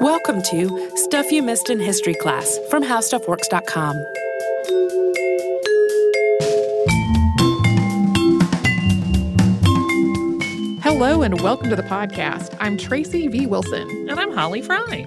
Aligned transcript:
Welcome 0.00 0.42
to 0.42 0.90
Stuff 0.94 1.32
You 1.32 1.42
Missed 1.42 1.70
in 1.70 1.80
History 1.80 2.14
Class 2.14 2.56
from 2.70 2.84
HowStuffWorks.com. 2.84 3.96
Hello 10.82 11.22
and 11.22 11.40
welcome 11.40 11.68
to 11.70 11.74
the 11.74 11.82
podcast. 11.82 12.56
I'm 12.60 12.76
Tracy 12.76 13.26
V. 13.26 13.46
Wilson. 13.46 13.88
And 14.08 14.20
I'm 14.20 14.32
Holly 14.32 14.62
Fry. 14.62 15.04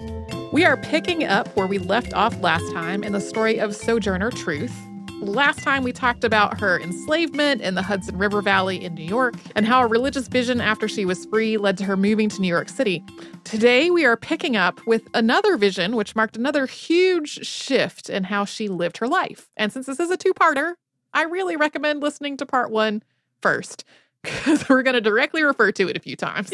We 0.51 0.65
are 0.65 0.75
picking 0.75 1.23
up 1.23 1.47
where 1.55 1.67
we 1.67 1.77
left 1.77 2.13
off 2.13 2.37
last 2.41 2.69
time 2.73 3.05
in 3.05 3.13
the 3.13 3.21
story 3.21 3.59
of 3.59 3.73
Sojourner 3.73 4.31
Truth. 4.31 4.75
Last 5.21 5.59
time 5.59 5.83
we 5.83 5.93
talked 5.93 6.23
about 6.23 6.59
her 6.59 6.79
enslavement 6.79 7.61
in 7.61 7.75
the 7.75 7.83
Hudson 7.83 8.17
River 8.17 8.41
Valley 8.41 8.83
in 8.83 8.95
New 8.95 9.03
York 9.03 9.35
and 9.55 9.67
how 9.67 9.83
a 9.83 9.87
religious 9.87 10.27
vision 10.27 10.59
after 10.59 10.87
she 10.87 11.05
was 11.05 11.27
free 11.27 11.57
led 11.57 11.77
to 11.77 11.83
her 11.83 11.95
moving 11.95 12.27
to 12.29 12.41
New 12.41 12.47
York 12.47 12.69
City. 12.69 13.03
Today 13.43 13.91
we 13.91 14.03
are 14.03 14.17
picking 14.17 14.57
up 14.57 14.83
with 14.87 15.07
another 15.13 15.57
vision 15.57 15.95
which 15.95 16.15
marked 16.15 16.37
another 16.37 16.65
huge 16.65 17.45
shift 17.45 18.09
in 18.09 18.23
how 18.23 18.45
she 18.45 18.67
lived 18.67 18.97
her 18.97 19.07
life. 19.07 19.47
And 19.55 19.71
since 19.71 19.85
this 19.85 19.99
is 19.99 20.09
a 20.09 20.17
two 20.17 20.33
parter, 20.33 20.73
I 21.13 21.25
really 21.25 21.55
recommend 21.55 22.01
listening 22.01 22.35
to 22.37 22.45
part 22.47 22.71
one 22.71 23.03
first 23.43 23.85
because 24.23 24.67
we're 24.69 24.83
going 24.83 24.93
to 24.93 25.01
directly 25.01 25.43
refer 25.43 25.71
to 25.71 25.87
it 25.87 25.97
a 25.97 25.99
few 25.99 26.15
times. 26.15 26.51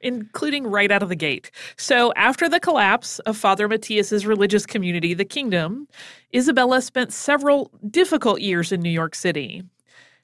including 0.00 0.66
right 0.66 0.90
out 0.90 1.02
of 1.02 1.08
the 1.08 1.16
gate. 1.16 1.50
So, 1.76 2.12
after 2.14 2.48
the 2.48 2.60
collapse 2.60 3.18
of 3.20 3.36
Father 3.36 3.68
Matthias's 3.68 4.26
religious 4.26 4.66
community, 4.66 5.14
the 5.14 5.24
Kingdom, 5.24 5.88
Isabella 6.34 6.82
spent 6.82 7.12
several 7.12 7.70
difficult 7.90 8.40
years 8.40 8.72
in 8.72 8.80
New 8.80 8.90
York 8.90 9.14
City. 9.14 9.62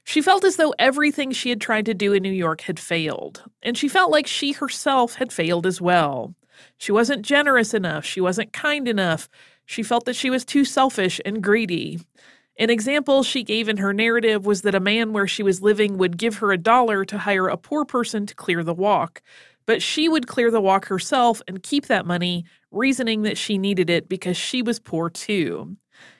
She 0.03 0.21
felt 0.21 0.43
as 0.43 0.57
though 0.57 0.73
everything 0.77 1.31
she 1.31 1.49
had 1.49 1.59
tried 1.59 1.85
to 1.87 1.93
do 1.93 2.13
in 2.13 2.21
New 2.21 2.31
York 2.31 2.61
had 2.61 2.79
failed, 2.79 3.43
and 3.63 3.77
she 3.77 3.87
felt 3.87 4.11
like 4.11 4.27
she 4.27 4.51
herself 4.51 5.15
had 5.15 5.33
failed 5.33 5.65
as 5.65 5.81
well. 5.81 6.35
She 6.77 6.91
wasn't 6.91 7.25
generous 7.25 7.73
enough, 7.73 8.05
she 8.05 8.21
wasn't 8.21 8.53
kind 8.53 8.87
enough, 8.87 9.27
she 9.65 9.81
felt 9.81 10.05
that 10.05 10.15
she 10.15 10.29
was 10.29 10.45
too 10.45 10.63
selfish 10.63 11.19
and 11.25 11.41
greedy. 11.41 11.99
An 12.57 12.69
example 12.69 13.23
she 13.23 13.43
gave 13.43 13.67
in 13.67 13.77
her 13.77 13.93
narrative 13.93 14.45
was 14.45 14.61
that 14.61 14.75
a 14.75 14.79
man 14.79 15.11
where 15.11 15.27
she 15.27 15.43
was 15.43 15.61
living 15.61 15.97
would 15.97 16.17
give 16.17 16.37
her 16.37 16.53
a 16.53 16.57
dollar 16.57 17.03
to 17.05 17.17
hire 17.17 17.49
a 17.49 17.57
poor 17.57 17.83
person 17.83 18.25
to 18.25 18.35
clear 18.35 18.63
the 18.63 18.73
walk, 18.73 19.21
but 19.65 19.81
she 19.81 20.07
would 20.07 20.27
clear 20.27 20.49
the 20.49 20.61
walk 20.61 20.85
herself 20.85 21.41
and 21.47 21.63
keep 21.63 21.87
that 21.87 22.05
money, 22.05 22.45
reasoning 22.71 23.23
that 23.23 23.37
she 23.37 23.57
needed 23.57 23.89
it 23.89 24.07
because 24.07 24.37
she 24.37 24.61
was 24.61 24.79
poor 24.79 25.09
too. 25.09 25.75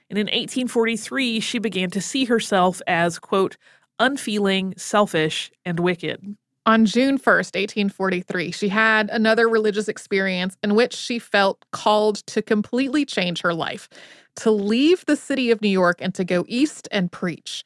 And 0.09 0.19
in 0.19 0.25
1843, 0.25 1.39
she 1.39 1.57
began 1.57 1.89
to 1.91 2.01
see 2.01 2.25
herself 2.25 2.81
as, 2.85 3.17
quote, 3.17 3.55
unfeeling, 3.97 4.73
selfish, 4.77 5.51
and 5.63 5.79
wicked. 5.79 6.35
On 6.67 6.85
June 6.85 7.19
1st, 7.19 7.55
1843, 7.55 8.51
she 8.51 8.69
had 8.69 9.09
another 9.11 9.47
religious 9.47 9.87
experience 9.87 10.57
in 10.63 10.73
which 10.73 10.95
she 10.95 11.19
felt 11.19 11.63
called 11.71 12.25
to 12.27 12.41
completely 12.41 13.05
change 13.05 13.41
her 13.41 13.53
life 13.53 13.87
to 14.37 14.51
leave 14.51 15.05
the 15.05 15.15
city 15.15 15.51
of 15.51 15.61
New 15.61 15.69
York 15.69 15.97
and 15.99 16.13
to 16.15 16.23
go 16.23 16.45
east 16.47 16.87
and 16.91 17.11
preach. 17.11 17.63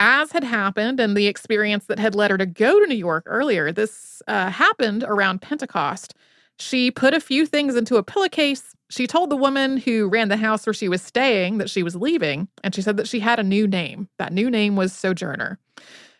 As 0.00 0.32
had 0.32 0.44
happened 0.44 1.00
and 1.00 1.16
the 1.16 1.26
experience 1.26 1.86
that 1.86 1.98
had 1.98 2.14
led 2.14 2.30
her 2.30 2.38
to 2.38 2.46
go 2.46 2.78
to 2.78 2.86
New 2.86 2.94
York 2.94 3.24
earlier, 3.26 3.72
this 3.72 4.22
uh, 4.28 4.50
happened 4.50 5.04
around 5.04 5.42
Pentecost. 5.42 6.14
She 6.60 6.90
put 6.90 7.14
a 7.14 7.20
few 7.20 7.46
things 7.46 7.76
into 7.76 7.96
a 7.96 8.02
pillowcase. 8.02 8.74
She 8.90 9.06
told 9.06 9.30
the 9.30 9.36
woman 9.36 9.76
who 9.76 10.08
ran 10.08 10.28
the 10.28 10.36
house 10.36 10.66
where 10.66 10.74
she 10.74 10.88
was 10.88 11.02
staying 11.02 11.58
that 11.58 11.70
she 11.70 11.82
was 11.82 11.96
leaving, 11.96 12.48
and 12.62 12.74
she 12.74 12.82
said 12.82 12.96
that 12.96 13.08
she 13.08 13.20
had 13.20 13.38
a 13.38 13.44
new 13.44 13.66
name. 13.66 14.08
That 14.18 14.32
new 14.32 14.50
name 14.50 14.76
was 14.76 14.92
Sojourner. 14.92 15.58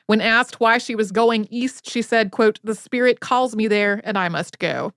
When 0.07 0.21
asked 0.21 0.59
why 0.59 0.79
she 0.79 0.95
was 0.95 1.13
going 1.13 1.47
east, 1.51 1.89
she 1.89 2.03
said, 2.03 2.31
quote, 2.31 2.61
"The 2.65 2.75
spirit 2.75 3.21
calls 3.21 3.55
me 3.55 3.69
there 3.69 4.01
and 4.05 4.17
I 4.17 4.29
must 4.29 4.59
go." 4.59 4.93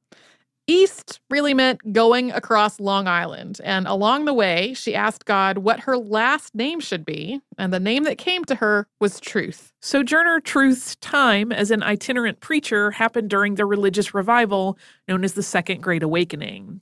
East 0.72 1.20
really 1.30 1.54
meant 1.54 1.92
going 1.92 2.32
across 2.32 2.80
Long 2.80 3.06
Island. 3.06 3.60
And 3.64 3.86
along 3.88 4.24
the 4.24 4.34
way, 4.34 4.74
she 4.74 4.96
asked 4.96 5.26
God 5.26 5.58
what 5.58 5.82
her 5.82 5.98
last 5.98 6.56
name 6.56 6.80
should 6.80 7.06
be. 7.06 7.42
And 7.58 7.74
the 7.74 7.80
name 7.80 8.04
that 8.06 8.18
came 8.18 8.46
to 8.46 8.56
her 8.56 8.88
was 9.00 9.20
Truth. 9.20 9.74
Sojourner 9.82 10.40
Truth's 10.40 10.96
time 10.98 11.52
as 11.52 11.72
an 11.72 11.84
itinerant 11.84 12.40
preacher 12.40 12.92
happened 12.92 13.30
during 13.30 13.56
the 13.56 13.66
religious 13.66 14.14
revival 14.14 14.78
known 15.10 15.26
as 15.26 15.34
the 15.34 15.44
Second 15.44 15.82
Great 15.82 16.04
Awakening. 16.04 16.80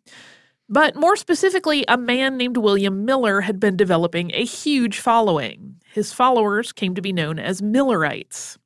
But 0.70 0.96
more 0.96 1.16
specifically, 1.16 1.84
a 1.88 1.98
man 1.98 2.38
named 2.38 2.58
William 2.58 3.06
Miller 3.06 3.42
had 3.42 3.60
been 3.60 3.76
developing 3.76 4.30
a 4.36 4.46
huge 4.46 5.00
following. 5.00 5.82
His 5.94 6.14
followers 6.14 6.72
came 6.72 6.94
to 6.94 7.02
be 7.02 7.12
known 7.12 7.40
as 7.40 7.64
Millerites. 7.64 8.60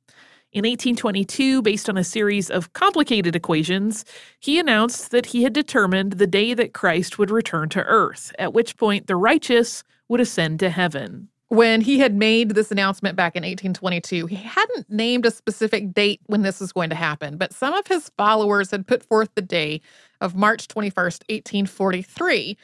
In 0.54 0.60
1822, 0.60 1.62
based 1.62 1.88
on 1.88 1.96
a 1.96 2.04
series 2.04 2.48
of 2.48 2.72
complicated 2.74 3.34
equations, 3.34 4.04
he 4.38 4.60
announced 4.60 5.10
that 5.10 5.26
he 5.26 5.42
had 5.42 5.52
determined 5.52 6.12
the 6.12 6.28
day 6.28 6.54
that 6.54 6.72
Christ 6.72 7.18
would 7.18 7.32
return 7.32 7.68
to 7.70 7.82
earth, 7.82 8.32
at 8.38 8.52
which 8.52 8.76
point 8.76 9.08
the 9.08 9.16
righteous 9.16 9.82
would 10.08 10.20
ascend 10.20 10.60
to 10.60 10.70
heaven. 10.70 11.28
When 11.48 11.80
he 11.80 11.98
had 11.98 12.14
made 12.14 12.50
this 12.50 12.70
announcement 12.70 13.16
back 13.16 13.34
in 13.34 13.42
1822, 13.42 14.26
he 14.26 14.36
hadn't 14.36 14.88
named 14.88 15.26
a 15.26 15.32
specific 15.32 15.92
date 15.92 16.20
when 16.26 16.42
this 16.42 16.60
was 16.60 16.70
going 16.70 16.90
to 16.90 16.96
happen, 16.96 17.36
but 17.36 17.52
some 17.52 17.74
of 17.74 17.88
his 17.88 18.12
followers 18.16 18.70
had 18.70 18.86
put 18.86 19.04
forth 19.04 19.30
the 19.34 19.42
day 19.42 19.80
of 20.20 20.36
March 20.36 20.68
21st, 20.68 21.24
1843. 21.28 22.56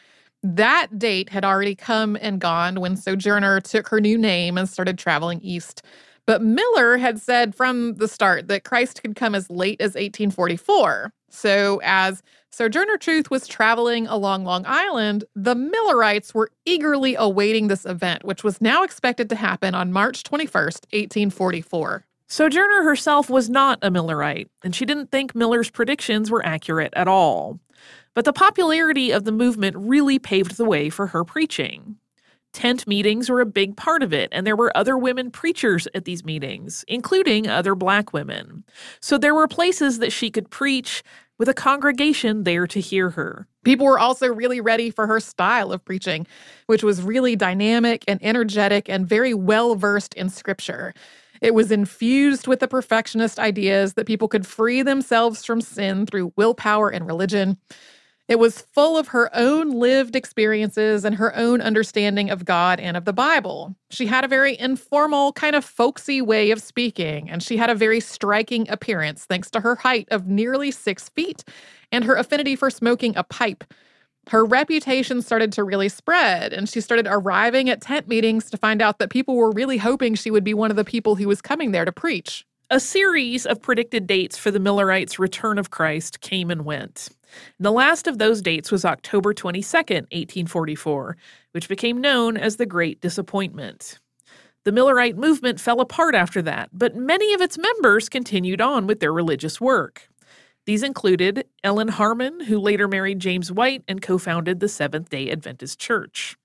That 0.45 0.97
date 0.97 1.29
had 1.29 1.45
already 1.45 1.75
come 1.75 2.17
and 2.21 2.41
gone 2.41 2.81
when 2.81 2.97
Sojourner 2.97 3.61
took 3.61 3.89
her 3.89 4.01
new 4.01 4.17
name 4.17 4.57
and 4.57 4.69
started 4.69 4.97
traveling 4.97 5.41
east. 5.41 5.83
But 6.31 6.43
Miller 6.43 6.97
had 6.97 7.21
said 7.21 7.57
from 7.57 7.97
the 7.97 8.07
start 8.07 8.47
that 8.47 8.63
Christ 8.63 9.03
could 9.03 9.17
come 9.17 9.35
as 9.35 9.51
late 9.51 9.81
as 9.81 9.95
1844. 9.97 11.13
So, 11.29 11.81
as 11.83 12.23
Sojourner 12.51 12.99
Truth 12.99 13.33
was 13.33 13.49
traveling 13.49 14.07
along 14.07 14.45
Long 14.45 14.65
Island, 14.65 15.25
the 15.35 15.57
Millerites 15.57 16.33
were 16.33 16.53
eagerly 16.65 17.17
awaiting 17.17 17.67
this 17.67 17.85
event, 17.85 18.25
which 18.25 18.45
was 18.45 18.61
now 18.61 18.85
expected 18.85 19.29
to 19.31 19.35
happen 19.35 19.75
on 19.75 19.93
March 19.93 20.23
21st, 20.23 20.87
1844. 20.93 22.07
Sojourner 22.29 22.85
herself 22.85 23.29
was 23.29 23.51
not 23.51 23.81
a 23.83 23.91
Millerite, 23.91 24.47
and 24.63 24.73
she 24.73 24.87
didn't 24.87 25.11
think 25.11 25.35
Miller's 25.35 25.69
predictions 25.69 26.31
were 26.31 26.47
accurate 26.47 26.95
at 26.95 27.09
all. 27.09 27.59
But 28.15 28.25
the 28.25 28.33
popularity 28.33 29.11
of 29.11 29.25
the 29.25 29.33
movement 29.33 29.75
really 29.77 30.21
paved 30.21 30.59
the 30.59 30.65
way 30.65 30.91
for 30.91 31.09
her 31.09 31.25
preaching. 31.25 31.97
Tent 32.53 32.87
meetings 32.87 33.31
were 33.31 33.41
a 33.41 33.47
big 33.47 33.77
part 33.77 34.03
of 34.03 34.13
it, 34.13 34.29
and 34.33 34.47
there 34.47 34.57
were 34.57 34.77
other 34.77 34.99
women 34.99 35.31
preachers 35.31 35.87
at 35.95 36.05
these 36.05 36.25
meetings, 36.25 36.85
including 36.89 37.47
other 37.47 37.75
black 37.75 38.13
women. 38.13 38.65
So 39.01 39.19
there 39.19 39.35
were 39.35 39.47
places 39.47 40.01
that 40.01 40.13
she 40.13 40.31
could 40.31 40.51
preach 40.51 41.03
with 41.39 41.49
a 41.49 41.55
congregation 41.55 42.45
there 42.45 42.67
to 42.67 42.81
hear 42.81 43.11
her. 43.11 43.47
People 43.65 43.87
were 43.87 43.99
also 43.99 44.27
really 44.27 44.61
ready 44.61 44.91
for 44.91 45.07
her 45.07 45.21
style 45.21 45.73
of 45.73 45.85
preaching, 45.85 46.27
which 46.67 46.83
was 46.83 47.03
really 47.03 47.37
dynamic 47.37 48.05
and 48.09 48.19
energetic 48.23 48.89
and 48.89 49.09
very 49.09 49.33
well 49.33 49.75
versed 49.75 50.13
in 50.15 50.29
scripture. 50.29 50.93
It 51.41 51.55
was 51.55 51.71
infused 51.71 52.47
with 52.47 52.61
the 52.61 52.69
perfectionist 52.69 53.39
ideas 53.39 53.95
that 53.95 54.07
people 54.07 54.29
could 54.29 54.47
free 54.47 54.83
themselves 54.83 55.45
from 55.45 55.61
sin 55.61 56.05
through 56.05 56.33
willpower 56.37 56.91
and 56.91 57.07
religion. 57.07 57.57
It 58.31 58.39
was 58.39 58.61
full 58.61 58.97
of 58.97 59.09
her 59.09 59.29
own 59.35 59.73
lived 59.73 60.15
experiences 60.15 61.05
and 61.05 61.17
her 61.17 61.35
own 61.35 61.61
understanding 61.61 62.31
of 62.31 62.45
God 62.45 62.79
and 62.79 62.97
of 62.97 63.05
the 63.05 63.13
Bible. 63.13 63.75
She 63.91 64.07
had 64.07 64.25
a 64.25 64.29
very 64.29 64.57
informal, 64.57 65.33
kind 65.33 65.57
of 65.57 65.65
folksy 65.65 66.23
way 66.23 66.53
of 66.53 66.63
speaking, 66.63 67.29
and 67.29 67.43
she 67.43 67.57
had 67.57 67.71
a 67.71 67.75
very 67.75 67.99
striking 67.99 68.71
appearance 68.71 69.25
thanks 69.25 69.51
to 69.51 69.61
her 69.63 69.75
height 69.75 70.07
of 70.13 70.29
nearly 70.29 70.71
six 70.71 71.09
feet 71.09 71.43
and 71.91 72.05
her 72.05 72.15
affinity 72.15 72.55
for 72.55 72.71
smoking 72.71 73.17
a 73.17 73.25
pipe. 73.25 73.65
Her 74.29 74.45
reputation 74.45 75.23
started 75.23 75.51
to 75.55 75.65
really 75.65 75.89
spread, 75.89 76.53
and 76.53 76.69
she 76.69 76.81
started 76.81 77.09
arriving 77.11 77.69
at 77.69 77.81
tent 77.81 78.07
meetings 78.07 78.49
to 78.51 78.57
find 78.57 78.81
out 78.81 79.01
that 79.01 79.11
people 79.11 79.35
were 79.35 79.51
really 79.51 79.79
hoping 79.79 80.15
she 80.15 80.31
would 80.31 80.45
be 80.45 80.55
one 80.55 80.71
of 80.71 80.77
the 80.77 80.85
people 80.85 81.17
who 81.17 81.27
was 81.27 81.43
coming 81.43 81.73
there 81.73 81.85
to 81.85 81.91
preach. 81.91 82.47
A 82.71 82.79
series 82.79 83.45
of 83.45 83.61
predicted 83.61 84.07
dates 84.07 84.39
for 84.39 84.53
the 84.53 84.61
Millerites' 84.61 85.19
return 85.19 85.59
of 85.59 85.71
Christ 85.71 86.21
came 86.21 86.53
and 86.53 86.65
went. 86.65 87.09
The 87.59 87.73
last 87.73 88.07
of 88.07 88.19
those 88.19 88.43
dates 88.43 88.71
was 88.71 88.85
October 88.85 89.35
22, 89.35 89.77
1844, 89.77 91.17
which 91.53 91.69
became 91.69 92.01
known 92.01 92.37
as 92.37 92.57
the 92.57 92.67
Great 92.67 93.01
Disappointment. 93.01 93.99
The 94.65 94.73
Millerite 94.73 95.17
movement 95.17 95.59
fell 95.59 95.81
apart 95.81 96.15
after 96.15 96.43
that, 96.43 96.69
but 96.73 96.95
many 96.95 97.33
of 97.33 97.41
its 97.41 97.57
members 97.57 98.09
continued 98.09 98.61
on 98.61 98.87
with 98.87 99.01
their 99.01 99.13
religious 99.13 99.61
work. 99.61 100.11
These 100.67 100.83
included 100.83 101.47
Ellen 101.65 101.89
Harmon, 101.89 102.41
who 102.41 102.59
later 102.59 102.87
married 102.87 103.19
James 103.19 103.51
White 103.51 103.83
and 103.89 104.03
co 104.03 104.19
founded 104.19 104.61
the 104.61 104.69
Seventh 104.69 105.09
day 105.09 105.31
Adventist 105.31 105.79
Church. 105.81 106.37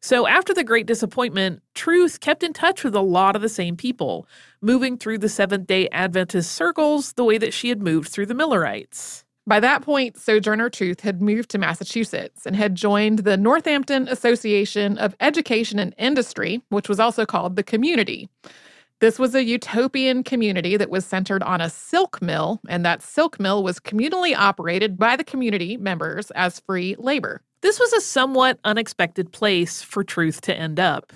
So, 0.00 0.26
after 0.26 0.54
the 0.54 0.64
Great 0.64 0.86
Disappointment, 0.86 1.62
Truth 1.74 2.20
kept 2.20 2.42
in 2.42 2.52
touch 2.52 2.82
with 2.82 2.94
a 2.94 3.00
lot 3.00 3.36
of 3.36 3.42
the 3.42 3.48
same 3.48 3.76
people, 3.76 4.26
moving 4.62 4.96
through 4.96 5.18
the 5.18 5.28
Seventh 5.28 5.66
day 5.66 5.88
Adventist 5.90 6.50
circles 6.50 7.12
the 7.12 7.24
way 7.24 7.36
that 7.36 7.52
she 7.52 7.68
had 7.68 7.82
moved 7.82 8.08
through 8.08 8.26
the 8.26 8.34
Millerites. 8.34 9.24
By 9.48 9.60
that 9.60 9.80
point, 9.80 10.18
Sojourner 10.18 10.68
Truth 10.68 11.00
had 11.00 11.22
moved 11.22 11.48
to 11.50 11.58
Massachusetts 11.58 12.44
and 12.44 12.54
had 12.54 12.74
joined 12.74 13.20
the 13.20 13.38
Northampton 13.38 14.06
Association 14.06 14.98
of 14.98 15.16
Education 15.20 15.78
and 15.78 15.94
Industry, 15.96 16.60
which 16.68 16.86
was 16.86 17.00
also 17.00 17.24
called 17.24 17.56
the 17.56 17.62
Community. 17.62 18.28
This 19.00 19.18
was 19.18 19.34
a 19.34 19.44
utopian 19.44 20.22
community 20.22 20.76
that 20.76 20.90
was 20.90 21.06
centered 21.06 21.42
on 21.42 21.62
a 21.62 21.70
silk 21.70 22.20
mill, 22.20 22.60
and 22.68 22.84
that 22.84 23.00
silk 23.00 23.40
mill 23.40 23.62
was 23.62 23.80
communally 23.80 24.36
operated 24.36 24.98
by 24.98 25.16
the 25.16 25.24
community 25.24 25.78
members 25.78 26.30
as 26.32 26.60
free 26.60 26.94
labor. 26.98 27.40
This 27.62 27.80
was 27.80 27.94
a 27.94 28.02
somewhat 28.02 28.58
unexpected 28.64 29.32
place 29.32 29.80
for 29.80 30.04
truth 30.04 30.42
to 30.42 30.54
end 30.54 30.78
up. 30.78 31.10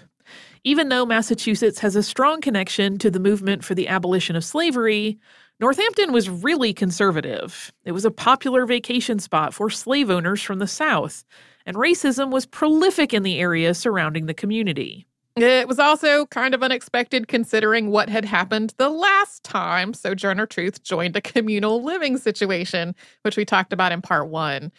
Even 0.64 0.88
though 0.88 1.05
Massachusetts 1.05 1.81
has 1.81 1.96
a 1.96 2.02
strong 2.02 2.40
connection 2.40 2.96
to 2.96 3.11
the 3.11 3.20
movement 3.20 3.62
for 3.62 3.75
the 3.75 3.88
abolition 3.88 4.37
of 4.37 4.44
slavery, 4.44 5.19
Northampton 5.62 6.12
was 6.12 6.29
really 6.29 6.75
conservative. 6.75 7.73
It 7.85 7.93
was 7.93 8.05
a 8.05 8.11
popular 8.11 8.67
vacation 8.67 9.20
spot 9.20 9.55
for 9.55 9.70
slave 9.70 10.11
owners 10.11 10.43
from 10.43 10.59
the 10.59 10.67
South, 10.67 11.25
and 11.64 11.76
racism 11.76 12.32
was 12.32 12.47
prolific 12.47 13.14
in 13.14 13.23
the 13.23 13.38
area 13.38 13.73
surrounding 13.73 14.26
the 14.26 14.35
community. 14.35 15.06
It 15.37 15.69
was 15.69 15.79
also 15.79 16.26
kind 16.26 16.53
of 16.53 16.64
unexpected 16.64 17.29
considering 17.29 17.91
what 17.91 18.09
had 18.09 18.25
happened 18.25 18.75
the 18.76 18.91
last 18.91 19.44
time 19.44 19.94
Sojourner 19.94 20.47
Truth 20.47 20.82
joined 20.82 21.17
a 21.17 21.20
communal 21.20 21.81
living 21.81 22.19
situation, 22.19 22.93
which 23.23 23.37
we 23.37 23.44
talked 23.44 23.73
about 23.73 23.93
in 23.93 24.03
part 24.03 24.26
one. 24.26 24.73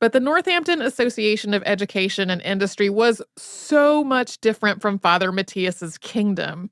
But 0.00 0.12
the 0.12 0.20
Northampton 0.20 0.82
Association 0.82 1.54
of 1.54 1.62
Education 1.64 2.28
and 2.28 2.42
Industry 2.42 2.90
was 2.90 3.22
so 3.38 4.04
much 4.04 4.38
different 4.42 4.82
from 4.82 4.98
Father 4.98 5.32
Matthias's 5.32 5.96
kingdom. 5.96 6.68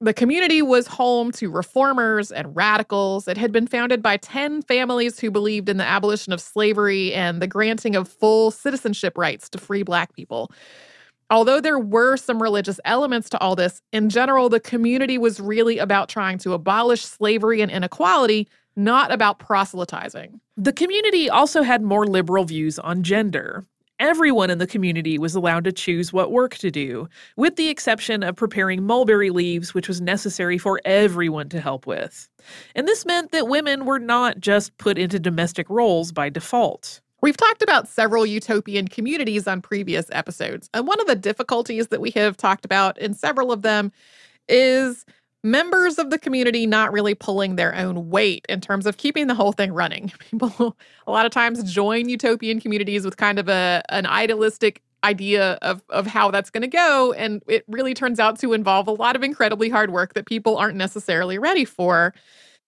The 0.00 0.14
community 0.14 0.62
was 0.62 0.86
home 0.86 1.32
to 1.32 1.50
reformers 1.50 2.30
and 2.30 2.54
radicals. 2.54 3.26
It 3.26 3.36
had 3.36 3.50
been 3.50 3.66
founded 3.66 4.00
by 4.00 4.16
10 4.18 4.62
families 4.62 5.18
who 5.18 5.28
believed 5.28 5.68
in 5.68 5.76
the 5.76 5.84
abolition 5.84 6.32
of 6.32 6.40
slavery 6.40 7.12
and 7.12 7.42
the 7.42 7.48
granting 7.48 7.96
of 7.96 8.06
full 8.06 8.52
citizenship 8.52 9.18
rights 9.18 9.48
to 9.50 9.58
free 9.58 9.82
Black 9.82 10.14
people. 10.14 10.52
Although 11.30 11.60
there 11.60 11.80
were 11.80 12.16
some 12.16 12.40
religious 12.40 12.78
elements 12.84 13.28
to 13.30 13.40
all 13.40 13.56
this, 13.56 13.82
in 13.92 14.08
general, 14.08 14.48
the 14.48 14.60
community 14.60 15.18
was 15.18 15.40
really 15.40 15.78
about 15.78 16.08
trying 16.08 16.38
to 16.38 16.52
abolish 16.52 17.04
slavery 17.04 17.60
and 17.60 17.70
inequality, 17.70 18.48
not 18.76 19.12
about 19.12 19.40
proselytizing. 19.40 20.40
The 20.56 20.72
community 20.72 21.28
also 21.28 21.62
had 21.62 21.82
more 21.82 22.06
liberal 22.06 22.44
views 22.44 22.78
on 22.78 23.02
gender. 23.02 23.66
Everyone 24.00 24.48
in 24.48 24.58
the 24.58 24.66
community 24.66 25.18
was 25.18 25.34
allowed 25.34 25.64
to 25.64 25.72
choose 25.72 26.12
what 26.12 26.30
work 26.30 26.54
to 26.58 26.70
do, 26.70 27.08
with 27.36 27.56
the 27.56 27.68
exception 27.68 28.22
of 28.22 28.36
preparing 28.36 28.84
mulberry 28.84 29.30
leaves, 29.30 29.74
which 29.74 29.88
was 29.88 30.00
necessary 30.00 30.56
for 30.56 30.80
everyone 30.84 31.48
to 31.48 31.60
help 31.60 31.84
with. 31.84 32.28
And 32.76 32.86
this 32.86 33.04
meant 33.04 33.32
that 33.32 33.48
women 33.48 33.86
were 33.86 33.98
not 33.98 34.38
just 34.38 34.78
put 34.78 34.98
into 34.98 35.18
domestic 35.18 35.68
roles 35.68 36.12
by 36.12 36.28
default. 36.28 37.00
We've 37.22 37.36
talked 37.36 37.60
about 37.60 37.88
several 37.88 38.24
utopian 38.24 38.86
communities 38.86 39.48
on 39.48 39.60
previous 39.60 40.06
episodes, 40.12 40.70
and 40.72 40.86
one 40.86 41.00
of 41.00 41.08
the 41.08 41.16
difficulties 41.16 41.88
that 41.88 42.00
we 42.00 42.12
have 42.12 42.36
talked 42.36 42.64
about 42.64 42.96
in 42.98 43.14
several 43.14 43.50
of 43.50 43.62
them 43.62 43.90
is 44.48 45.04
members 45.44 45.98
of 45.98 46.10
the 46.10 46.18
community 46.18 46.66
not 46.66 46.92
really 46.92 47.14
pulling 47.14 47.56
their 47.56 47.74
own 47.74 48.10
weight 48.10 48.44
in 48.48 48.60
terms 48.60 48.86
of 48.86 48.96
keeping 48.96 49.26
the 49.26 49.34
whole 49.34 49.52
thing 49.52 49.72
running. 49.72 50.12
People 50.30 50.76
a 51.06 51.10
lot 51.10 51.26
of 51.26 51.32
times 51.32 51.62
join 51.72 52.08
utopian 52.08 52.60
communities 52.60 53.04
with 53.04 53.16
kind 53.16 53.38
of 53.38 53.48
a 53.48 53.82
an 53.88 54.06
idealistic 54.06 54.82
idea 55.04 55.52
of 55.62 55.82
of 55.90 56.06
how 56.06 56.30
that's 56.30 56.50
going 56.50 56.62
to 56.62 56.66
go 56.68 57.12
and 57.12 57.40
it 57.46 57.64
really 57.68 57.94
turns 57.94 58.18
out 58.18 58.36
to 58.36 58.52
involve 58.52 58.88
a 58.88 58.92
lot 58.92 59.14
of 59.14 59.22
incredibly 59.22 59.68
hard 59.68 59.90
work 59.90 60.14
that 60.14 60.26
people 60.26 60.56
aren't 60.56 60.76
necessarily 60.76 61.38
ready 61.38 61.64
for. 61.64 62.12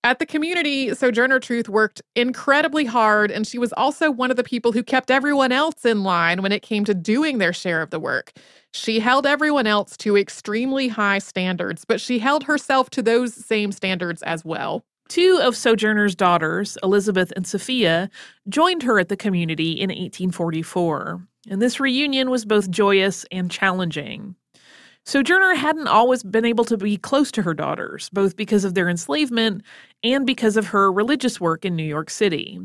At 0.03 0.19
the 0.19 0.25
community, 0.25 0.95
Sojourner 0.95 1.41
Truth 1.41 1.69
worked 1.69 2.01
incredibly 2.17 2.87
hard, 2.87 3.31
and 3.31 3.47
she 3.47 3.59
was 3.59 3.73
also 3.75 4.11
one 4.11 4.31
of 4.31 4.39
the 4.39 4.43
people 4.43 4.73
who 4.73 4.83
kept 4.83 5.11
everyone 5.11 5.53
else 5.53 5.85
in 5.85 6.03
line 6.03 6.41
when 6.41 6.53
it 6.53 6.63
came 6.63 6.87
to 6.87 6.95
doing 6.95 7.37
their 7.37 7.53
share 7.53 7.83
of 7.83 7.91
the 7.91 8.01
work. 8.01 8.33
She 8.73 9.01
held 9.01 9.27
everyone 9.27 9.67
else 9.67 9.99
to 9.99 10.17
extremely 10.17 10.89
high 10.89 11.19
standards, 11.19 11.85
but 11.85 12.01
she 12.01 12.19
held 12.19 12.45
herself 12.45 12.89
to 12.91 13.03
those 13.03 13.35
same 13.35 13.73
standards 13.73 14.23
as 14.23 14.43
well. 14.43 14.83
Two 15.11 15.39
of 15.43 15.55
Sojourner's 15.55 16.15
daughters, 16.15 16.79
Elizabeth 16.83 17.31
and 17.37 17.47
Sophia, 17.47 18.09
joined 18.49 18.83
her 18.85 18.99
at 18.99 19.11
the 19.11 19.17
community 19.19 19.73
in 19.73 19.91
1844, 19.91 21.21
and 21.51 21.61
this 21.61 21.79
reunion 21.79 22.31
was 22.31 22.47
both 22.47 22.71
joyous 22.71 23.27
and 23.31 23.51
challenging. 23.51 24.35
Sojourner 25.11 25.55
hadn't 25.55 25.89
always 25.89 26.23
been 26.23 26.45
able 26.45 26.65
to 26.67 26.77
be 26.77 26.97
close 26.97 27.33
to 27.33 27.43
her 27.43 27.53
daughters, 27.53 28.09
both 28.11 28.37
because 28.37 28.65
of 28.65 28.75
their 28.75 28.89
enslavement 28.89 29.65
and 30.05 30.25
because 30.25 30.57
of 30.57 30.69
her 30.69 30.93
religious 30.93 31.41
work 31.41 31.65
in 31.65 31.75
New 31.75 31.83
York 31.83 32.11
City. 32.11 32.61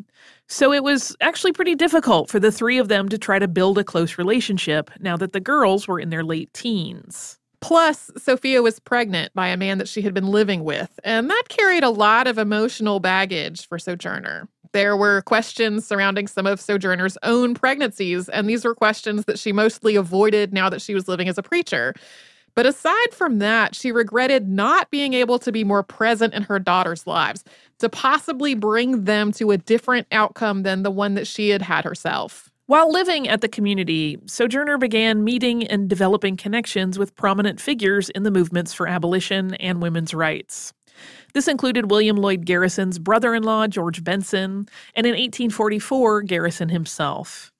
So 0.47 0.71
it 0.71 0.83
was 0.83 1.15
actually 1.21 1.53
pretty 1.53 1.73
difficult 1.73 2.29
for 2.29 2.39
the 2.39 2.51
three 2.51 2.77
of 2.77 2.87
them 2.87 3.09
to 3.09 3.17
try 3.17 3.39
to 3.39 3.47
build 3.47 3.79
a 3.79 3.83
close 3.83 4.19
relationship 4.19 4.91
now 4.99 5.17
that 5.17 5.33
the 5.33 5.39
girls 5.39 5.87
were 5.87 5.99
in 5.99 6.11
their 6.11 6.23
late 6.23 6.53
teens. 6.53 7.39
Plus, 7.61 8.11
Sophia 8.15 8.61
was 8.61 8.79
pregnant 8.79 9.33
by 9.33 9.47
a 9.47 9.57
man 9.57 9.79
that 9.79 9.89
she 9.89 10.03
had 10.03 10.13
been 10.13 10.27
living 10.27 10.63
with, 10.63 10.99
and 11.03 11.31
that 11.31 11.45
carried 11.49 11.83
a 11.83 11.89
lot 11.89 12.27
of 12.27 12.37
emotional 12.37 12.99
baggage 12.99 13.67
for 13.67 13.79
Sojourner. 13.79 14.47
There 14.71 14.95
were 14.95 15.23
questions 15.23 15.87
surrounding 15.87 16.27
some 16.27 16.45
of 16.45 16.61
Sojourner's 16.61 17.17
own 17.23 17.55
pregnancies, 17.55 18.29
and 18.29 18.47
these 18.47 18.63
were 18.63 18.75
questions 18.75 19.25
that 19.25 19.39
she 19.39 19.51
mostly 19.51 19.95
avoided 19.95 20.53
now 20.53 20.69
that 20.69 20.81
she 20.83 20.93
was 20.93 21.07
living 21.07 21.27
as 21.27 21.39
a 21.39 21.43
preacher. 21.43 21.95
But 22.55 22.65
aside 22.65 23.13
from 23.13 23.39
that, 23.39 23.75
she 23.75 23.91
regretted 23.91 24.47
not 24.47 24.89
being 24.89 25.13
able 25.13 25.39
to 25.39 25.51
be 25.51 25.63
more 25.63 25.83
present 25.83 26.33
in 26.33 26.43
her 26.43 26.57
daughter's 26.57 27.05
lives 27.05 27.43
to 27.79 27.89
possibly 27.89 28.55
bring 28.55 29.03
them 29.03 29.31
to 29.33 29.51
a 29.51 29.57
different 29.57 30.07
outcome 30.11 30.63
than 30.63 30.83
the 30.83 30.91
one 30.91 31.15
that 31.15 31.27
she 31.27 31.49
had 31.49 31.61
had 31.61 31.83
herself. 31.83 32.49
While 32.67 32.91
living 32.91 33.27
at 33.27 33.41
the 33.41 33.47
community, 33.47 34.17
Sojourner 34.25 34.79
began 34.79 35.23
meeting 35.23 35.67
and 35.67 35.87
developing 35.87 36.35
connections 36.35 36.97
with 36.97 37.15
prominent 37.15 37.61
figures 37.61 38.09
in 38.09 38.23
the 38.23 38.31
movements 38.31 38.73
for 38.73 38.87
abolition 38.87 39.53
and 39.55 39.83
women's 39.83 40.15
rights. 40.15 40.73
This 41.33 41.47
included 41.47 41.91
William 41.91 42.15
Lloyd 42.15 42.45
Garrison's 42.45 42.97
brother 42.97 43.35
in 43.35 43.43
law, 43.43 43.67
George 43.67 44.03
Benson, 44.03 44.67
and 44.95 45.05
in 45.05 45.11
1844, 45.11 46.21
Garrison 46.23 46.69
himself. 46.69 47.51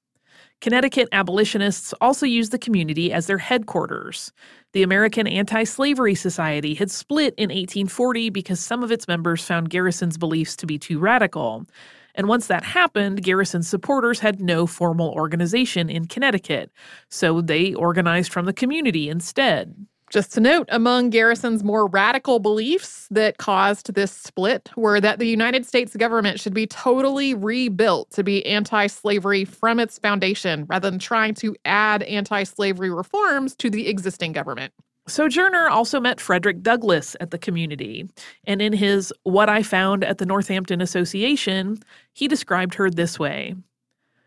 Connecticut 0.60 1.08
abolitionists 1.12 1.92
also 2.00 2.26
used 2.26 2.50
the 2.50 2.58
community 2.58 3.12
as 3.12 3.26
their 3.26 3.38
headquarters. 3.38 4.32
The 4.72 4.82
American 4.82 5.26
Anti 5.26 5.64
Slavery 5.64 6.14
Society 6.14 6.74
had 6.74 6.90
split 6.90 7.34
in 7.36 7.50
1840 7.50 8.30
because 8.30 8.60
some 8.60 8.82
of 8.82 8.90
its 8.90 9.06
members 9.06 9.44
found 9.44 9.70
Garrison's 9.70 10.18
beliefs 10.18 10.56
to 10.56 10.66
be 10.66 10.78
too 10.78 10.98
radical. 10.98 11.66
And 12.14 12.28
once 12.28 12.46
that 12.46 12.64
happened, 12.64 13.22
Garrison's 13.22 13.68
supporters 13.68 14.20
had 14.20 14.40
no 14.40 14.66
formal 14.66 15.10
organization 15.10 15.90
in 15.90 16.06
Connecticut, 16.06 16.70
so 17.10 17.42
they 17.42 17.74
organized 17.74 18.32
from 18.32 18.46
the 18.46 18.54
community 18.54 19.10
instead. 19.10 19.86
Just 20.10 20.32
to 20.34 20.40
note, 20.40 20.68
among 20.70 21.10
Garrison's 21.10 21.64
more 21.64 21.88
radical 21.88 22.38
beliefs 22.38 23.08
that 23.10 23.38
caused 23.38 23.94
this 23.94 24.12
split 24.12 24.70
were 24.76 25.00
that 25.00 25.18
the 25.18 25.26
United 25.26 25.66
States 25.66 25.96
government 25.96 26.38
should 26.38 26.54
be 26.54 26.66
totally 26.66 27.34
rebuilt 27.34 28.10
to 28.12 28.22
be 28.22 28.46
anti 28.46 28.86
slavery 28.86 29.44
from 29.44 29.80
its 29.80 29.98
foundation 29.98 30.64
rather 30.68 30.88
than 30.88 31.00
trying 31.00 31.34
to 31.34 31.56
add 31.64 32.04
anti 32.04 32.44
slavery 32.44 32.90
reforms 32.90 33.56
to 33.56 33.68
the 33.68 33.88
existing 33.88 34.32
government. 34.32 34.72
Sojourner 35.08 35.68
also 35.68 36.00
met 36.00 36.20
Frederick 36.20 36.62
Douglass 36.62 37.16
at 37.20 37.30
the 37.30 37.38
community, 37.38 38.08
and 38.44 38.60
in 38.60 38.72
his 38.72 39.12
What 39.22 39.48
I 39.48 39.62
Found 39.62 40.02
at 40.04 40.18
the 40.18 40.26
Northampton 40.26 40.80
Association, 40.80 41.78
he 42.12 42.26
described 42.26 42.74
her 42.74 42.90
this 42.90 43.18
way 43.18 43.54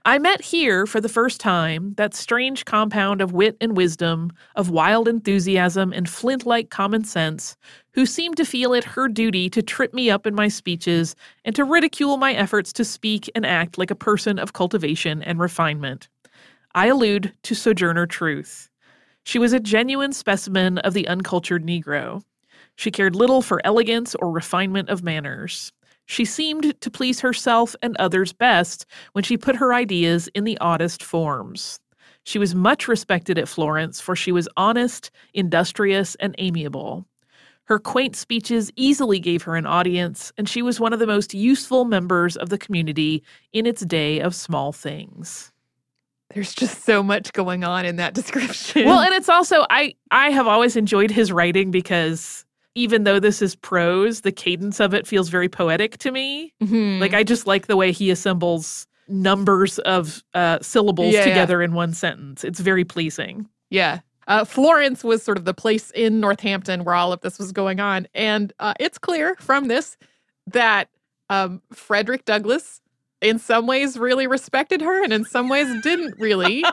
I 0.06 0.18
met 0.18 0.41
here 0.41 0.86
for 0.86 1.01
the 1.01 1.10
first 1.10 1.41
time 1.41 1.94
that 1.98 2.13
strange 2.13 2.63
compound 2.63 3.20
of 3.20 3.34
wit 3.34 3.58
and 3.60 3.75
wisdom, 3.75 4.32
of 4.56 4.70
wild 4.70 5.10
enthusiasm 5.10 5.91
and 5.91 6.08
flint 6.08 6.46
like 6.46 6.70
common 6.70 7.03
sense, 7.03 7.58
who 7.91 8.06
seemed 8.06 8.38
to 8.38 8.46
feel 8.46 8.74
it 8.74 8.86
her 8.86 9.10
duty 9.10 9.50
to 9.50 9.62
trip 9.62 9.94
me 9.94 10.10
up 10.10 10.25
in 10.25 10.34
my 10.34 10.48
speeches 10.48 11.18
and 11.44 11.53
to 11.56 11.65
ridicule 11.65 12.15
my 12.15 12.34
efforts 12.34 12.72
to 12.74 12.86
speak 12.86 13.29
and 13.36 13.46
act 13.46 13.77
like 13.77 13.91
a 13.91 13.96
person 13.96 14.39
of 14.39 14.53
cultivation 14.53 15.22
and 15.22 15.38
refinement. 15.38 16.08
I 16.74 16.88
allude 16.88 17.34
to 17.44 17.53
Sojourner 17.53 18.08
Truth. 18.08 18.70
She 19.25 19.38
was 19.38 19.51
a 19.51 19.60
genuine 19.60 20.13
specimen 20.13 20.77
of 20.77 20.94
the 20.94 21.10
uncultured 21.10 21.65
Negro. 21.65 22.24
She 22.77 22.89
cared 22.89 23.18
little 23.18 23.41
for 23.41 23.60
elegance 23.65 24.15
or 24.15 24.32
refinement 24.32 24.89
of 24.89 25.03
manners. 25.03 25.74
She 26.10 26.25
seemed 26.25 26.82
to 26.82 26.89
please 26.89 27.20
herself 27.20 27.75
and 27.84 27.96
others 27.98 28.34
best 28.34 28.88
when 29.12 29.24
she 29.24 29.38
put 29.38 29.58
her 29.58 29.75
ideas 29.75 30.28
in 30.34 30.44
the 30.44 30.58
oddest 30.58 31.04
forms. 31.04 31.80
She 32.24 32.39
was 32.39 32.56
much 32.56 32.88
respected 32.88 33.38
at 33.38 33.48
Florence, 33.48 34.01
for 34.01 34.16
she 34.16 34.32
was 34.32 34.50
honest, 34.58 35.12
industrious, 35.36 36.16
and 36.16 36.34
amiable. 36.39 37.06
Her 37.66 37.78
quaint 37.78 38.16
speeches 38.16 38.72
easily 38.75 39.20
gave 39.20 39.44
her 39.44 39.56
an 39.56 39.68
audience, 39.68 40.34
and 40.36 40.50
she 40.50 40.63
was 40.63 40.80
one 40.80 40.94
of 40.94 41.00
the 41.00 41.06
most 41.06 41.36
useful 41.36 41.86
members 41.86 42.36
of 42.36 42.50
the 42.50 42.58
community 42.58 43.22
in 43.54 43.68
its 43.68 43.86
day 43.86 44.20
of 44.20 44.34
small 44.34 44.72
things. 44.72 45.51
There's 46.34 46.56
just 46.56 46.86
so 46.86 47.04
much 47.04 47.34
going 47.34 47.63
on 47.63 47.86
in 47.86 47.98
that 47.98 48.13
description. 48.16 48.86
Well, 48.86 49.00
and 49.00 49.13
it's 49.13 49.30
also 49.30 49.63
I 49.70 49.94
I 50.10 50.32
have 50.32 50.48
always 50.48 50.75
enjoyed 50.75 51.12
his 51.12 51.32
writing 51.32 51.70
because 51.70 52.46
even 52.76 53.04
though 53.04 53.20
this 53.20 53.42
is 53.42 53.56
prose, 53.56 54.22
the 54.22 54.32
cadence 54.32 54.80
of 54.80 54.94
it 54.94 55.08
feels 55.08 55.30
very 55.30 55.50
poetic 55.50 55.98
to 56.00 56.12
me. 56.12 56.54
Mhm. 56.62 57.00
Like 57.00 57.14
I 57.14 57.24
just 57.24 57.48
like 57.48 57.68
the 57.68 57.76
way 57.78 57.92
he 57.92 58.10
assembles 58.12 58.86
numbers 59.08 59.80
of 59.80 60.24
uh, 60.34 60.60
syllables 60.62 61.14
Yeah, 61.14 61.20
yeah. 61.22 61.26
together 61.26 61.62
in 61.62 61.74
one 61.74 61.94
sentence. 61.94 62.44
It's 62.44 62.60
very 62.60 62.86
pleasing. 62.86 63.48
Yeah. 63.70 64.00
Uh, 64.28 64.46
Florence 64.46 65.04
was 65.04 65.24
sort 65.24 65.38
of 65.40 65.46
the 65.46 65.54
place 65.56 65.90
in 65.92 66.20
Northampton 66.20 66.84
where 66.84 66.94
all 66.94 67.12
of 67.12 67.22
this 67.22 67.40
was 67.40 67.52
going 67.52 67.80
on. 67.80 68.08
And 68.14 68.54
uh, 68.60 68.76
it's 68.80 69.00
clear 69.00 69.36
from 69.40 69.68
this 69.68 69.98
that 70.46 70.90
um, 71.32 71.62
Frederick 71.74 72.26
Douglass, 72.26 72.82
in 73.22 73.40
some 73.40 73.66
ways, 73.66 73.98
really 73.98 74.28
respected 74.28 74.82
her 74.82 75.04
and 75.04 75.12
in 75.12 75.26
some 75.26 75.50
ways 75.50 75.68
didn't 75.82 76.14
really. 76.20 76.64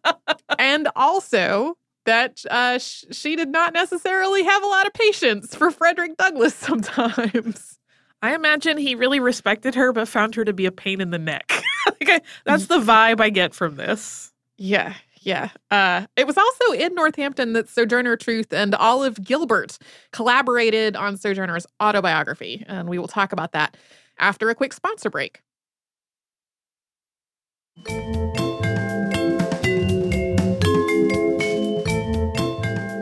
and 0.58 0.88
also 0.96 1.76
that 2.06 2.42
uh, 2.50 2.78
sh- 2.78 3.04
she 3.12 3.36
did 3.36 3.48
not 3.48 3.72
necessarily 3.72 4.42
have 4.42 4.62
a 4.62 4.66
lot 4.66 4.86
of 4.86 4.94
patience 4.94 5.54
for 5.54 5.70
Frederick 5.70 6.16
Douglass 6.16 6.54
sometimes. 6.56 7.78
I 8.22 8.34
imagine 8.34 8.78
he 8.78 8.94
really 8.94 9.20
respected 9.20 9.74
her, 9.74 9.92
but 9.92 10.08
found 10.08 10.34
her 10.34 10.44
to 10.44 10.52
be 10.52 10.66
a 10.66 10.72
pain 10.72 11.00
in 11.00 11.10
the 11.10 11.18
neck. 11.18 11.52
like 11.86 12.08
I, 12.08 12.20
that's 12.44 12.66
the 12.66 12.78
vibe 12.78 13.20
I 13.20 13.30
get 13.30 13.54
from 13.54 13.76
this. 13.76 14.32
Yeah, 14.56 14.94
yeah. 15.20 15.50
Uh, 15.70 16.06
it 16.16 16.26
was 16.26 16.38
also 16.38 16.72
in 16.72 16.94
Northampton 16.94 17.52
that 17.52 17.68
Sojourner 17.68 18.16
Truth 18.16 18.52
and 18.52 18.74
Olive 18.74 19.22
Gilbert 19.22 19.76
collaborated 20.12 20.96
on 20.96 21.16
Sojourner's 21.16 21.66
autobiography. 21.82 22.64
And 22.66 22.88
we 22.88 22.98
will 22.98 23.08
talk 23.08 23.32
about 23.32 23.52
that 23.52 23.76
after 24.18 24.48
a 24.48 24.54
quick 24.54 24.72
sponsor 24.72 25.10
break. 25.10 25.42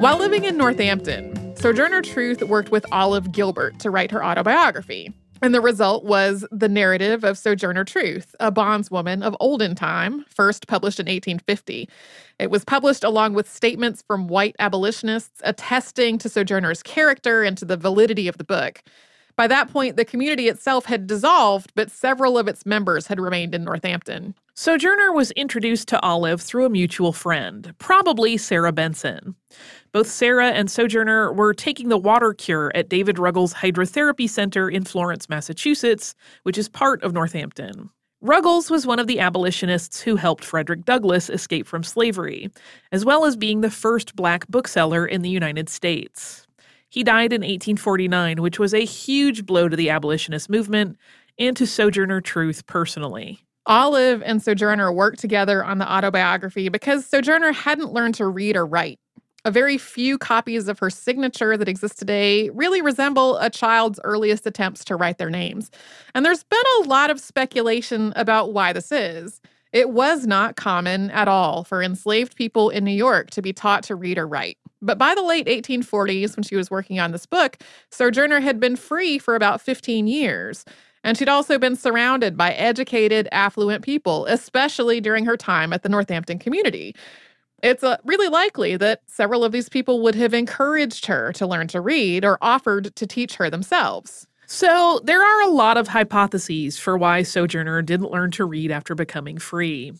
While 0.04 0.18
living 0.18 0.44
in 0.44 0.58
Northampton, 0.58 1.56
Sojourner 1.56 2.02
Truth 2.02 2.42
worked 2.42 2.70
with 2.70 2.84
Olive 2.92 3.32
Gilbert 3.32 3.78
to 3.78 3.90
write 3.90 4.10
her 4.10 4.22
autobiography. 4.22 5.10
And 5.40 5.54
the 5.54 5.62
result 5.62 6.04
was 6.04 6.44
The 6.52 6.68
Narrative 6.68 7.24
of 7.24 7.38
Sojourner 7.38 7.86
Truth, 7.86 8.36
a 8.38 8.52
bondswoman 8.52 9.22
of 9.22 9.34
olden 9.40 9.74
time, 9.74 10.26
first 10.28 10.66
published 10.66 11.00
in 11.00 11.06
1850. 11.06 11.88
It 12.38 12.50
was 12.50 12.66
published 12.66 13.02
along 13.02 13.32
with 13.32 13.50
statements 13.50 14.04
from 14.06 14.28
white 14.28 14.54
abolitionists 14.58 15.40
attesting 15.42 16.18
to 16.18 16.28
Sojourner's 16.28 16.82
character 16.82 17.42
and 17.42 17.56
to 17.56 17.64
the 17.64 17.78
validity 17.78 18.28
of 18.28 18.36
the 18.36 18.44
book. 18.44 18.82
By 19.36 19.46
that 19.46 19.72
point, 19.72 19.96
the 19.96 20.04
community 20.04 20.48
itself 20.48 20.84
had 20.84 21.06
dissolved, 21.06 21.72
but 21.74 21.90
several 21.90 22.36
of 22.36 22.46
its 22.46 22.66
members 22.66 23.06
had 23.06 23.18
remained 23.18 23.54
in 23.54 23.64
Northampton. 23.64 24.34
Sojourner 24.56 25.12
was 25.12 25.32
introduced 25.32 25.88
to 25.88 26.00
Olive 26.00 26.40
through 26.40 26.64
a 26.64 26.70
mutual 26.70 27.12
friend, 27.12 27.74
probably 27.78 28.36
Sarah 28.36 28.70
Benson. 28.70 29.34
Both 29.90 30.06
Sarah 30.06 30.50
and 30.50 30.70
Sojourner 30.70 31.32
were 31.32 31.52
taking 31.52 31.88
the 31.88 31.98
water 31.98 32.32
cure 32.32 32.70
at 32.72 32.88
David 32.88 33.18
Ruggles 33.18 33.52
Hydrotherapy 33.52 34.30
Center 34.30 34.70
in 34.70 34.84
Florence, 34.84 35.28
Massachusetts, 35.28 36.14
which 36.44 36.56
is 36.56 36.68
part 36.68 37.02
of 37.02 37.12
Northampton. 37.12 37.90
Ruggles 38.20 38.70
was 38.70 38.86
one 38.86 39.00
of 39.00 39.08
the 39.08 39.18
abolitionists 39.18 40.00
who 40.00 40.14
helped 40.14 40.44
Frederick 40.44 40.84
Douglass 40.84 41.28
escape 41.28 41.66
from 41.66 41.82
slavery, 41.82 42.48
as 42.92 43.04
well 43.04 43.24
as 43.24 43.36
being 43.36 43.60
the 43.60 43.72
first 43.72 44.14
black 44.14 44.46
bookseller 44.46 45.04
in 45.04 45.22
the 45.22 45.28
United 45.28 45.68
States. 45.68 46.46
He 46.88 47.02
died 47.02 47.32
in 47.32 47.40
1849, 47.40 48.40
which 48.40 48.60
was 48.60 48.72
a 48.72 48.84
huge 48.84 49.46
blow 49.46 49.68
to 49.68 49.74
the 49.74 49.90
abolitionist 49.90 50.48
movement 50.48 50.96
and 51.40 51.56
to 51.56 51.66
Sojourner 51.66 52.20
Truth 52.20 52.68
personally. 52.68 53.43
Olive 53.66 54.22
and 54.22 54.42
Sojourner 54.42 54.92
worked 54.92 55.18
together 55.18 55.64
on 55.64 55.78
the 55.78 55.90
autobiography 55.90 56.68
because 56.68 57.06
Sojourner 57.06 57.52
hadn't 57.52 57.92
learned 57.92 58.14
to 58.16 58.26
read 58.26 58.56
or 58.56 58.66
write. 58.66 58.98
A 59.46 59.50
very 59.50 59.76
few 59.78 60.16
copies 60.16 60.68
of 60.68 60.78
her 60.78 60.88
signature 60.90 61.56
that 61.56 61.68
exist 61.68 61.98
today 61.98 62.50
really 62.50 62.80
resemble 62.80 63.36
a 63.38 63.50
child's 63.50 64.00
earliest 64.02 64.46
attempts 64.46 64.84
to 64.86 64.96
write 64.96 65.18
their 65.18 65.30
names. 65.30 65.70
And 66.14 66.24
there's 66.24 66.44
been 66.44 66.62
a 66.80 66.88
lot 66.88 67.10
of 67.10 67.20
speculation 67.20 68.12
about 68.16 68.52
why 68.52 68.72
this 68.72 68.90
is. 68.90 69.40
It 69.72 69.90
was 69.90 70.26
not 70.26 70.56
common 70.56 71.10
at 71.10 71.28
all 71.28 71.64
for 71.64 71.82
enslaved 71.82 72.36
people 72.36 72.70
in 72.70 72.84
New 72.84 72.92
York 72.92 73.30
to 73.30 73.42
be 73.42 73.52
taught 73.52 73.82
to 73.84 73.96
read 73.96 74.18
or 74.18 74.26
write. 74.26 74.56
But 74.80 74.98
by 74.98 75.14
the 75.14 75.22
late 75.22 75.46
1840s, 75.46 76.36
when 76.36 76.44
she 76.44 76.56
was 76.56 76.70
working 76.70 77.00
on 77.00 77.12
this 77.12 77.26
book, 77.26 77.58
Sojourner 77.90 78.40
had 78.40 78.60
been 78.60 78.76
free 78.76 79.18
for 79.18 79.34
about 79.34 79.60
15 79.60 80.06
years. 80.06 80.64
And 81.04 81.16
she'd 81.18 81.28
also 81.28 81.58
been 81.58 81.76
surrounded 81.76 82.36
by 82.36 82.52
educated, 82.54 83.28
affluent 83.30 83.84
people, 83.84 84.24
especially 84.26 85.00
during 85.00 85.26
her 85.26 85.36
time 85.36 85.72
at 85.72 85.82
the 85.82 85.88
Northampton 85.88 86.38
community. 86.38 86.96
It's 87.62 87.84
uh, 87.84 87.98
really 88.04 88.28
likely 88.28 88.76
that 88.78 89.02
several 89.06 89.44
of 89.44 89.52
these 89.52 89.68
people 89.68 90.02
would 90.02 90.14
have 90.14 90.34
encouraged 90.34 91.06
her 91.06 91.32
to 91.34 91.46
learn 91.46 91.68
to 91.68 91.80
read 91.80 92.24
or 92.24 92.38
offered 92.40 92.96
to 92.96 93.06
teach 93.06 93.36
her 93.36 93.48
themselves. 93.48 94.26
So, 94.46 95.00
there 95.04 95.22
are 95.22 95.42
a 95.42 95.52
lot 95.52 95.78
of 95.78 95.88
hypotheses 95.88 96.78
for 96.78 96.98
why 96.98 97.22
Sojourner 97.22 97.80
didn't 97.80 98.10
learn 98.10 98.30
to 98.32 98.44
read 98.44 98.70
after 98.70 98.94
becoming 98.94 99.38
free. 99.38 99.94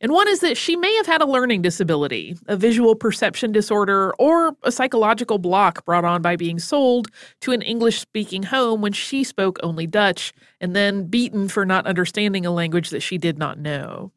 And 0.00 0.12
one 0.12 0.28
is 0.28 0.40
that 0.40 0.56
she 0.56 0.76
may 0.76 0.94
have 0.96 1.06
had 1.06 1.22
a 1.22 1.26
learning 1.26 1.62
disability, 1.62 2.36
a 2.46 2.56
visual 2.56 2.94
perception 2.94 3.50
disorder, 3.50 4.14
or 4.18 4.56
a 4.62 4.70
psychological 4.70 5.38
block 5.38 5.84
brought 5.84 6.04
on 6.04 6.22
by 6.22 6.36
being 6.36 6.60
sold 6.60 7.08
to 7.40 7.52
an 7.52 7.62
English 7.62 7.98
speaking 7.98 8.44
home 8.44 8.80
when 8.80 8.92
she 8.92 9.24
spoke 9.24 9.58
only 9.62 9.86
Dutch 9.86 10.32
and 10.60 10.76
then 10.76 11.06
beaten 11.06 11.48
for 11.48 11.66
not 11.66 11.86
understanding 11.86 12.46
a 12.46 12.52
language 12.52 12.90
that 12.90 13.02
she 13.02 13.18
did 13.18 13.38
not 13.38 13.58
know. 13.58 14.12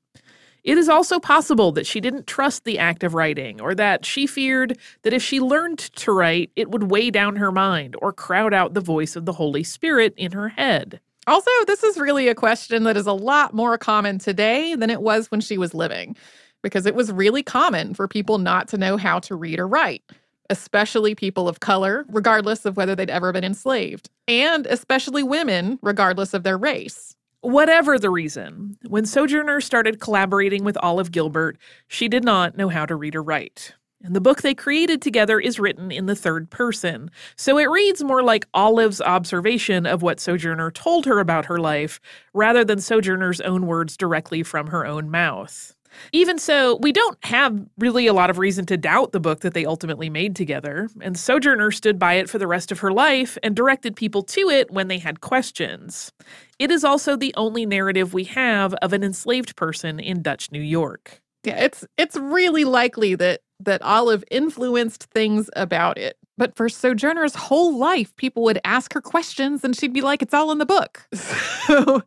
It 0.63 0.77
is 0.77 0.87
also 0.87 1.19
possible 1.19 1.71
that 1.71 1.87
she 1.87 1.99
didn't 1.99 2.27
trust 2.27 2.63
the 2.63 2.77
act 2.77 3.03
of 3.03 3.15
writing, 3.15 3.59
or 3.59 3.73
that 3.73 4.05
she 4.05 4.27
feared 4.27 4.77
that 5.01 5.13
if 5.13 5.23
she 5.23 5.39
learned 5.39 5.79
to 5.79 6.11
write, 6.11 6.51
it 6.55 6.69
would 6.69 6.91
weigh 6.91 7.09
down 7.09 7.37
her 7.37 7.51
mind 7.51 7.95
or 7.99 8.13
crowd 8.13 8.53
out 8.53 8.75
the 8.75 8.81
voice 8.81 9.15
of 9.15 9.25
the 9.25 9.33
Holy 9.33 9.63
Spirit 9.63 10.13
in 10.15 10.33
her 10.33 10.49
head. 10.49 10.99
Also, 11.27 11.51
this 11.67 11.83
is 11.83 11.97
really 11.97 12.27
a 12.27 12.35
question 12.35 12.83
that 12.83 12.97
is 12.97 13.05
a 13.05 13.13
lot 13.13 13.53
more 13.53 13.77
common 13.77 14.17
today 14.17 14.75
than 14.75 14.89
it 14.89 15.01
was 15.01 15.29
when 15.29 15.39
she 15.39 15.57
was 15.57 15.73
living, 15.73 16.15
because 16.63 16.85
it 16.85 16.95
was 16.95 17.11
really 17.11 17.43
common 17.43 17.93
for 17.93 18.07
people 18.07 18.39
not 18.39 18.67
to 18.69 18.77
know 18.77 18.97
how 18.97 19.19
to 19.19 19.35
read 19.35 19.59
or 19.59 19.67
write, 19.67 20.03
especially 20.49 21.13
people 21.13 21.47
of 21.47 21.59
color, 21.59 22.05
regardless 22.09 22.65
of 22.65 22.75
whether 22.75 22.95
they'd 22.95 23.09
ever 23.09 23.31
been 23.31 23.43
enslaved, 23.43 24.09
and 24.27 24.65
especially 24.65 25.21
women, 25.21 25.77
regardless 25.83 26.33
of 26.33 26.43
their 26.43 26.57
race. 26.57 27.15
Whatever 27.41 27.97
the 27.97 28.09
reason, 28.09 28.77
when 28.87 29.05
Sojourner 29.05 29.61
started 29.61 29.99
collaborating 29.99 30.63
with 30.63 30.77
Olive 30.77 31.11
Gilbert, 31.11 31.57
she 31.87 32.07
did 32.07 32.23
not 32.23 32.57
know 32.57 32.69
how 32.69 32.85
to 32.85 32.95
read 32.95 33.15
or 33.15 33.23
write. 33.23 33.73
And 34.03 34.15
the 34.15 34.21
book 34.21 34.41
they 34.41 34.55
created 34.55 35.01
together 35.01 35.39
is 35.39 35.59
written 35.59 35.91
in 35.91 36.07
the 36.07 36.15
third 36.15 36.49
person, 36.49 37.11
so 37.35 37.57
it 37.57 37.69
reads 37.69 38.03
more 38.03 38.23
like 38.23 38.47
Olive's 38.53 39.01
observation 39.01 39.85
of 39.85 40.01
what 40.01 40.19
Sojourner 40.19 40.71
told 40.71 41.05
her 41.05 41.19
about 41.19 41.45
her 41.45 41.59
life, 41.59 41.99
rather 42.33 42.63
than 42.63 42.79
Sojourner's 42.79 43.41
own 43.41 43.67
words 43.67 43.95
directly 43.95 44.41
from 44.43 44.67
her 44.67 44.85
own 44.85 45.11
mouth. 45.11 45.75
Even 46.13 46.39
so, 46.39 46.77
we 46.77 46.91
don't 46.91 47.17
have 47.25 47.59
really 47.77 48.07
a 48.07 48.13
lot 48.13 48.29
of 48.29 48.37
reason 48.37 48.65
to 48.65 48.77
doubt 48.77 49.11
the 49.11 49.19
book 49.19 49.41
that 49.41 49.53
they 49.53 49.65
ultimately 49.65 50.09
made 50.09 50.35
together, 50.35 50.89
and 51.01 51.17
Sojourner 51.17 51.69
stood 51.71 51.99
by 51.99 52.13
it 52.13 52.29
for 52.29 52.37
the 52.37 52.47
rest 52.47 52.71
of 52.71 52.79
her 52.79 52.91
life 52.91 53.37
and 53.43 53.55
directed 53.55 53.95
people 53.95 54.23
to 54.23 54.49
it 54.49 54.71
when 54.71 54.87
they 54.87 54.99
had 54.99 55.21
questions. 55.21 56.11
It 56.59 56.71
is 56.71 56.83
also 56.83 57.15
the 57.15 57.33
only 57.35 57.65
narrative 57.65 58.13
we 58.13 58.23
have 58.25 58.73
of 58.75 58.93
an 58.93 59.03
enslaved 59.03 59.55
person 59.55 59.99
in 59.99 60.21
Dutch 60.21 60.51
New 60.51 60.61
York. 60.61 61.21
Yeah, 61.43 61.57
it's 61.63 61.85
it's 61.97 62.15
really 62.15 62.65
likely 62.65 63.15
that 63.15 63.41
that 63.65 63.81
Olive 63.81 64.23
influenced 64.31 65.03
things 65.05 65.49
about 65.55 65.97
it. 65.97 66.17
But 66.37 66.55
for 66.55 66.69
Sojourner's 66.69 67.35
whole 67.35 67.77
life, 67.77 68.15
people 68.15 68.43
would 68.43 68.59
ask 68.63 68.93
her 68.93 69.01
questions 69.01 69.63
and 69.63 69.75
she'd 69.75 69.93
be 69.93 70.01
like, 70.01 70.21
it's 70.21 70.33
all 70.33 70.51
in 70.51 70.57
the 70.57 70.65
book. 70.65 71.07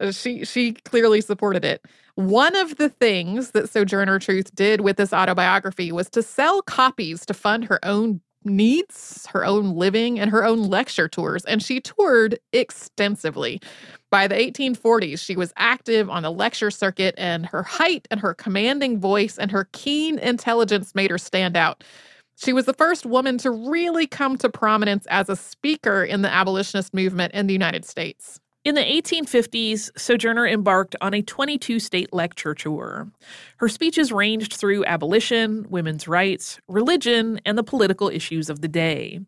So 0.00 0.12
she 0.12 0.44
she 0.46 0.72
clearly 0.72 1.20
supported 1.20 1.64
it. 1.64 1.84
One 2.14 2.56
of 2.56 2.76
the 2.76 2.88
things 2.88 3.50
that 3.50 3.68
Sojourner 3.68 4.18
Truth 4.18 4.54
did 4.54 4.80
with 4.80 4.96
this 4.96 5.12
autobiography 5.12 5.92
was 5.92 6.08
to 6.10 6.22
sell 6.22 6.62
copies 6.62 7.26
to 7.26 7.34
fund 7.34 7.64
her 7.64 7.84
own 7.84 8.20
needs, 8.44 9.26
her 9.26 9.44
own 9.44 9.74
living, 9.76 10.18
and 10.18 10.30
her 10.30 10.44
own 10.44 10.62
lecture 10.64 11.08
tours. 11.08 11.44
And 11.44 11.62
she 11.62 11.80
toured 11.80 12.38
extensively. 12.52 13.60
By 14.10 14.26
the 14.26 14.34
1840s, 14.34 15.20
she 15.20 15.36
was 15.36 15.52
active 15.56 16.10
on 16.10 16.22
the 16.22 16.30
lecture 16.32 16.70
circuit, 16.70 17.14
and 17.18 17.46
her 17.46 17.62
height 17.62 18.08
and 18.10 18.20
her 18.20 18.34
commanding 18.34 18.98
voice 18.98 19.38
and 19.38 19.50
her 19.50 19.68
keen 19.72 20.18
intelligence 20.18 20.94
made 20.94 21.10
her 21.10 21.18
stand 21.18 21.56
out. 21.56 21.84
She 22.36 22.52
was 22.52 22.64
the 22.64 22.72
first 22.74 23.04
woman 23.04 23.36
to 23.38 23.50
really 23.50 24.06
come 24.06 24.38
to 24.38 24.48
prominence 24.48 25.06
as 25.10 25.28
a 25.28 25.36
speaker 25.36 26.02
in 26.02 26.22
the 26.22 26.32
abolitionist 26.32 26.94
movement 26.94 27.34
in 27.34 27.46
the 27.46 27.52
United 27.52 27.84
States. 27.84 28.40
In 28.62 28.74
the 28.74 28.82
1850s, 28.82 29.90
Sojourner 29.96 30.46
embarked 30.46 30.94
on 31.00 31.14
a 31.14 31.22
22 31.22 31.80
state 31.80 32.12
lecture 32.12 32.54
tour. 32.54 33.10
Her 33.56 33.70
speeches 33.70 34.12
ranged 34.12 34.52
through 34.52 34.84
abolition, 34.84 35.64
women's 35.70 36.06
rights, 36.06 36.60
religion, 36.68 37.40
and 37.46 37.56
the 37.56 37.62
political 37.64 38.10
issues 38.10 38.50
of 38.50 38.60
the 38.60 38.68
day. 38.68 39.20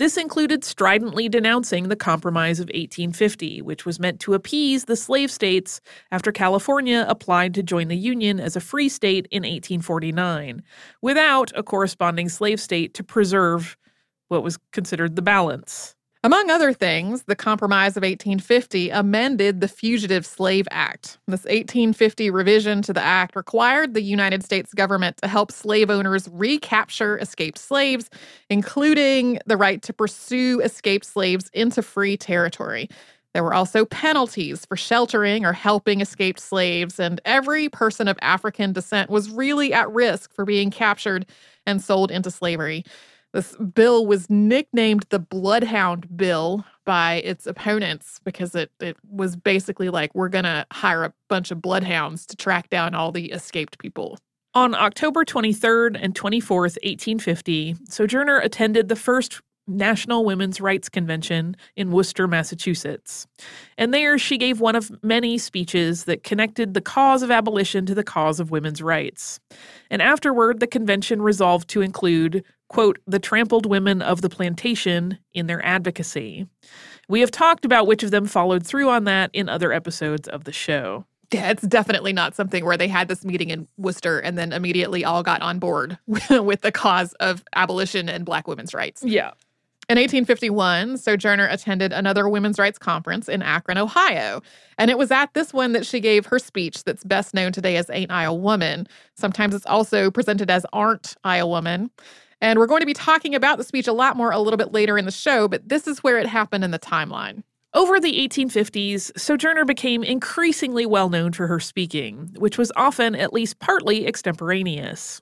This 0.00 0.16
included 0.16 0.64
stridently 0.64 1.28
denouncing 1.28 1.86
the 1.88 1.94
Compromise 1.94 2.58
of 2.58 2.66
1850, 2.66 3.62
which 3.62 3.86
was 3.86 4.00
meant 4.00 4.18
to 4.20 4.34
appease 4.34 4.86
the 4.86 4.96
slave 4.96 5.30
states 5.30 5.80
after 6.10 6.32
California 6.32 7.06
applied 7.08 7.54
to 7.54 7.62
join 7.62 7.86
the 7.86 7.96
Union 7.96 8.40
as 8.40 8.56
a 8.56 8.60
free 8.60 8.88
state 8.88 9.28
in 9.30 9.44
1849, 9.44 10.64
without 11.00 11.52
a 11.54 11.62
corresponding 11.62 12.28
slave 12.28 12.60
state 12.60 12.92
to 12.94 13.04
preserve 13.04 13.76
what 14.26 14.42
was 14.42 14.58
considered 14.72 15.14
the 15.14 15.22
balance. 15.22 15.93
Among 16.24 16.48
other 16.48 16.72
things, 16.72 17.24
the 17.24 17.36
Compromise 17.36 17.98
of 17.98 18.02
1850 18.02 18.88
amended 18.88 19.60
the 19.60 19.68
Fugitive 19.68 20.24
Slave 20.24 20.66
Act. 20.70 21.18
This 21.26 21.44
1850 21.44 22.30
revision 22.30 22.80
to 22.80 22.94
the 22.94 23.02
act 23.02 23.36
required 23.36 23.92
the 23.92 24.00
United 24.00 24.42
States 24.42 24.72
government 24.72 25.18
to 25.18 25.28
help 25.28 25.52
slave 25.52 25.90
owners 25.90 26.26
recapture 26.32 27.18
escaped 27.18 27.58
slaves, 27.58 28.08
including 28.48 29.38
the 29.44 29.58
right 29.58 29.82
to 29.82 29.92
pursue 29.92 30.62
escaped 30.64 31.04
slaves 31.04 31.50
into 31.52 31.82
free 31.82 32.16
territory. 32.16 32.88
There 33.34 33.44
were 33.44 33.52
also 33.52 33.84
penalties 33.84 34.64
for 34.64 34.78
sheltering 34.78 35.44
or 35.44 35.52
helping 35.52 36.00
escaped 36.00 36.40
slaves, 36.40 36.98
and 36.98 37.20
every 37.26 37.68
person 37.68 38.08
of 38.08 38.16
African 38.22 38.72
descent 38.72 39.10
was 39.10 39.28
really 39.28 39.74
at 39.74 39.92
risk 39.92 40.32
for 40.32 40.46
being 40.46 40.70
captured 40.70 41.26
and 41.66 41.82
sold 41.82 42.10
into 42.10 42.30
slavery. 42.30 42.82
This 43.34 43.56
bill 43.56 44.06
was 44.06 44.30
nicknamed 44.30 45.06
the 45.10 45.18
Bloodhound 45.18 46.16
Bill 46.16 46.64
by 46.86 47.14
its 47.16 47.48
opponents 47.48 48.20
because 48.22 48.54
it, 48.54 48.70
it 48.78 48.96
was 49.10 49.34
basically 49.34 49.88
like, 49.88 50.14
we're 50.14 50.28
going 50.28 50.44
to 50.44 50.64
hire 50.72 51.02
a 51.02 51.12
bunch 51.28 51.50
of 51.50 51.60
bloodhounds 51.60 52.26
to 52.26 52.36
track 52.36 52.70
down 52.70 52.94
all 52.94 53.10
the 53.10 53.32
escaped 53.32 53.78
people. 53.78 54.18
On 54.54 54.72
October 54.72 55.24
23rd 55.24 55.98
and 56.00 56.14
24th, 56.14 56.78
1850, 56.84 57.74
Sojourner 57.88 58.38
attended 58.38 58.88
the 58.88 58.94
first 58.94 59.40
National 59.66 60.24
Women's 60.24 60.60
Rights 60.60 60.88
Convention 60.88 61.56
in 61.74 61.90
Worcester, 61.90 62.28
Massachusetts. 62.28 63.26
And 63.76 63.92
there 63.92 64.16
she 64.16 64.38
gave 64.38 64.60
one 64.60 64.76
of 64.76 64.92
many 65.02 65.38
speeches 65.38 66.04
that 66.04 66.22
connected 66.22 66.74
the 66.74 66.80
cause 66.80 67.22
of 67.22 67.32
abolition 67.32 67.86
to 67.86 67.94
the 67.94 68.04
cause 68.04 68.38
of 68.38 68.52
women's 68.52 68.82
rights. 68.82 69.40
And 69.90 70.02
afterward, 70.02 70.60
the 70.60 70.66
convention 70.66 71.22
resolved 71.22 71.68
to 71.70 71.80
include 71.80 72.44
quote, 72.74 72.98
the 73.06 73.20
trampled 73.20 73.66
women 73.66 74.02
of 74.02 74.20
the 74.20 74.28
plantation 74.28 75.16
in 75.32 75.46
their 75.46 75.64
advocacy. 75.64 76.44
We 77.08 77.20
have 77.20 77.30
talked 77.30 77.64
about 77.64 77.86
which 77.86 78.02
of 78.02 78.10
them 78.10 78.26
followed 78.26 78.66
through 78.66 78.90
on 78.90 79.04
that 79.04 79.30
in 79.32 79.48
other 79.48 79.72
episodes 79.72 80.26
of 80.26 80.42
the 80.42 80.52
show. 80.52 81.04
Yeah, 81.32 81.50
it's 81.50 81.62
definitely 81.62 82.12
not 82.12 82.34
something 82.34 82.64
where 82.64 82.76
they 82.76 82.88
had 82.88 83.06
this 83.06 83.24
meeting 83.24 83.50
in 83.50 83.68
Worcester 83.76 84.18
and 84.18 84.36
then 84.36 84.52
immediately 84.52 85.04
all 85.04 85.22
got 85.22 85.40
on 85.40 85.60
board 85.60 85.98
with 86.06 86.62
the 86.62 86.72
cause 86.72 87.12
of 87.14 87.44
abolition 87.54 88.08
and 88.08 88.24
black 88.24 88.48
women's 88.48 88.74
rights. 88.74 89.04
Yeah. 89.04 89.30
In 89.88 89.96
1851, 89.96 90.96
Sojourner 90.98 91.46
attended 91.46 91.92
another 91.92 92.28
women's 92.28 92.58
rights 92.58 92.78
conference 92.78 93.28
in 93.28 93.40
Akron, 93.42 93.78
Ohio. 93.78 94.42
And 94.78 94.90
it 94.90 94.98
was 94.98 95.12
at 95.12 95.32
this 95.34 95.52
one 95.52 95.72
that 95.72 95.86
she 95.86 96.00
gave 96.00 96.26
her 96.26 96.40
speech 96.40 96.82
that's 96.82 97.04
best 97.04 97.34
known 97.34 97.52
today 97.52 97.76
as 97.76 97.88
Ain't 97.90 98.10
I 98.10 98.24
a 98.24 98.32
Woman. 98.32 98.88
Sometimes 99.14 99.54
it's 99.54 99.66
also 99.66 100.10
presented 100.10 100.50
as 100.50 100.66
Aren't 100.72 101.14
I 101.22 101.36
a 101.36 101.46
Woman. 101.46 101.90
And 102.40 102.58
we're 102.58 102.66
going 102.66 102.80
to 102.80 102.86
be 102.86 102.94
talking 102.94 103.34
about 103.34 103.58
the 103.58 103.64
speech 103.64 103.86
a 103.86 103.92
lot 103.92 104.16
more 104.16 104.30
a 104.30 104.38
little 104.38 104.56
bit 104.56 104.72
later 104.72 104.98
in 104.98 105.04
the 105.04 105.10
show, 105.10 105.48
but 105.48 105.68
this 105.68 105.86
is 105.86 106.02
where 106.02 106.18
it 106.18 106.26
happened 106.26 106.64
in 106.64 106.70
the 106.70 106.78
timeline. 106.78 107.42
Over 107.74 107.98
the 107.98 108.12
1850s, 108.12 109.18
Sojourner 109.18 109.64
became 109.64 110.04
increasingly 110.04 110.86
well 110.86 111.08
known 111.08 111.32
for 111.32 111.48
her 111.48 111.58
speaking, 111.58 112.30
which 112.36 112.56
was 112.56 112.70
often 112.76 113.16
at 113.16 113.32
least 113.32 113.58
partly 113.58 114.06
extemporaneous. 114.06 115.20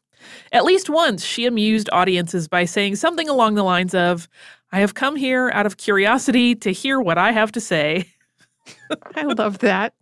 At 0.52 0.64
least 0.64 0.90
once, 0.90 1.24
she 1.24 1.46
amused 1.46 1.88
audiences 1.92 2.48
by 2.48 2.66
saying 2.66 2.96
something 2.96 3.28
along 3.28 3.54
the 3.54 3.62
lines 3.62 3.94
of, 3.94 4.28
I 4.70 4.80
have 4.80 4.94
come 4.94 5.16
here 5.16 5.50
out 5.54 5.66
of 5.66 5.78
curiosity 5.78 6.54
to 6.56 6.72
hear 6.72 7.00
what 7.00 7.18
I 7.18 7.32
have 7.32 7.52
to 7.52 7.60
say. 7.60 8.06
I 9.16 9.22
love 9.22 9.58
that. 9.58 9.94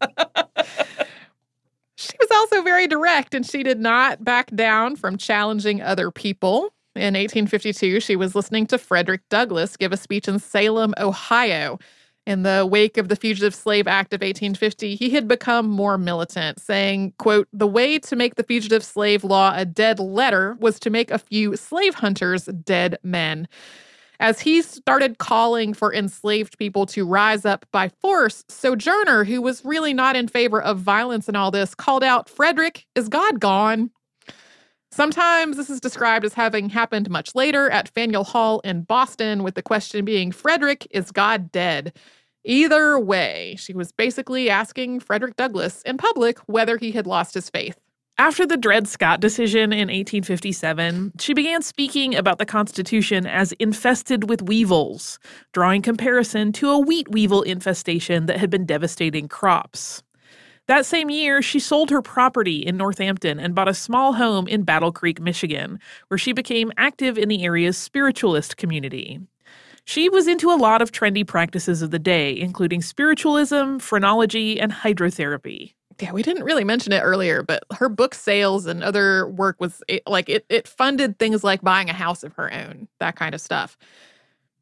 she 1.96 2.12
was 2.18 2.28
also 2.32 2.62
very 2.62 2.86
direct 2.86 3.34
and 3.34 3.46
she 3.46 3.62
did 3.62 3.78
not 3.78 4.24
back 4.24 4.54
down 4.54 4.96
from 4.96 5.16
challenging 5.16 5.80
other 5.82 6.10
people. 6.10 6.72
In 6.96 7.14
1852, 7.14 8.00
she 8.00 8.16
was 8.16 8.34
listening 8.34 8.66
to 8.66 8.78
Frederick 8.78 9.20
Douglass 9.28 9.76
give 9.76 9.92
a 9.92 9.96
speech 9.96 10.26
in 10.26 10.40
Salem, 10.40 10.92
Ohio. 10.98 11.78
In 12.26 12.42
the 12.42 12.66
wake 12.68 12.98
of 12.98 13.08
the 13.08 13.16
Fugitive 13.16 13.54
Slave 13.54 13.86
Act 13.86 14.12
of 14.12 14.20
1850, 14.20 14.96
he 14.96 15.10
had 15.10 15.28
become 15.28 15.68
more 15.68 15.96
militant, 15.96 16.60
saying, 16.60 17.14
quote, 17.18 17.48
"The 17.52 17.66
way 17.66 17.98
to 18.00 18.16
make 18.16 18.34
the 18.34 18.42
fugitive 18.42 18.84
slave 18.84 19.22
law 19.22 19.52
a 19.54 19.64
dead 19.64 20.00
letter 20.00 20.56
was 20.60 20.80
to 20.80 20.90
make 20.90 21.10
a 21.10 21.18
few 21.18 21.56
slave 21.56 21.94
hunters 21.94 22.44
dead 22.46 22.98
men." 23.04 23.46
As 24.18 24.40
he 24.40 24.60
started 24.60 25.16
calling 25.18 25.72
for 25.72 25.94
enslaved 25.94 26.58
people 26.58 26.84
to 26.86 27.06
rise 27.06 27.46
up 27.46 27.64
by 27.72 27.88
force, 28.02 28.44
Sojourner, 28.48 29.24
who 29.24 29.40
was 29.40 29.64
really 29.64 29.94
not 29.94 30.14
in 30.14 30.28
favor 30.28 30.60
of 30.60 30.78
violence 30.78 31.26
and 31.26 31.36
all 31.36 31.50
this, 31.50 31.74
called 31.74 32.04
out, 32.04 32.28
Frederick, 32.28 32.86
is 32.94 33.08
God 33.08 33.40
gone? 33.40 33.90
Sometimes 34.92 35.56
this 35.56 35.70
is 35.70 35.80
described 35.80 36.24
as 36.24 36.34
having 36.34 36.68
happened 36.68 37.08
much 37.08 37.34
later 37.36 37.70
at 37.70 37.88
Faneuil 37.90 38.24
Hall 38.24 38.58
in 38.60 38.82
Boston, 38.82 39.44
with 39.44 39.54
the 39.54 39.62
question 39.62 40.04
being 40.04 40.32
Frederick, 40.32 40.86
is 40.90 41.12
God 41.12 41.52
dead? 41.52 41.96
Either 42.44 42.98
way, 42.98 43.54
she 43.56 43.72
was 43.72 43.92
basically 43.92 44.50
asking 44.50 44.98
Frederick 44.98 45.36
Douglass 45.36 45.82
in 45.82 45.96
public 45.96 46.38
whether 46.40 46.76
he 46.76 46.90
had 46.90 47.06
lost 47.06 47.34
his 47.34 47.48
faith. 47.48 47.78
After 48.18 48.44
the 48.44 48.56
Dred 48.56 48.88
Scott 48.88 49.20
decision 49.20 49.72
in 49.72 49.88
1857, 49.88 51.12
she 51.20 51.34
began 51.34 51.62
speaking 51.62 52.16
about 52.16 52.38
the 52.38 52.44
Constitution 52.44 53.26
as 53.26 53.52
infested 53.52 54.28
with 54.28 54.42
weevils, 54.42 55.18
drawing 55.52 55.82
comparison 55.82 56.52
to 56.52 56.68
a 56.68 56.78
wheat 56.78 57.08
weevil 57.10 57.42
infestation 57.42 58.26
that 58.26 58.38
had 58.38 58.50
been 58.50 58.66
devastating 58.66 59.28
crops. 59.28 60.02
That 60.70 60.86
same 60.86 61.10
year, 61.10 61.42
she 61.42 61.58
sold 61.58 61.90
her 61.90 62.00
property 62.00 62.58
in 62.64 62.76
Northampton 62.76 63.40
and 63.40 63.56
bought 63.56 63.66
a 63.66 63.74
small 63.74 64.12
home 64.12 64.46
in 64.46 64.62
Battle 64.62 64.92
Creek, 64.92 65.20
Michigan, 65.20 65.80
where 66.06 66.16
she 66.16 66.32
became 66.32 66.70
active 66.76 67.18
in 67.18 67.28
the 67.28 67.42
area's 67.42 67.76
spiritualist 67.76 68.56
community. 68.56 69.18
She 69.84 70.08
was 70.08 70.28
into 70.28 70.48
a 70.48 70.54
lot 70.54 70.80
of 70.80 70.92
trendy 70.92 71.26
practices 71.26 71.82
of 71.82 71.90
the 71.90 71.98
day, 71.98 72.38
including 72.38 72.82
spiritualism, 72.82 73.78
phrenology, 73.78 74.60
and 74.60 74.70
hydrotherapy. 74.70 75.74
Yeah, 76.00 76.12
we 76.12 76.22
didn't 76.22 76.44
really 76.44 76.62
mention 76.62 76.92
it 76.92 77.00
earlier, 77.00 77.42
but 77.42 77.64
her 77.72 77.88
book 77.88 78.14
sales 78.14 78.66
and 78.66 78.84
other 78.84 79.26
work 79.26 79.56
was 79.58 79.82
it, 79.88 80.04
like 80.06 80.28
it, 80.28 80.46
it 80.48 80.68
funded 80.68 81.18
things 81.18 81.42
like 81.42 81.62
buying 81.62 81.90
a 81.90 81.94
house 81.94 82.22
of 82.22 82.32
her 82.34 82.48
own, 82.54 82.86
that 83.00 83.16
kind 83.16 83.34
of 83.34 83.40
stuff. 83.40 83.76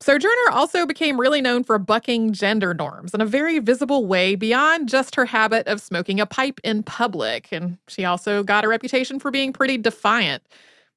Sojourner 0.00 0.52
also 0.52 0.86
became 0.86 1.20
really 1.20 1.40
known 1.40 1.64
for 1.64 1.78
bucking 1.78 2.32
gender 2.32 2.72
norms 2.72 3.14
in 3.14 3.20
a 3.20 3.26
very 3.26 3.58
visible 3.58 4.06
way 4.06 4.36
beyond 4.36 4.88
just 4.88 5.16
her 5.16 5.24
habit 5.24 5.66
of 5.66 5.80
smoking 5.80 6.20
a 6.20 6.26
pipe 6.26 6.60
in 6.62 6.84
public. 6.84 7.48
And 7.50 7.78
she 7.88 8.04
also 8.04 8.44
got 8.44 8.64
a 8.64 8.68
reputation 8.68 9.18
for 9.18 9.32
being 9.32 9.52
pretty 9.52 9.76
defiant. 9.76 10.42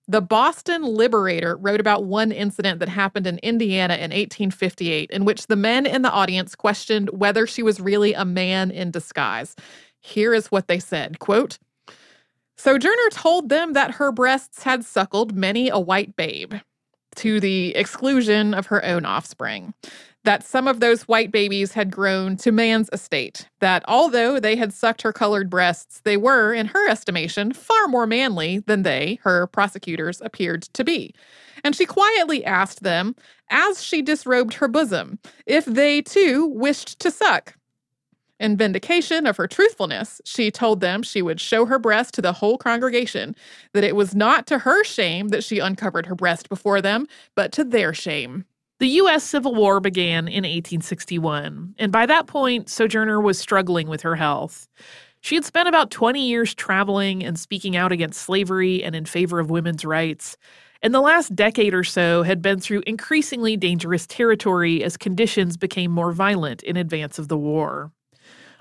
The 0.08 0.22
Boston 0.22 0.84
Liberator 0.84 1.58
wrote 1.58 1.80
about 1.80 2.06
one 2.06 2.32
incident 2.32 2.80
that 2.80 2.90
happened 2.90 3.26
in 3.26 3.40
Indiana 3.40 3.96
in 3.96 4.12
1858, 4.12 5.10
in 5.10 5.26
which 5.26 5.48
the 5.48 5.56
men 5.56 5.86
in 5.86 6.02
the 6.02 6.12
audience 6.12 6.54
questioned 6.54 7.10
whether 7.10 7.48
she 7.48 7.64
was 7.64 7.80
really 7.80 8.14
a 8.14 8.26
man 8.26 8.70
in 8.72 8.92
disguise. 8.92 9.56
Here 10.00 10.34
is 10.34 10.52
what 10.52 10.68
they 10.68 10.80
said 10.80 11.20
quote, 11.20 11.58
Sojourner 12.58 13.10
told 13.12 13.50
them 13.50 13.74
that 13.74 13.92
her 13.92 14.12
breasts 14.12 14.64
had 14.64 14.86
suckled 14.86 15.34
many 15.34 15.70
a 15.70 15.80
white 15.80 16.16
babe 16.16 16.54
to 17.16 17.40
the 17.40 17.76
exclusion 17.76 18.54
of 18.54 18.68
her 18.68 18.84
own 18.86 19.06
offspring. 19.06 19.74
That 20.24 20.44
some 20.44 20.68
of 20.68 20.80
those 20.80 21.08
white 21.08 21.32
babies 21.32 21.74
had 21.74 21.90
grown 21.90 22.38
to 22.38 22.52
man's 22.52 22.90
estate, 22.94 23.50
that 23.60 23.84
although 23.88 24.40
they 24.40 24.56
had 24.56 24.72
sucked 24.72 25.02
her 25.02 25.12
colored 25.12 25.50
breasts, 25.50 26.00
they 26.04 26.16
were, 26.16 26.54
in 26.54 26.68
her 26.68 26.88
estimation, 26.88 27.54
far 27.54 27.88
more 27.88 28.06
manly 28.06 28.60
than 28.60 28.84
they, 28.84 29.18
her 29.24 29.48
prosecutors, 29.48 30.22
appeared 30.22 30.62
to 30.74 30.84
be. 30.84 31.16
And 31.64 31.76
she 31.76 31.86
quietly 31.86 32.46
asked 32.46 32.84
them, 32.84 33.16
as 33.50 33.84
she 33.84 34.04
disrobed 34.04 34.54
her 34.56 34.68
bosom, 34.68 35.18
if 35.48 35.66
they 35.66 36.04
too 36.04 36.46
wished 36.46 37.00
to 37.00 37.10
suck. 37.10 37.56
In 38.42 38.58
vindication 38.58 39.28
of 39.28 39.38
her 39.38 39.48
truthfulness, 39.48 40.20
she 40.26 40.50
told 40.50 40.80
them 40.80 41.04
she 41.04 41.22
would 41.22 41.40
show 41.40 41.68
her 41.68 41.78
breast 41.78 42.16
to 42.16 42.24
the 42.24 42.34
whole 42.34 42.58
congregation, 42.58 43.36
that 43.74 43.84
it 43.84 43.96
was 43.96 44.16
not 44.16 44.48
to 44.48 44.58
her 44.58 44.84
shame 44.84 45.28
that 45.28 45.44
she 45.44 45.60
uncovered 45.60 46.08
her 46.08 46.16
breast 46.16 46.50
before 46.50 46.82
them, 46.82 47.06
but 47.36 47.52
to 47.52 47.64
their 47.64 47.94
shame. 47.94 48.46
The 48.80 48.88
U.S. 48.88 49.24
Civil 49.24 49.54
War 49.54 49.80
began 49.80 50.28
in 50.28 50.44
1861, 50.44 51.76
and 51.78 51.92
by 51.92 52.08
that 52.08 52.26
point, 52.26 52.68
Sojourner 52.68 53.22
was 53.22 53.38
struggling 53.38 53.88
with 53.88 54.02
her 54.02 54.16
health. 54.16 54.68
She 55.20 55.36
had 55.36 55.46
spent 55.46 55.70
about 55.70 55.92
20 55.92 56.20
years 56.20 56.56
traveling 56.56 57.24
and 57.24 57.38
speaking 57.38 57.76
out 57.76 57.92
against 57.92 58.22
slavery 58.22 58.84
and 58.84 58.96
in 58.96 59.06
favor 59.06 59.40
of 59.40 59.52
women's 59.52 59.86
rights. 59.86 60.36
And 60.82 60.96
the 60.96 61.00
last 61.00 61.36
decade 61.36 61.76
or 61.76 61.84
so 61.84 62.24
had 62.24 62.42
been 62.42 62.60
through 62.60 62.82
increasingly 62.88 63.56
dangerous 63.56 64.08
territory 64.08 64.84
as 64.84 64.98
conditions 64.98 65.58
became 65.58 65.92
more 65.92 66.12
violent 66.12 66.64
in 66.64 66.76
advance 66.76 67.20
of 67.20 67.28
the 67.28 67.38
war. 67.38 67.92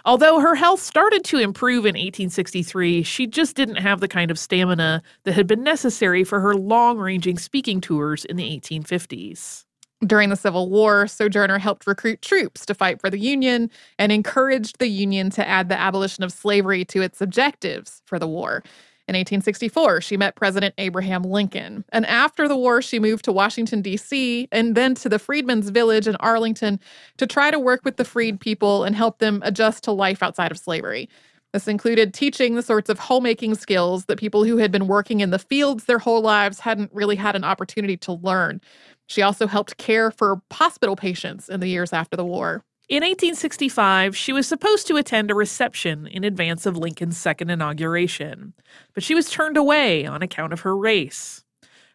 Although 0.05 0.41
her 0.41 0.55
health 0.55 0.81
started 0.81 1.25
to 1.25 1.39
improve 1.39 1.85
in 1.85 1.95
1863, 1.95 3.03
she 3.03 3.27
just 3.27 3.57
didn't 3.57 3.77
have 3.77 4.01
the 4.01 4.09
kind 4.09 4.31
of 4.31 4.39
stamina 4.39 5.03
that 5.25 5.33
had 5.33 5.47
been 5.47 5.63
necessary 5.63 6.25
for 6.25 6.41
her 6.41 6.55
long 6.55 6.99
ranging 6.99 7.39
speaking 7.39 7.81
tours 7.81 8.25
in 8.25 8.37
the 8.37 8.45
1850s. 8.61 9.65
During 10.07 10.31
the 10.31 10.37
Civil 10.37 10.71
War, 10.71 11.07
Sojourner 11.07 11.59
helped 11.59 11.87
recruit 11.87 12.23
troops 12.23 12.65
to 12.65 12.75
fight 12.75 13.03
for 13.03 13.11
the 13.11 13.19
Union 13.19 13.71
and 13.99 14.11
encouraged 14.11 14.79
the 14.79 14.89
Union 14.89 15.29
to 15.31 15.47
add 15.47 15.69
the 15.69 15.79
abolition 15.79 16.25
of 16.25 16.33
slavery 16.33 16.87
to 16.87 17.03
its 17.03 17.21
objectives 17.21 18.01
for 18.07 18.19
the 18.19 18.27
war. 18.27 18.63
In 19.11 19.17
1864, 19.17 20.03
she 20.03 20.17
met 20.17 20.37
President 20.37 20.73
Abraham 20.79 21.25
Lincoln. 21.25 21.85
And 21.89 22.07
after 22.07 22.47
the 22.47 22.57
war, 22.57 22.81
she 22.81 23.01
moved 23.01 23.25
to 23.25 23.33
Washington, 23.33 23.83
D.C., 23.83 24.47
and 24.53 24.77
then 24.77 24.95
to 24.95 25.09
the 25.09 25.19
Freedmen's 25.19 25.71
Village 25.71 26.07
in 26.07 26.15
Arlington 26.21 26.79
to 27.17 27.27
try 27.27 27.51
to 27.51 27.59
work 27.59 27.81
with 27.85 27.97
the 27.97 28.05
freed 28.05 28.39
people 28.39 28.85
and 28.85 28.95
help 28.95 29.19
them 29.19 29.43
adjust 29.45 29.83
to 29.83 29.91
life 29.91 30.23
outside 30.23 30.53
of 30.53 30.59
slavery. 30.61 31.09
This 31.53 31.67
included 31.67 32.15
teaching 32.15 32.55
the 32.55 32.63
sorts 32.63 32.89
of 32.89 33.01
homemaking 33.01 33.57
skills 33.57 34.05
that 34.05 34.17
people 34.21 34.45
who 34.45 34.59
had 34.59 34.71
been 34.71 34.87
working 34.87 35.19
in 35.19 35.31
the 35.31 35.41
fields 35.41 35.87
their 35.87 35.99
whole 35.99 36.21
lives 36.21 36.61
hadn't 36.61 36.95
really 36.95 37.17
had 37.17 37.35
an 37.35 37.43
opportunity 37.43 37.97
to 37.97 38.13
learn. 38.13 38.61
She 39.09 39.23
also 39.23 39.49
helped 39.49 39.77
care 39.77 40.13
for 40.13 40.41
hospital 40.53 40.95
patients 40.95 41.49
in 41.49 41.59
the 41.59 41.67
years 41.67 41.93
after 41.93 42.17
the 42.17 42.25
war. 42.25 42.63
In 42.91 43.05
1865, 43.05 44.17
she 44.17 44.33
was 44.33 44.49
supposed 44.49 44.89
to 44.89 44.97
attend 44.97 45.31
a 45.31 45.35
reception 45.37 46.09
in 46.09 46.25
advance 46.25 46.67
of 46.67 46.77
Lincoln's 46.77 47.17
second 47.17 47.49
inauguration, 47.49 48.53
but 48.95 49.05
she 49.05 49.15
was 49.15 49.31
turned 49.31 49.57
away 49.57 50.05
on 50.05 50.23
account 50.23 50.53
of 50.53 50.63
her 50.63 50.77
race. 50.77 51.45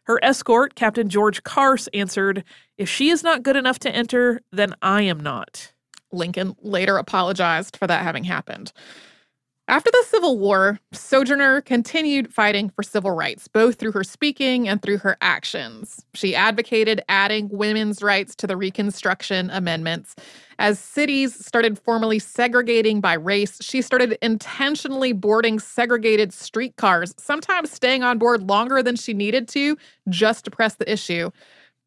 Her 0.04 0.24
escort, 0.24 0.74
Captain 0.76 1.10
George 1.10 1.44
Carse, 1.44 1.88
answered, 1.88 2.46
If 2.78 2.88
she 2.88 3.10
is 3.10 3.24
not 3.24 3.44
good 3.44 3.58
enough 3.58 3.78
to 3.80 3.94
enter, 3.94 4.40
then 4.54 4.74
I 4.82 5.02
am 5.02 5.20
not. 5.20 5.74
Lincoln 6.14 6.56
later 6.62 6.96
apologized 6.96 7.76
for 7.76 7.88
that 7.88 8.04
having 8.04 8.24
happened. 8.24 8.72
After 9.68 9.90
the 9.92 10.06
Civil 10.08 10.38
War, 10.38 10.80
Sojourner 10.92 11.60
continued 11.62 12.32
fighting 12.32 12.70
for 12.70 12.84
civil 12.84 13.10
rights, 13.10 13.48
both 13.48 13.78
through 13.78 13.94
her 13.94 14.04
speaking 14.04 14.68
and 14.68 14.80
through 14.80 15.00
her 15.00 15.18
actions. 15.22 16.06
She 16.14 16.36
advocated 16.36 17.02
adding 17.10 17.50
women's 17.52 18.04
rights 18.04 18.36
to 18.36 18.48
the 18.48 18.56
Reconstruction 18.56 19.50
Amendments. 19.50 20.16
As 20.60 20.78
cities 20.78 21.44
started 21.44 21.80
formally 21.80 22.20
segregating 22.20 23.02
by 23.02 23.14
race, 23.14 23.58
she 23.60 23.82
started 23.82 24.20
intentionally 24.22 25.14
boarding 25.14 25.58
segregated 25.58 26.32
streetcars, 26.32 27.16
sometimes 27.18 27.72
staying 27.72 28.04
on 28.04 28.20
board 28.20 28.44
longer 28.48 28.84
than 28.84 28.96
she 28.96 29.16
needed 29.16 29.48
to 29.50 29.78
just 30.10 30.46
to 30.46 30.52
press 30.52 30.76
the 30.76 30.90
issue. 30.92 31.32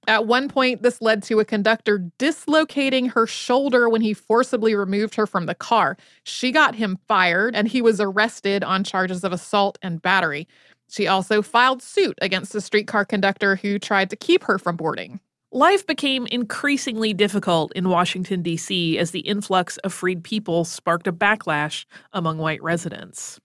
At 0.09 0.27
one 0.27 0.49
point, 0.49 0.83
this 0.83 1.03
led 1.03 1.23
to 1.25 1.39
a 1.39 1.45
conductor 1.45 1.99
dislocating 2.17 3.11
her 3.11 3.27
shoulder 3.27 3.91
when 3.91 4.01
he 4.01 4.15
forcibly 4.15 4.75
removed 4.75 5.15
her 5.17 5.27
from 5.27 5.45
the 5.45 5.55
car. 5.55 5.99
She 6.25 6.51
got 6.51 6.75
him 6.75 6.99
fired, 7.07 7.55
and 7.55 7.69
he 7.69 7.83
was 7.83 8.01
arrested 8.01 8.65
on 8.65 8.85
charges 8.85 9.23
of 9.23 9.35
assault 9.35 9.77
and 9.83 10.01
battery. 10.01 10.49
She 10.89 11.07
also 11.07 11.43
filed 11.43 11.83
suit 11.83 12.19
against 12.23 12.55
the 12.55 12.63
streetcar 12.63 13.05
conductor 13.05 13.57
who 13.57 13.79
tried 13.79 14.09
to 14.09 14.17
keep 14.17 14.45
her 14.45 14.59
from 14.59 14.77
boarding. 14.77 15.21
Life 15.53 15.87
became 15.87 16.27
increasingly 16.29 17.13
difficult 17.13 17.71
in 17.77 17.91
Washington, 17.91 18.41
D.C., 18.41 18.99
as 18.99 19.11
the 19.11 19.21
influx 19.21 19.77
of 19.79 19.93
freed 19.93 20.25
people 20.25 20.65
sparked 20.65 21.07
a 21.07 21.13
backlash 21.13 21.85
among 22.15 22.39
white 22.39 22.63
residents. 22.63 23.41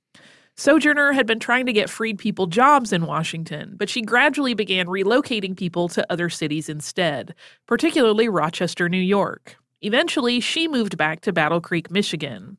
Sojourner 0.55 1.13
had 1.13 1.25
been 1.25 1.39
trying 1.39 1.65
to 1.65 1.73
get 1.73 1.89
freed 1.89 2.19
people 2.19 2.45
jobs 2.45 2.93
in 2.93 3.07
Washington, 3.07 3.73
but 3.75 3.89
she 3.89 4.03
gradually 4.03 4.53
began 4.53 4.85
relocating 4.85 5.57
people 5.57 5.89
to 5.89 6.05
other 6.11 6.29
cities 6.29 6.69
instead, 6.69 7.33
particularly 7.65 8.29
Rochester, 8.29 8.87
New 8.87 8.97
York. 8.97 9.55
Eventually, 9.81 10.39
she 10.39 10.67
moved 10.67 10.95
back 10.95 11.21
to 11.21 11.33
Battle 11.33 11.59
Creek, 11.59 11.89
Michigan. 11.89 12.57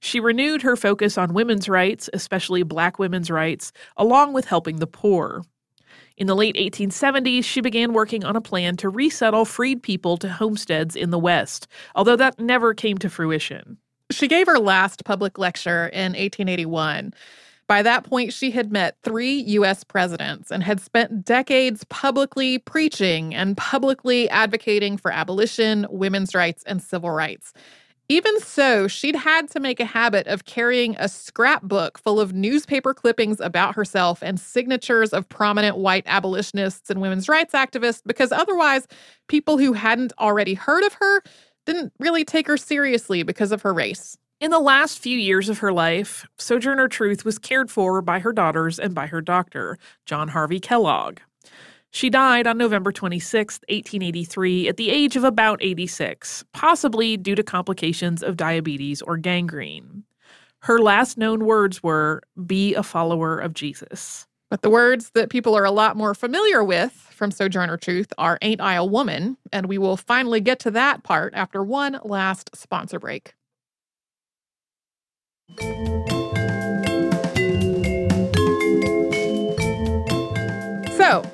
She 0.00 0.20
renewed 0.20 0.62
her 0.62 0.74
focus 0.74 1.18
on 1.18 1.34
women's 1.34 1.68
rights, 1.68 2.08
especially 2.14 2.62
black 2.62 2.98
women's 2.98 3.30
rights, 3.30 3.72
along 3.96 4.32
with 4.32 4.46
helping 4.46 4.76
the 4.76 4.86
poor. 4.86 5.42
In 6.16 6.26
the 6.26 6.36
late 6.36 6.56
1870s, 6.56 7.44
she 7.44 7.60
began 7.60 7.92
working 7.92 8.24
on 8.24 8.36
a 8.36 8.40
plan 8.40 8.76
to 8.78 8.88
resettle 8.88 9.44
freed 9.44 9.82
people 9.82 10.16
to 10.18 10.28
homesteads 10.28 10.96
in 10.96 11.10
the 11.10 11.18
West, 11.18 11.68
although 11.94 12.16
that 12.16 12.38
never 12.38 12.72
came 12.72 12.96
to 12.98 13.10
fruition. 13.10 13.78
She 14.14 14.28
gave 14.28 14.46
her 14.46 14.58
last 14.58 15.04
public 15.04 15.38
lecture 15.38 15.88
in 15.88 16.12
1881. 16.12 17.12
By 17.66 17.82
that 17.82 18.04
point, 18.04 18.32
she 18.32 18.50
had 18.50 18.70
met 18.70 18.96
three 19.02 19.40
US 19.40 19.84
presidents 19.84 20.50
and 20.50 20.62
had 20.62 20.80
spent 20.80 21.24
decades 21.24 21.84
publicly 21.84 22.58
preaching 22.58 23.34
and 23.34 23.56
publicly 23.56 24.28
advocating 24.30 24.96
for 24.96 25.10
abolition, 25.10 25.86
women's 25.90 26.34
rights, 26.34 26.62
and 26.64 26.82
civil 26.82 27.10
rights. 27.10 27.52
Even 28.10 28.38
so, 28.40 28.86
she'd 28.86 29.16
had 29.16 29.48
to 29.48 29.60
make 29.60 29.80
a 29.80 29.86
habit 29.86 30.26
of 30.26 30.44
carrying 30.44 30.94
a 30.98 31.08
scrapbook 31.08 31.98
full 31.98 32.20
of 32.20 32.34
newspaper 32.34 32.92
clippings 32.92 33.40
about 33.40 33.74
herself 33.74 34.22
and 34.22 34.38
signatures 34.38 35.14
of 35.14 35.26
prominent 35.30 35.78
white 35.78 36.04
abolitionists 36.06 36.90
and 36.90 37.00
women's 37.00 37.30
rights 37.30 37.54
activists 37.54 38.02
because 38.04 38.30
otherwise, 38.30 38.86
people 39.28 39.56
who 39.56 39.72
hadn't 39.72 40.12
already 40.18 40.52
heard 40.52 40.84
of 40.84 40.92
her 40.94 41.22
didn't 41.64 41.92
really 41.98 42.24
take 42.24 42.46
her 42.46 42.56
seriously 42.56 43.22
because 43.22 43.52
of 43.52 43.62
her 43.62 43.72
race. 43.72 44.16
In 44.40 44.50
the 44.50 44.58
last 44.58 44.98
few 44.98 45.16
years 45.16 45.48
of 45.48 45.58
her 45.58 45.72
life, 45.72 46.26
Sojourner 46.38 46.88
Truth 46.88 47.24
was 47.24 47.38
cared 47.38 47.70
for 47.70 48.02
by 48.02 48.18
her 48.18 48.32
daughters 48.32 48.78
and 48.78 48.94
by 48.94 49.06
her 49.06 49.20
doctor, 49.20 49.78
John 50.06 50.28
Harvey 50.28 50.60
Kellogg. 50.60 51.20
She 51.90 52.10
died 52.10 52.48
on 52.48 52.58
November 52.58 52.90
26, 52.90 53.60
1883, 53.68 54.68
at 54.68 54.76
the 54.76 54.90
age 54.90 55.14
of 55.14 55.22
about 55.22 55.62
86, 55.62 56.44
possibly 56.52 57.16
due 57.16 57.36
to 57.36 57.44
complications 57.44 58.20
of 58.22 58.36
diabetes 58.36 59.00
or 59.00 59.16
gangrene. 59.16 60.02
Her 60.58 60.80
last 60.80 61.16
known 61.16 61.44
words 61.44 61.82
were, 61.84 62.22
Be 62.46 62.74
a 62.74 62.82
follower 62.82 63.38
of 63.38 63.54
Jesus. 63.54 64.26
But 64.54 64.62
the 64.62 64.70
words 64.70 65.10
that 65.14 65.30
people 65.30 65.56
are 65.56 65.64
a 65.64 65.72
lot 65.72 65.96
more 65.96 66.14
familiar 66.14 66.62
with 66.62 66.92
from 66.92 67.32
Sojourner 67.32 67.76
Truth 67.76 68.12
are 68.18 68.38
Ain't 68.40 68.60
I 68.60 68.74
a 68.74 68.84
Woman? 68.84 69.36
And 69.52 69.66
we 69.66 69.78
will 69.78 69.96
finally 69.96 70.40
get 70.40 70.60
to 70.60 70.70
that 70.70 71.02
part 71.02 71.34
after 71.34 71.64
one 71.64 71.98
last 72.04 72.54
sponsor 72.54 73.00
break. 73.00 73.34
So, 80.96 81.24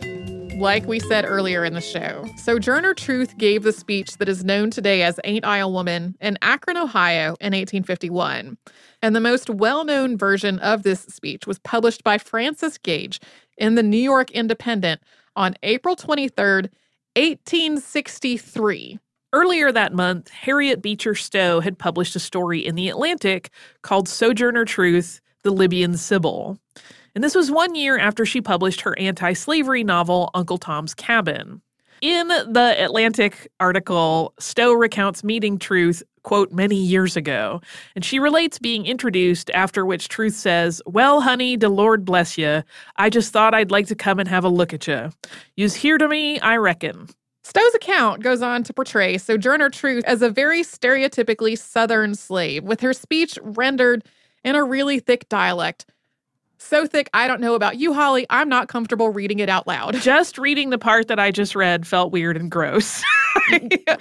like 0.57 0.87
we 0.87 0.99
said 0.99 1.27
earlier 1.27 1.63
in 1.63 1.75
the 1.75 1.83
show, 1.83 2.27
Sojourner 2.39 2.95
Truth 2.95 3.37
gave 3.37 3.65
the 3.65 3.73
speech 3.75 4.17
that 4.17 4.31
is 4.31 4.45
known 4.45 4.71
today 4.71 5.03
as 5.03 5.21
Ain't 5.25 5.45
I 5.45 5.59
a 5.59 5.69
Woman 5.69 6.17
in 6.23 6.39
Akron, 6.41 6.79
Ohio 6.79 7.37
in 7.39 7.53
1851. 7.53 8.57
And 9.03 9.17
the 9.17 9.21
most 9.21 9.49
well 9.49 9.85
known 9.85 10.19
version 10.19 10.59
of 10.59 10.83
this 10.83 11.01
speech 11.03 11.47
was 11.47 11.59
published 11.59 12.05
by 12.05 12.19
Frances 12.19 12.79
Gage 12.79 13.21
in 13.57 13.75
the 13.75 13.83
New 13.83 13.99
York 13.99 14.31
Independent 14.31 15.01
on 15.37 15.55
April 15.63 15.97
23rd, 15.97 16.71
1863. 17.17 18.99
Earlier 19.33 19.71
that 19.71 19.93
month, 19.93 20.29
Harriet 20.31 20.83
Beecher 20.83 21.15
Stowe 21.15 21.61
had 21.61 21.79
published 21.79 22.17
a 22.17 22.21
story 22.21 22.67
in 22.67 22.75
The 22.75 22.89
Atlantic 22.89 23.51
called 23.83 24.09
Sojourner 24.09 24.65
Truth 24.65 25.21
The 25.45 25.53
Libyan 25.53 25.97
Sibyl. 25.97 26.59
And 27.15 27.23
this 27.25 27.35
was 27.35 27.51
one 27.51 27.75
year 27.75 27.99
after 27.99 28.27
she 28.27 28.41
published 28.41 28.81
her 28.83 28.99
anti 28.99 29.33
slavery 29.33 29.85
novel, 29.85 30.31
Uncle 30.35 30.59
Tom's 30.59 30.95
Cabin. 30.95 31.63
In 32.01 32.29
the 32.29 32.75
Atlantic 32.79 33.49
article, 33.61 34.33
Stowe 34.39 34.73
recounts 34.73 35.23
meeting 35.23 35.59
Truth, 35.59 36.03
quote, 36.23 36.53
many 36.53 36.77
years 36.77 37.17
ago, 37.17 37.61
and 37.95 38.05
she 38.05 38.19
relates 38.19 38.59
being 38.59 38.87
introduced, 38.87 39.51
after 39.51 39.85
which 39.87 40.09
Truth 40.09 40.35
says, 40.35 40.83
Well, 40.87 41.21
honey, 41.21 41.57
de 41.57 41.69
Lord 41.69 42.05
bless 42.05 42.37
you. 42.37 42.63
I 42.97 43.11
just 43.11 43.33
thought 43.33 43.55
I'd 43.55 43.71
like 43.71 43.87
to 43.89 43.95
come 43.95 44.19
and 44.19 44.29
have 44.29 44.45
a 44.45 44.49
look 44.49 44.73
at 44.75 44.87
you. 44.87 45.11
You's 45.57 45.75
here 45.75 45.99
to 45.99 46.09
me, 46.09 46.41
I 46.41 46.57
reckon. 46.57 47.09
Stowe's 47.43 47.75
account 47.75 48.23
goes 48.23 48.43
on 48.43 48.63
to 48.65 48.73
portray 48.73 49.17
Sojourner 49.19 49.71
Truth 49.71 50.05
as 50.05 50.23
a 50.23 50.31
very 50.31 50.63
stereotypically 50.63 51.59
Southern 51.59 52.15
slave, 52.15 52.65
with 52.65 52.81
her 52.81 52.93
speech 52.93 53.39
rendered 53.43 54.05
in 54.45 54.55
a 54.55 54.65
really 54.65 55.01
thick 55.01 55.29
dialect 55.29 55.87
so 56.61 56.87
thick, 56.87 57.09
I 57.15 57.27
don't 57.27 57.41
know 57.41 57.55
about 57.55 57.79
you, 57.79 57.93
Holly. 57.95 58.27
I'm 58.31 58.49
not 58.49 58.69
comfortable 58.69 59.11
reading 59.11 59.39
it 59.39 59.49
out 59.49 59.67
loud. 59.67 59.95
Just 60.03 60.39
reading 60.39 60.71
the 60.71 60.79
part 60.79 61.09
that 61.09 61.19
I 61.19 61.31
just 61.31 61.55
read 61.57 61.87
felt 61.87 62.13
weird 62.13 62.37
and 62.37 62.51
gross. 62.51 63.03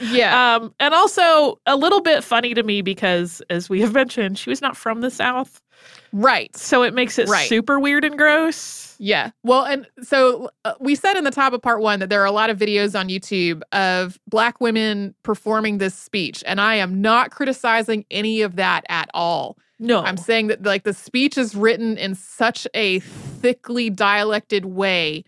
yeah. 0.01 0.55
Um, 0.55 0.73
and 0.79 0.93
also 0.93 1.59
a 1.65 1.75
little 1.75 2.01
bit 2.01 2.23
funny 2.23 2.53
to 2.53 2.63
me 2.63 2.81
because, 2.81 3.41
as 3.49 3.69
we 3.69 3.81
have 3.81 3.93
mentioned, 3.93 4.37
she 4.37 4.49
was 4.49 4.61
not 4.61 4.75
from 4.77 5.01
the 5.01 5.09
South. 5.09 5.61
Right. 6.11 6.55
So 6.57 6.83
it 6.83 6.93
makes 6.93 7.17
it 7.17 7.29
Right. 7.29 7.47
super 7.47 7.79
weird 7.79 8.03
and 8.03 8.17
gross. 8.17 8.95
Yeah. 8.99 9.31
Well, 9.43 9.63
and 9.63 9.87
so 10.01 10.49
uh, 10.65 10.73
we 10.79 10.95
said 10.95 11.15
in 11.15 11.23
the 11.23 11.31
top 11.31 11.53
of 11.53 11.61
part 11.61 11.81
one 11.81 11.99
that 11.99 12.09
there 12.09 12.21
are 12.21 12.25
a 12.25 12.31
lot 12.31 12.49
of 12.49 12.57
videos 12.57 12.99
on 12.99 13.07
YouTube 13.07 13.61
of 13.71 14.19
Black 14.27 14.59
women 14.59 15.15
performing 15.23 15.77
this 15.77 15.95
speech. 15.95 16.43
And 16.45 16.59
I 16.59 16.75
am 16.75 16.99
not 17.01 17.31
criticizing 17.31 18.05
any 18.11 18.41
of 18.41 18.57
that 18.57 18.83
at 18.89 19.09
all. 19.13 19.57
No. 19.79 20.01
I'm 20.01 20.17
saying 20.17 20.47
that 20.47 20.63
like 20.63 20.83
the 20.83 20.93
speech 20.93 21.37
is 21.37 21.55
written 21.55 21.97
in 21.97 22.15
such 22.15 22.67
a 22.73 22.99
thickly 22.99 23.89
dialected 23.89 24.65
way 24.65 25.23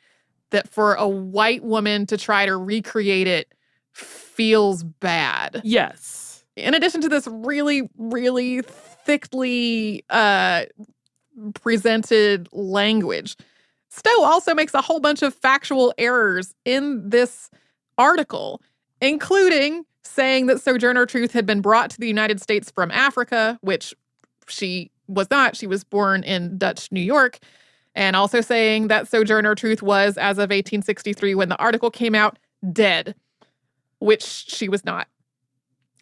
that 0.50 0.68
for 0.68 0.94
a 0.96 1.08
white 1.08 1.64
woman 1.64 2.06
to 2.08 2.18
try 2.18 2.46
to 2.46 2.58
recreate 2.58 3.28
it 3.28 3.54
feels 3.94 4.84
bad. 4.84 5.62
yes. 5.64 6.28
In 6.58 6.74
addition 6.74 7.00
to 7.02 7.10
this 7.10 7.28
really, 7.28 7.90
really 7.98 8.62
thickly 8.62 10.04
uh, 10.10 10.66
presented 11.54 12.50
language, 12.52 13.38
Stowe 13.90 14.24
also 14.24 14.54
makes 14.54 14.74
a 14.74 14.82
whole 14.82 15.00
bunch 15.00 15.22
of 15.22 15.34
factual 15.34 15.94
errors 15.98 16.54
in 16.66 17.10
this 17.10 17.50
article, 17.98 18.62
including 19.00 19.86
saying 20.04 20.48
that 20.48 20.62
Sojourner 20.62 21.06
Truth 21.06 21.32
had 21.32 21.46
been 21.46 21.62
brought 21.62 21.90
to 21.92 22.00
the 22.00 22.08
United 22.08 22.42
States 22.42 22.70
from 22.70 22.92
Africa, 22.92 23.58
which 23.62 23.94
she 24.48 24.92
was 25.08 25.30
not. 25.30 25.56
She 25.56 25.68
was 25.68 25.84
born 25.84 26.24
in 26.24 26.58
Dutch 26.58 26.92
New 26.92 27.02
York. 27.02 27.40
and 27.94 28.16
also 28.16 28.40
saying 28.42 28.88
that 28.88 29.08
Sojourner 29.08 29.54
Truth 29.56 29.82
was, 29.82 30.18
as 30.18 30.38
of 30.38 30.50
1863, 30.50 31.36
when 31.36 31.50
the 31.50 31.58
article 31.58 31.92
came 31.92 32.16
out, 32.16 32.40
dead, 32.72 33.16
which 34.00 34.24
she 34.24 34.70
was 34.70 34.86
not. 34.86 35.08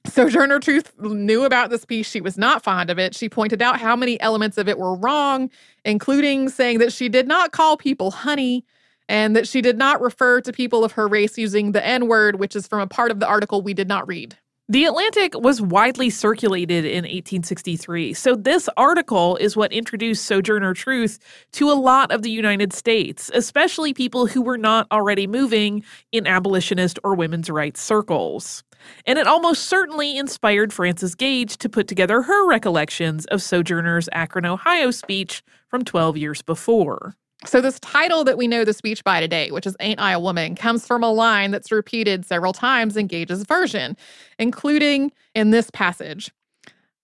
Sojourner 0.06 0.60
Truth 0.60 0.94
knew 1.00 1.44
about 1.44 1.70
this 1.70 1.86
piece. 1.86 2.08
She 2.08 2.22
was 2.22 2.38
not 2.38 2.64
fond 2.64 2.90
of 2.90 3.00
it. 3.00 3.16
She 3.16 3.28
pointed 3.28 3.62
out 3.62 3.80
how 3.80 3.96
many 3.96 4.20
elements 4.22 4.58
of 4.58 4.68
it 4.68 4.78
were 4.78 4.96
wrong, 4.96 5.50
including 5.84 6.50
saying 6.50 6.80
that 6.80 6.94
she 6.94 7.10
did 7.10 7.28
not 7.28 7.52
call 7.52 7.76
people 7.76 8.12
honey 8.12 8.66
and 9.08 9.36
that 9.36 9.48
she 9.48 9.62
did 9.62 9.78
not 9.78 10.00
refer 10.02 10.40
to 10.42 10.54
people 10.54 10.84
of 10.86 10.92
her 10.94 11.08
race 11.08 11.38
using 11.38 11.72
the 11.72 11.86
N 11.86 12.08
word, 12.08 12.40
which 12.40 12.56
is 12.56 12.68
from 12.68 12.80
a 12.80 12.88
part 12.88 13.12
of 13.12 13.20
the 13.20 13.28
article 13.28 13.62
we 13.62 13.74
did 13.74 13.88
not 13.88 14.08
read. 14.08 14.38
The 14.72 14.86
Atlantic 14.86 15.34
was 15.34 15.64
widely 15.64 16.12
circulated 16.12 16.86
in 16.86 17.04
1863, 17.04 18.14
so 18.14 18.36
this 18.36 18.70
article 18.78 19.36
is 19.38 19.58
what 19.58 19.74
introduced 19.74 20.26
Sojourner 20.26 20.76
Truth 20.76 21.18
to 21.54 21.72
a 21.72 21.74
lot 21.74 22.12
of 22.12 22.22
the 22.22 22.30
United 22.30 22.72
States, 22.72 23.32
especially 23.34 23.96
people 23.96 24.28
who 24.28 24.44
were 24.44 24.60
not 24.60 24.86
already 24.92 25.26
moving 25.26 25.84
in 26.12 26.28
abolitionist 26.28 27.00
or 27.04 27.16
women's 27.16 27.50
rights 27.50 27.82
circles. 27.82 28.64
And 29.08 29.18
it 29.18 29.26
almost 29.26 29.64
certainly 29.64 30.20
inspired 30.20 30.72
Frances 30.72 31.16
Gage 31.16 31.58
to 31.58 31.68
put 31.68 31.88
together 31.88 32.22
her 32.22 32.48
recollections 32.48 33.26
of 33.26 33.42
Sojourner's 33.42 34.08
Akron, 34.12 34.46
Ohio 34.46 34.92
speech 34.92 35.42
from 35.68 35.84
12 35.84 36.16
years 36.16 36.44
before. 36.44 37.16
So, 37.46 37.62
this 37.62 37.80
title 37.80 38.26
that 38.26 38.38
we 38.38 38.48
know 38.48 38.66
the 38.66 38.74
speech 38.74 39.04
by 39.04 39.22
today, 39.22 39.50
which 39.52 39.66
is 39.66 39.78
Ain't 39.80 40.02
I 40.02 40.12
a 40.12 40.20
Woman, 40.20 40.56
comes 40.56 40.86
from 40.86 41.04
a 41.04 41.12
line 41.12 41.52
that's 41.52 41.72
repeated 41.72 42.26
several 42.26 42.52
times 42.52 42.98
in 42.98 43.08
Gage's 43.08 43.44
version, 43.44 43.96
including 44.38 45.14
in 45.34 45.52
this 45.52 45.70
passage. 45.72 46.32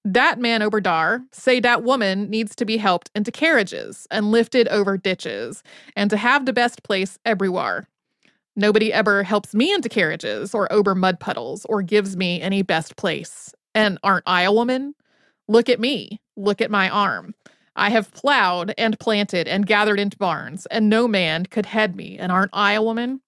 That 0.03 0.37
man 0.37 0.61
over 0.61 0.81
dar 0.81 1.21
say 1.31 1.59
dat 1.59 1.83
woman 1.83 2.29
needs 2.29 2.55
to 2.57 2.65
be 2.65 2.77
helped 2.77 3.09
into 3.15 3.31
carriages 3.31 4.07
and 4.11 4.29
lifted 4.29 4.67
over 4.67 4.97
ditches 4.97 5.63
and 5.95 6.11
to 6.11 6.17
have 6.17 6.45
the 6.45 6.53
best 6.53 6.83
place 6.83 7.17
everywhere. 7.25 7.87
Nobody 8.55 8.93
ever 8.93 9.23
helps 9.23 9.55
me 9.55 9.73
into 9.73 9.89
carriages 9.89 10.53
or 10.53 10.71
over 10.71 10.93
mud 10.93 11.19
puddles 11.19 11.65
or 11.65 11.81
gives 11.81 12.15
me 12.15 12.39
any 12.39 12.61
best 12.61 12.97
place. 12.97 13.55
And 13.73 13.97
aren't 14.03 14.23
I 14.27 14.43
a 14.43 14.51
woman? 14.51 14.93
Look 15.47 15.69
at 15.69 15.79
me. 15.79 16.21
Look 16.37 16.61
at 16.61 16.69
my 16.71 16.89
arm. 16.89 17.33
I 17.75 17.89
have 17.89 18.11
plowed 18.11 18.73
and 18.77 18.99
planted 18.99 19.47
and 19.47 19.65
gathered 19.65 19.99
into 19.99 20.17
barns, 20.17 20.65
and 20.67 20.89
no 20.89 21.07
man 21.07 21.45
could 21.45 21.65
head 21.65 21.95
me. 21.95 22.17
And 22.17 22.31
aren't 22.31 22.51
I 22.53 22.73
a 22.73 22.81
woman? 22.81 23.21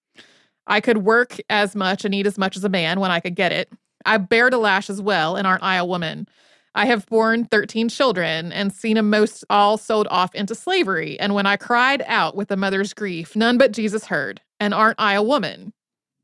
I 0.65 0.81
could 0.81 0.99
work 0.99 1.37
as 1.49 1.75
much 1.75 2.05
and 2.05 2.13
eat 2.13 2.27
as 2.27 2.37
much 2.37 2.57
as 2.57 2.63
a 2.63 2.69
man 2.69 2.99
when 2.99 3.11
I 3.11 3.19
could 3.19 3.35
get 3.35 3.51
it. 3.51 3.71
I 4.05 4.17
bear 4.17 4.49
the 4.49 4.57
lash 4.57 4.89
as 4.89 5.01
well, 5.01 5.35
and 5.35 5.45
aren't 5.45 5.63
I 5.63 5.75
a 5.75 5.85
woman? 5.85 6.27
I 6.75 6.85
have 6.85 7.07
borne 7.07 7.45
13 7.45 7.89
children 7.89 8.51
and 8.51 8.71
seen 8.71 9.03
most 9.09 9.43
all 9.49 9.77
sold 9.77 10.07
off 10.11 10.35
into 10.35 10.53
slavery. 10.53 11.19
And 11.19 11.33
when 11.33 11.47
I 11.47 11.57
cried 11.57 12.03
out 12.05 12.35
with 12.35 12.51
a 12.51 12.57
mother's 12.57 12.93
grief, 12.93 13.35
none 13.35 13.57
but 13.57 13.71
Jesus 13.71 14.05
heard. 14.05 14.41
And 14.59 14.73
aren't 14.73 14.99
I 14.99 15.13
a 15.13 15.23
woman? 15.23 15.73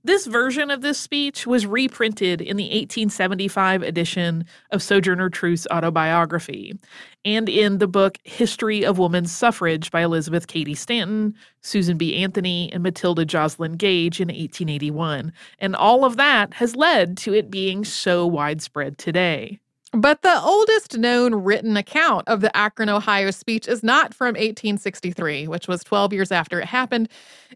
This 0.06 0.26
version 0.26 0.70
of 0.70 0.82
this 0.82 1.00
speech 1.00 1.48
was 1.48 1.66
reprinted 1.66 2.42
in 2.42 2.58
the 2.58 2.66
1875 2.66 3.84
edition 3.84 4.44
of 4.72 4.84
Sojourner 4.84 5.30
Truth's 5.30 5.66
autobiography 5.72 6.78
and 7.24 7.48
in 7.48 7.78
the 7.78 7.88
book 7.88 8.18
History 8.26 8.84
of 8.84 8.98
Woman's 8.98 9.32
Suffrage 9.32 9.92
by 9.92 10.02
Elizabeth 10.02 10.48
Cady 10.48 10.76
Stanton, 10.76 11.36
Susan 11.62 11.96
B. 11.96 12.18
Anthony, 12.18 12.70
and 12.74 12.84
Matilda 12.84 13.24
Joslyn 13.24 13.78
Gage 13.78 14.20
in 14.20 14.28
1881. 14.28 15.32
And 15.60 15.74
all 15.74 16.04
of 16.04 16.18
that 16.18 16.56
has 16.56 16.76
led 16.76 17.16
to 17.20 17.34
it 17.34 17.50
being 17.50 17.86
so 17.86 18.28
widespread 18.28 18.98
today. 18.98 19.62
But 19.96 20.24
the 20.24 20.42
oldest 20.42 20.98
known 20.98 21.36
written 21.36 21.78
account 21.78 22.28
of 22.28 22.42
the 22.42 22.56
Akron, 22.58 22.90
Ohio 22.90 23.30
speech 23.30 23.68
is 23.68 23.84
not 23.84 24.12
from 24.12 24.30
1863, 24.30 25.48
which 25.48 25.68
was 25.68 25.84
12 25.84 26.14
years 26.14 26.32
after 26.32 26.60
it 26.60 26.66
happened. 26.66 27.10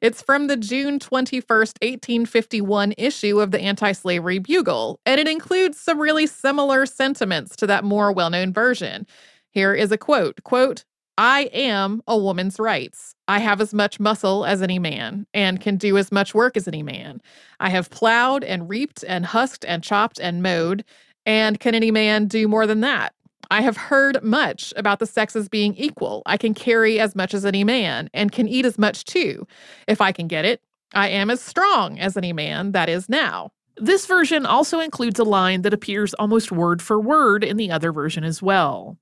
It's 0.04 0.22
from 0.22 0.46
the 0.46 0.56
June 0.56 1.00
21st, 1.00 1.82
1851 1.82 2.94
issue 2.96 3.42
of 3.42 3.50
the 3.50 3.60
Anti 3.60 3.92
Slavery 3.92 4.38
Bugle, 4.38 5.00
and 5.04 5.20
it 5.20 5.28
includes 5.28 5.80
some 5.80 6.00
really 6.00 6.28
similar 6.28 6.86
sentiments 6.86 7.56
to 7.56 7.66
that 7.66 7.84
more 7.84 8.12
well 8.12 8.30
known 8.30 8.54
version. 8.54 9.08
Here 9.50 9.74
is 9.74 9.92
a 9.92 9.98
quote 9.98 10.44
quote, 10.44 10.86
I 11.18 11.50
am 11.52 12.04
a 12.06 12.16
woman's 12.16 12.60
rights. 12.60 13.16
I 13.28 13.40
have 13.40 13.60
as 13.60 13.74
much 13.74 14.00
muscle 14.00 14.46
as 14.46 14.62
any 14.62 14.78
man 14.78 15.26
and 15.34 15.60
can 15.60 15.78
do 15.78 15.98
as 15.98 16.12
much 16.12 16.36
work 16.36 16.56
as 16.56 16.68
any 16.68 16.84
man. 16.84 17.20
I 17.60 17.70
have 17.70 17.90
plowed 17.90 18.44
and 18.44 18.70
reaped 18.70 19.04
and 19.08 19.26
husked 19.26 19.66
and 19.66 19.84
chopped 19.84 20.20
and 20.20 20.44
mowed 20.44 20.86
and 21.28 21.60
can 21.60 21.76
any 21.76 21.92
man 21.92 22.26
do 22.26 22.48
more 22.48 22.66
than 22.66 22.80
that? 22.80 23.14
I 23.52 23.62
have 23.62 23.78
heard 23.78 24.24
much 24.24 24.74
about 24.78 25.00
the 25.00 25.06
sexes 25.06 25.50
being 25.50 25.76
equal. 25.76 26.24
I 26.26 26.38
can 26.38 26.54
carry 26.54 27.00
as 27.00 27.16
much 27.16 27.34
as 27.34 27.46
any 27.46 27.64
man 27.66 28.10
and 28.14 28.32
can 28.32 28.48
eat 28.48 28.66
as 28.66 28.78
much 28.78 29.04
too. 29.04 29.46
If 29.88 30.02
I 30.02 30.14
can 30.14 30.28
get 30.28 30.46
it, 30.46 30.62
I 30.94 31.10
am 31.10 31.30
as 31.30 31.42
strong 31.42 32.00
as 32.00 32.16
any 32.16 32.32
man 32.32 32.72
that 32.72 32.88
is 32.88 33.10
now. 33.10 33.52
This 33.76 34.06
version 34.06 34.46
also 34.46 34.80
includes 34.80 35.20
a 35.20 35.26
line 35.26 35.62
that 35.62 35.74
appears 35.74 36.14
almost 36.14 36.52
word 36.52 36.82
for 36.82 37.00
word 37.00 37.44
in 37.44 37.58
the 37.58 37.72
other 37.72 37.92
version 37.92 38.24
as 38.24 38.42
well. 38.42 38.98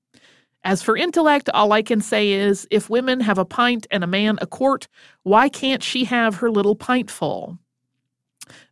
As 0.64 0.82
for 0.82 0.96
intellect, 0.96 1.48
all 1.54 1.72
I 1.72 1.82
can 1.82 2.00
say 2.00 2.32
is 2.32 2.66
if 2.72 2.90
women 2.90 3.20
have 3.20 3.38
a 3.38 3.44
pint 3.44 3.86
and 3.92 4.02
a 4.02 4.08
man 4.08 4.36
a 4.42 4.48
quart, 4.48 4.88
why 5.22 5.48
can't 5.48 5.82
she 5.82 6.04
have 6.04 6.34
her 6.36 6.50
little 6.50 6.74
pintful? 6.74 7.56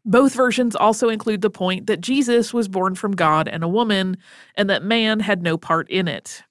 Both 0.04 0.34
versions 0.34 0.76
also 0.76 1.08
include 1.08 1.40
the 1.40 1.50
point 1.50 1.86
that 1.86 2.00
Jesus 2.00 2.52
was 2.52 2.68
born 2.68 2.94
from 2.94 3.12
God 3.12 3.48
and 3.48 3.62
a 3.62 3.68
woman, 3.68 4.16
and 4.56 4.68
that 4.70 4.82
man 4.82 5.20
had 5.20 5.42
no 5.42 5.56
part 5.56 5.88
in 5.90 6.08
it. 6.08 6.42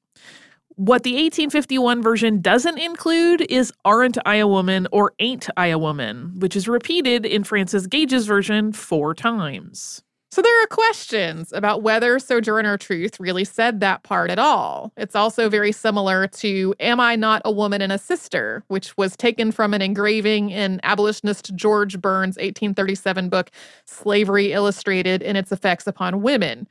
What 0.75 1.03
the 1.03 1.13
1851 1.13 2.01
version 2.01 2.41
doesn't 2.41 2.79
include 2.79 3.41
is 3.41 3.71
Aren't 3.85 4.17
I 4.25 4.35
a 4.35 4.47
Woman 4.47 4.87
or 4.91 5.13
Ain't 5.19 5.47
I 5.55 5.67
a 5.67 5.77
Woman, 5.77 6.33
which 6.39 6.55
is 6.55 6.67
repeated 6.67 7.27
in 7.27 7.43
Frances 7.43 7.85
Gage's 7.85 8.25
version 8.25 8.73
four 8.73 9.13
times. 9.13 10.01
So 10.33 10.41
there 10.41 10.63
are 10.63 10.65
questions 10.67 11.53
about 11.53 11.83
whether 11.83 12.17
Sojourner 12.17 12.75
Truth 12.79 13.19
really 13.19 13.43
said 13.43 13.81
that 13.81 14.01
part 14.01 14.31
at 14.31 14.39
all. 14.39 14.91
It's 14.97 15.15
also 15.15 15.47
very 15.47 15.71
similar 15.71 16.25
to 16.25 16.73
Am 16.79 16.99
I 16.99 17.15
Not 17.15 17.43
a 17.45 17.51
Woman 17.51 17.83
and 17.83 17.91
a 17.91 17.99
Sister, 17.99 18.63
which 18.67 18.97
was 18.97 19.15
taken 19.15 19.51
from 19.51 19.75
an 19.75 19.83
engraving 19.83 20.49
in 20.49 20.79
abolitionist 20.81 21.53
George 21.53 22.01
Bourne's 22.01 22.37
1837 22.37 23.29
book, 23.29 23.51
Slavery 23.85 24.53
Illustrated 24.53 25.21
and 25.21 25.37
Its 25.37 25.51
Effects 25.51 25.85
Upon 25.85 26.23
Women. 26.23 26.67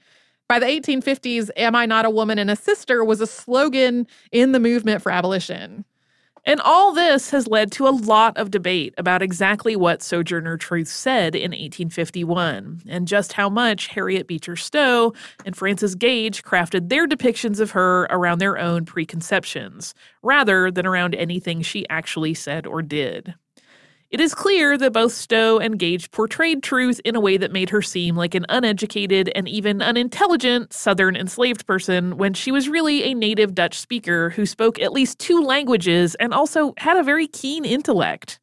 By 0.49 0.59
the 0.59 0.67
1850s, 0.67 1.49
Am 1.57 1.77
I 1.77 1.87
Not 1.87 2.05
a 2.05 2.11
Woman 2.11 2.41
and 2.41 2.51
a 2.51 2.57
Sister 2.57 3.05
was 3.05 3.21
a 3.21 3.29
slogan 3.29 4.09
in 4.33 4.51
the 4.51 4.59
movement 4.59 5.03
for 5.03 5.13
abolition. 5.13 5.85
And 6.45 6.61
all 6.61 6.93
this 6.93 7.31
has 7.31 7.47
led 7.47 7.71
to 7.73 7.87
a 7.87 7.91
lot 7.91 8.37
of 8.37 8.51
debate 8.51 8.95
about 8.99 9.23
exactly 9.23 9.77
what 9.77 10.03
Sojourner 10.03 10.57
Truth 10.57 10.89
said 10.89 11.37
in 11.37 11.53
1851 11.53 12.83
and 12.89 13.07
just 13.07 13.35
how 13.35 13.49
much 13.49 13.87
Harriet 13.89 14.27
Beecher 14.27 14.57
Stowe 14.57 15.15
and 15.47 15.57
Frances 15.57 15.95
Gage 15.95 16.43
crafted 16.43 16.89
their 16.89 17.07
depictions 17.07 17.61
of 17.61 17.71
her 17.73 18.09
around 18.11 18.39
their 18.39 18.59
own 18.59 18.85
preconceptions, 18.85 19.95
rather 20.23 20.71
than 20.73 20.85
around 20.85 21.15
anything 21.15 21.63
she 21.63 21.89
actually 21.89 22.35
said 22.35 22.67
or 22.67 22.83
did. 22.83 23.35
It 24.13 24.21
is 24.21 24.35
clear 24.35 24.77
that 24.77 24.93
both 24.93 25.15
Stowe 25.15 25.59
and 25.59 25.79
Gage 25.79 26.11
portrayed 26.11 26.63
truth 26.63 27.01
in 27.03 27.17
a 27.17 27.21
way 27.21 27.39
that 27.39 27.51
made 27.51 27.71
her 27.71 27.81
seem 27.81 28.15
like 28.15 28.35
an 28.35 28.45
uneducated 28.51 29.33
and 29.35 29.49
even 29.49 29.81
unintelligent 29.81 30.75
Southern 30.75 31.17
enslaved 31.17 31.67
person 31.67 32.19
when 32.19 32.35
she 32.35 32.53
was 32.53 32.69
really 32.69 33.05
a 33.05 33.15
native 33.15 33.55
Dutch 33.55 33.81
speaker 33.81 34.29
who 34.29 34.45
spoke 34.45 34.79
at 34.79 34.93
least 34.93 35.19
two 35.19 35.41
languages 35.41 36.15
and 36.17 36.35
also 36.35 36.75
had 36.77 36.99
a 36.99 37.03
very 37.03 37.27
keen 37.27 37.65
intellect. 37.65 38.39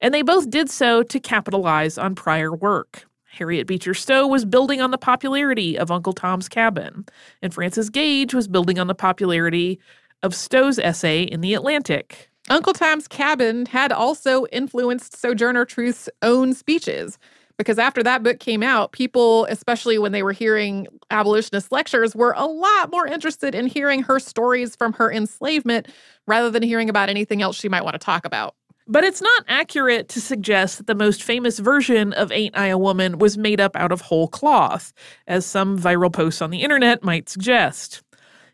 And 0.00 0.12
they 0.12 0.22
both 0.22 0.50
did 0.50 0.68
so 0.68 1.04
to 1.04 1.20
capitalize 1.20 1.98
on 1.98 2.16
prior 2.16 2.52
work. 2.52 3.04
Harriet 3.26 3.68
Beecher 3.68 3.94
Stowe 3.94 4.26
was 4.26 4.44
building 4.44 4.80
on 4.80 4.90
the 4.90 4.98
popularity 4.98 5.78
of 5.78 5.92
Uncle 5.92 6.14
Tom's 6.14 6.48
Cabin, 6.48 7.06
and 7.40 7.54
Frances 7.54 7.90
Gage 7.90 8.34
was 8.34 8.48
building 8.48 8.80
on 8.80 8.88
the 8.88 8.94
popularity 8.96 9.78
of 10.24 10.34
Stowe's 10.34 10.80
essay 10.80 11.22
in 11.22 11.42
The 11.42 11.54
Atlantic. 11.54 12.31
Uncle 12.50 12.72
Tom's 12.72 13.08
Cabin 13.08 13.66
had 13.66 13.92
also 13.92 14.46
influenced 14.46 15.16
Sojourner 15.16 15.64
Truth's 15.64 16.08
own 16.22 16.54
speeches. 16.54 17.18
Because 17.58 17.78
after 17.78 18.02
that 18.02 18.22
book 18.22 18.40
came 18.40 18.62
out, 18.62 18.92
people, 18.92 19.44
especially 19.44 19.98
when 19.98 20.12
they 20.12 20.22
were 20.22 20.32
hearing 20.32 20.86
abolitionist 21.10 21.70
lectures, 21.70 22.16
were 22.16 22.34
a 22.36 22.46
lot 22.46 22.90
more 22.90 23.06
interested 23.06 23.54
in 23.54 23.66
hearing 23.66 24.02
her 24.02 24.18
stories 24.18 24.74
from 24.74 24.94
her 24.94 25.12
enslavement 25.12 25.86
rather 26.26 26.50
than 26.50 26.62
hearing 26.62 26.88
about 26.88 27.08
anything 27.08 27.42
else 27.42 27.56
she 27.56 27.68
might 27.68 27.84
want 27.84 27.94
to 27.94 27.98
talk 27.98 28.24
about. 28.24 28.54
But 28.88 29.04
it's 29.04 29.22
not 29.22 29.44
accurate 29.46 30.08
to 30.08 30.20
suggest 30.20 30.78
that 30.78 30.86
the 30.88 30.94
most 30.94 31.22
famous 31.22 31.60
version 31.60 32.12
of 32.14 32.32
Ain't 32.32 32.58
I 32.58 32.66
a 32.66 32.78
Woman 32.78 33.18
was 33.18 33.38
made 33.38 33.60
up 33.60 33.76
out 33.76 33.92
of 33.92 34.00
whole 34.00 34.26
cloth, 34.26 34.92
as 35.28 35.46
some 35.46 35.78
viral 35.78 36.12
posts 36.12 36.42
on 36.42 36.50
the 36.50 36.62
internet 36.62 37.04
might 37.04 37.28
suggest. 37.28 38.02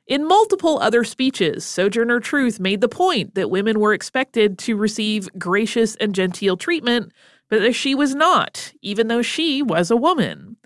In 0.09 0.27
multiple 0.27 0.79
other 0.79 1.05
speeches, 1.05 1.67
Sojourner 1.67 2.19
Truth 2.19 2.59
made 2.59 2.81
the 2.81 2.89
point 2.89 3.35
that 3.35 3.51
women 3.51 3.79
were 3.79 3.93
expected 3.93 4.59
to 4.61 4.75
receive 4.75 5.29
gracious 5.39 5.97
and 5.97 6.15
genteel 6.15 6.57
treatment, 6.57 7.13
but 7.51 7.61
that 7.61 7.75
she 7.75 7.95
was 7.95 8.15
not, 8.15 8.73
even 8.81 9.09
though 9.09 9.21
she 9.21 9.63
was 9.63 9.91
a 9.91 9.97
woman. 9.97 10.57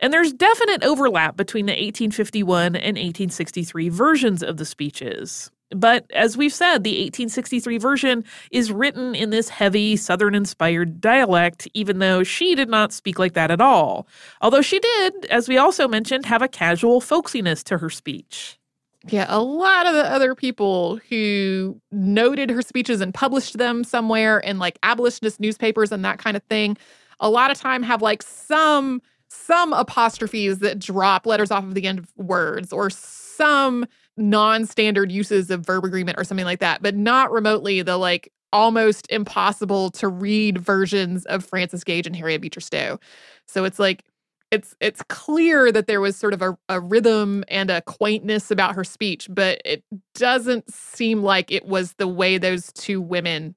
And 0.00 0.14
there's 0.14 0.32
definite 0.32 0.82
overlap 0.82 1.36
between 1.36 1.66
the 1.66 1.72
1851 1.72 2.74
and 2.74 2.96
1863 2.96 3.90
versions 3.90 4.42
of 4.42 4.56
the 4.56 4.64
speeches. 4.64 5.50
But 5.70 6.10
as 6.14 6.38
we've 6.38 6.54
said, 6.54 6.82
the 6.82 6.92
1863 6.92 7.76
version 7.76 8.24
is 8.50 8.72
written 8.72 9.14
in 9.14 9.28
this 9.28 9.50
heavy 9.50 9.96
Southern 9.96 10.34
inspired 10.34 11.02
dialect, 11.02 11.68
even 11.74 11.98
though 11.98 12.22
she 12.22 12.54
did 12.54 12.70
not 12.70 12.94
speak 12.94 13.18
like 13.18 13.34
that 13.34 13.50
at 13.50 13.60
all. 13.60 14.08
Although 14.40 14.62
she 14.62 14.78
did, 14.78 15.26
as 15.26 15.50
we 15.50 15.58
also 15.58 15.86
mentioned, 15.86 16.24
have 16.24 16.40
a 16.40 16.48
casual 16.48 17.02
folksiness 17.02 17.62
to 17.64 17.76
her 17.76 17.90
speech. 17.90 18.58
Yeah, 19.08 19.26
a 19.28 19.40
lot 19.40 19.86
of 19.86 19.94
the 19.94 20.04
other 20.10 20.34
people 20.34 20.98
who 21.08 21.80
noted 21.92 22.50
her 22.50 22.60
speeches 22.62 23.00
and 23.00 23.14
published 23.14 23.56
them 23.56 23.84
somewhere 23.84 24.40
in 24.40 24.58
like 24.58 24.78
abolitionist 24.82 25.38
newspapers 25.38 25.92
and 25.92 26.04
that 26.04 26.18
kind 26.18 26.36
of 26.36 26.42
thing, 26.44 26.76
a 27.20 27.30
lot 27.30 27.50
of 27.52 27.58
time 27.58 27.82
have 27.84 28.02
like 28.02 28.22
some 28.22 29.00
some 29.28 29.72
apostrophes 29.72 30.58
that 30.60 30.78
drop 30.78 31.26
letters 31.26 31.50
off 31.50 31.64
of 31.64 31.74
the 31.74 31.86
end 31.86 31.98
of 31.98 32.12
words 32.16 32.72
or 32.72 32.90
some 32.90 33.84
non-standard 34.16 35.12
uses 35.12 35.50
of 35.50 35.64
verb 35.66 35.84
agreement 35.84 36.18
or 36.18 36.24
something 36.24 36.46
like 36.46 36.60
that, 36.60 36.80
but 36.82 36.94
not 36.94 37.30
remotely 37.30 37.82
the 37.82 37.96
like 37.96 38.32
almost 38.52 39.06
impossible 39.10 39.90
to 39.90 40.08
read 40.08 40.58
versions 40.58 41.24
of 41.26 41.44
Frances 41.44 41.84
Gage 41.84 42.06
and 42.06 42.16
Harriet 42.16 42.40
Beecher 42.40 42.60
Stowe. 42.60 42.98
So 43.46 43.64
it's 43.64 43.78
like 43.78 44.04
it's 44.50 44.74
it's 44.80 45.02
clear 45.08 45.72
that 45.72 45.86
there 45.86 46.00
was 46.00 46.16
sort 46.16 46.32
of 46.32 46.42
a, 46.42 46.56
a 46.68 46.80
rhythm 46.80 47.44
and 47.48 47.70
a 47.70 47.82
quaintness 47.82 48.50
about 48.50 48.74
her 48.74 48.84
speech, 48.84 49.28
but 49.30 49.60
it 49.64 49.82
doesn't 50.14 50.72
seem 50.72 51.22
like 51.22 51.50
it 51.50 51.66
was 51.66 51.94
the 51.94 52.08
way 52.08 52.38
those 52.38 52.72
two 52.72 53.00
women 53.00 53.54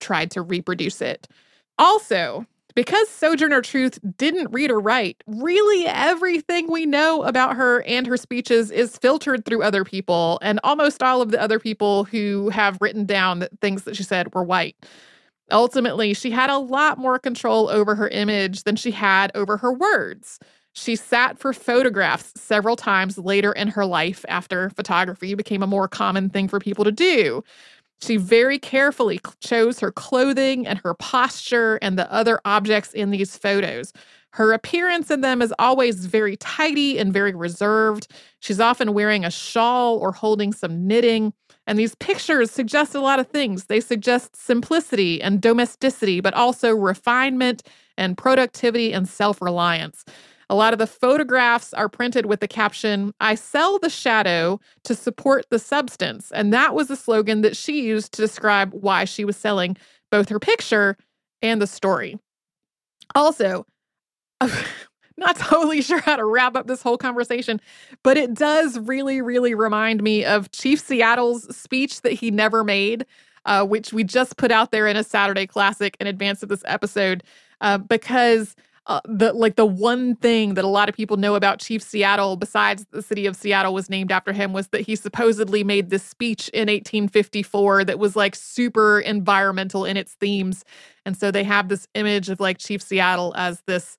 tried 0.00 0.30
to 0.32 0.42
reproduce 0.42 1.00
it. 1.00 1.28
Also, 1.78 2.44
because 2.74 3.08
Sojourner 3.08 3.62
Truth 3.62 3.98
didn't 4.18 4.52
read 4.52 4.70
or 4.70 4.78
write, 4.80 5.22
really 5.26 5.86
everything 5.86 6.70
we 6.70 6.84
know 6.84 7.22
about 7.22 7.56
her 7.56 7.82
and 7.82 8.06
her 8.06 8.18
speeches 8.18 8.70
is 8.70 8.98
filtered 8.98 9.44
through 9.44 9.62
other 9.62 9.82
people, 9.82 10.38
and 10.42 10.60
almost 10.62 11.02
all 11.02 11.22
of 11.22 11.30
the 11.30 11.40
other 11.40 11.58
people 11.58 12.04
who 12.04 12.50
have 12.50 12.76
written 12.80 13.06
down 13.06 13.48
things 13.62 13.84
that 13.84 13.96
she 13.96 14.02
said 14.02 14.34
were 14.34 14.44
white. 14.44 14.76
Ultimately, 15.50 16.12
she 16.14 16.30
had 16.30 16.50
a 16.50 16.58
lot 16.58 16.98
more 16.98 17.18
control 17.18 17.68
over 17.68 17.94
her 17.94 18.08
image 18.08 18.64
than 18.64 18.76
she 18.76 18.90
had 18.90 19.30
over 19.34 19.56
her 19.58 19.72
words. 19.72 20.38
She 20.72 20.96
sat 20.96 21.38
for 21.38 21.52
photographs 21.52 22.38
several 22.40 22.76
times 22.76 23.16
later 23.16 23.52
in 23.52 23.68
her 23.68 23.86
life 23.86 24.24
after 24.28 24.70
photography 24.70 25.34
became 25.34 25.62
a 25.62 25.66
more 25.66 25.88
common 25.88 26.28
thing 26.28 26.48
for 26.48 26.58
people 26.58 26.84
to 26.84 26.92
do. 26.92 27.42
She 28.02 28.16
very 28.16 28.58
carefully 28.58 29.20
chose 29.40 29.80
her 29.80 29.90
clothing 29.92 30.66
and 30.66 30.78
her 30.80 30.94
posture 30.94 31.78
and 31.80 31.98
the 31.98 32.12
other 32.12 32.40
objects 32.44 32.92
in 32.92 33.10
these 33.10 33.36
photos. 33.36 33.92
Her 34.32 34.52
appearance 34.52 35.10
in 35.10 35.22
them 35.22 35.40
is 35.40 35.54
always 35.58 36.04
very 36.06 36.36
tidy 36.36 36.98
and 36.98 37.12
very 37.12 37.34
reserved. 37.34 38.08
She's 38.40 38.60
often 38.60 38.92
wearing 38.92 39.24
a 39.24 39.30
shawl 39.30 39.96
or 39.96 40.12
holding 40.12 40.52
some 40.52 40.86
knitting. 40.86 41.32
And 41.66 41.78
these 41.78 41.94
pictures 41.96 42.50
suggest 42.50 42.94
a 42.94 43.00
lot 43.00 43.18
of 43.18 43.28
things. 43.28 43.64
They 43.64 43.80
suggest 43.80 44.36
simplicity 44.36 45.20
and 45.20 45.40
domesticity, 45.40 46.20
but 46.20 46.34
also 46.34 46.74
refinement 46.74 47.62
and 47.96 48.16
productivity 48.16 48.92
and 48.92 49.08
self 49.08 49.42
reliance. 49.42 50.04
A 50.48 50.54
lot 50.54 50.72
of 50.72 50.78
the 50.78 50.86
photographs 50.86 51.74
are 51.74 51.88
printed 51.88 52.26
with 52.26 52.38
the 52.40 52.46
caption, 52.46 53.12
I 53.20 53.34
sell 53.34 53.80
the 53.80 53.90
shadow 53.90 54.60
to 54.84 54.94
support 54.94 55.46
the 55.50 55.58
substance. 55.58 56.30
And 56.30 56.52
that 56.52 56.72
was 56.74 56.86
the 56.86 56.94
slogan 56.94 57.40
that 57.40 57.56
she 57.56 57.82
used 57.82 58.12
to 58.12 58.22
describe 58.22 58.72
why 58.72 59.04
she 59.04 59.24
was 59.24 59.36
selling 59.36 59.76
both 60.10 60.28
her 60.28 60.38
picture 60.38 60.96
and 61.42 61.60
the 61.60 61.66
story. 61.66 62.16
Also, 63.16 63.66
not 65.16 65.36
totally 65.36 65.82
sure 65.82 66.00
how 66.00 66.16
to 66.16 66.24
wrap 66.24 66.56
up 66.56 66.66
this 66.66 66.82
whole 66.82 66.98
conversation, 66.98 67.60
but 68.02 68.16
it 68.16 68.34
does 68.34 68.78
really, 68.78 69.20
really 69.22 69.54
remind 69.54 70.02
me 70.02 70.24
of 70.24 70.50
Chief 70.52 70.80
Seattle's 70.80 71.54
speech 71.56 72.02
that 72.02 72.12
he 72.12 72.30
never 72.30 72.64
made, 72.64 73.06
uh, 73.44 73.64
which 73.64 73.92
we 73.92 74.04
just 74.04 74.36
put 74.36 74.50
out 74.50 74.70
there 74.70 74.86
in 74.86 74.96
a 74.96 75.04
Saturday 75.04 75.46
Classic 75.46 75.96
in 76.00 76.06
advance 76.06 76.42
of 76.42 76.48
this 76.48 76.62
episode, 76.66 77.22
uh, 77.60 77.78
because. 77.78 78.54
Uh, 78.88 79.00
the 79.04 79.32
like 79.32 79.56
the 79.56 79.66
one 79.66 80.14
thing 80.14 80.54
that 80.54 80.64
a 80.64 80.68
lot 80.68 80.88
of 80.88 80.94
people 80.94 81.16
know 81.16 81.34
about 81.34 81.58
Chief 81.58 81.82
Seattle, 81.82 82.36
besides 82.36 82.86
the 82.92 83.02
city 83.02 83.26
of 83.26 83.34
Seattle 83.34 83.74
was 83.74 83.90
named 83.90 84.12
after 84.12 84.32
him, 84.32 84.52
was 84.52 84.68
that 84.68 84.82
he 84.82 84.94
supposedly 84.94 85.64
made 85.64 85.90
this 85.90 86.04
speech 86.04 86.48
in 86.50 86.68
1854 86.68 87.82
that 87.82 87.98
was 87.98 88.14
like 88.14 88.36
super 88.36 89.00
environmental 89.00 89.84
in 89.84 89.96
its 89.96 90.14
themes, 90.14 90.64
and 91.04 91.16
so 91.16 91.32
they 91.32 91.42
have 91.42 91.68
this 91.68 91.88
image 91.96 92.28
of 92.28 92.38
like 92.38 92.58
Chief 92.58 92.80
Seattle 92.80 93.34
as 93.36 93.60
this 93.66 93.96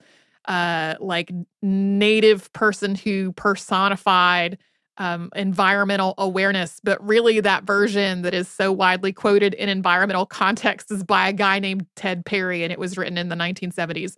uh, 0.48 0.96
like 1.00 1.32
native 1.62 2.52
person 2.54 2.96
who 2.96 3.34
personified 3.34 4.58
um, 4.98 5.30
environmental 5.36 6.16
awareness. 6.18 6.80
But 6.84 7.06
really, 7.06 7.40
that 7.42 7.64
version 7.64 8.24
that 8.24 8.34
is 8.34 8.48
so 8.48 8.72
widely 8.72 9.14
quoted 9.14 9.54
in 9.54 9.70
environmental 9.70 10.26
contexts 10.26 10.92
is 10.92 11.04
by 11.04 11.30
a 11.30 11.34
guy 11.34 11.60
named 11.60 11.86
Ted 11.96 12.26
Perry, 12.26 12.64
and 12.64 12.72
it 12.72 12.80
was 12.80 12.98
written 12.98 13.18
in 13.18 13.30
the 13.30 13.36
1970s. 13.36 14.16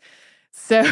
So, 0.51 0.83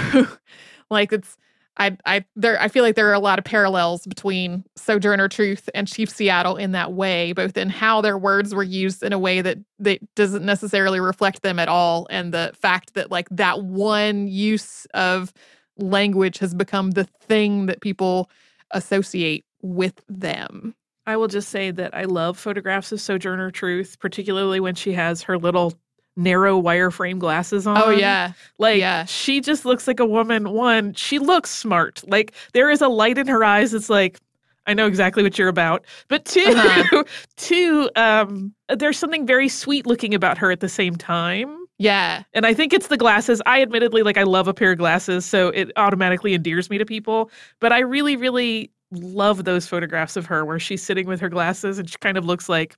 like, 0.91 1.13
it's 1.13 1.37
I 1.77 1.97
I 2.05 2.25
there 2.35 2.59
I 2.59 2.67
feel 2.67 2.83
like 2.83 2.95
there 2.95 3.09
are 3.09 3.13
a 3.13 3.19
lot 3.19 3.39
of 3.39 3.45
parallels 3.45 4.05
between 4.05 4.63
Sojourner 4.75 5.27
Truth 5.27 5.69
and 5.75 5.87
Chief 5.87 6.09
Seattle 6.09 6.57
in 6.57 6.71
that 6.71 6.93
way, 6.93 7.33
both 7.33 7.57
in 7.57 7.69
how 7.69 8.01
their 8.01 8.17
words 8.17 8.53
were 8.53 8.63
used 8.63 9.03
in 9.03 9.13
a 9.13 9.19
way 9.19 9.41
that 9.41 9.57
that 9.79 9.99
doesn't 10.15 10.45
necessarily 10.45 10.99
reflect 10.99 11.43
them 11.43 11.59
at 11.59 11.69
all, 11.69 12.07
and 12.09 12.33
the 12.33 12.51
fact 12.59 12.93
that 12.95 13.11
like 13.11 13.27
that 13.29 13.63
one 13.63 14.27
use 14.27 14.85
of 14.93 15.33
language 15.77 16.39
has 16.39 16.53
become 16.53 16.91
the 16.91 17.03
thing 17.03 17.67
that 17.67 17.81
people 17.81 18.29
associate 18.71 19.45
with 19.61 20.01
them. 20.09 20.75
I 21.05 21.15
will 21.15 21.27
just 21.27 21.49
say 21.49 21.71
that 21.71 21.95
I 21.95 22.03
love 22.03 22.37
photographs 22.37 22.91
of 22.91 22.99
Sojourner 22.99 23.51
Truth, 23.51 23.97
particularly 23.99 24.59
when 24.59 24.75
she 24.75 24.91
has 24.93 25.21
her 25.23 25.37
little 25.37 25.73
narrow 26.17 26.61
wireframe 26.61 27.19
glasses 27.19 27.65
on. 27.65 27.77
Oh 27.81 27.89
yeah. 27.91 28.33
Like 28.57 28.79
Yeah. 28.79 29.05
she 29.05 29.39
just 29.39 29.63
looks 29.65 29.87
like 29.87 29.99
a 30.01 30.05
woman. 30.05 30.49
One, 30.51 30.93
she 30.95 31.19
looks 31.19 31.49
smart. 31.51 32.01
Like 32.07 32.33
there 32.53 32.69
is 32.69 32.81
a 32.81 32.89
light 32.89 33.17
in 33.17 33.27
her 33.27 33.43
eyes 33.43 33.73
It's 33.73 33.89
like 33.89 34.19
I 34.65 34.73
know 34.73 34.85
exactly 34.87 35.23
what 35.23 35.39
you're 35.39 35.47
about. 35.47 35.85
But 36.09 36.25
2 36.25 36.41
Uh-huh. 36.45 37.03
two, 37.37 37.89
um, 37.95 38.53
there's 38.75 38.97
something 38.97 39.25
very 39.25 39.47
sweet 39.47 39.85
looking 39.85 40.13
about 40.13 40.37
her 40.39 40.51
at 40.51 40.59
the 40.59 40.67
same 40.67 40.97
time. 40.97 41.55
Yeah. 41.77 42.23
And 42.33 42.45
I 42.45 42.53
think 42.53 42.73
it's 42.73 42.87
the 42.87 42.97
glasses. 42.97 43.41
I 43.45 43.61
admittedly 43.61 44.01
like 44.03 44.17
I 44.17 44.23
love 44.23 44.47
a 44.49 44.53
pair 44.53 44.71
of 44.73 44.79
glasses, 44.79 45.23
so 45.25 45.49
it 45.49 45.71
automatically 45.77 46.33
endears 46.33 46.69
me 46.69 46.77
to 46.79 46.85
people. 46.85 47.31
But 47.61 47.71
I 47.71 47.79
really, 47.79 48.15
really 48.17 48.69
love 48.91 49.45
those 49.45 49.67
photographs 49.67 50.17
of 50.17 50.25
her 50.25 50.43
where 50.43 50.59
she's 50.59 50.81
sitting 50.83 51.07
with 51.07 51.19
her 51.21 51.29
glasses 51.29 51.77
and 51.79 51.89
she 51.89 51.97
kind 51.99 52.17
of 52.17 52.25
looks 52.25 52.49
like 52.49 52.75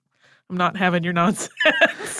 I'm 0.50 0.58
not 0.58 0.76
having 0.76 1.04
your 1.04 1.14
nonsense. 1.14 1.50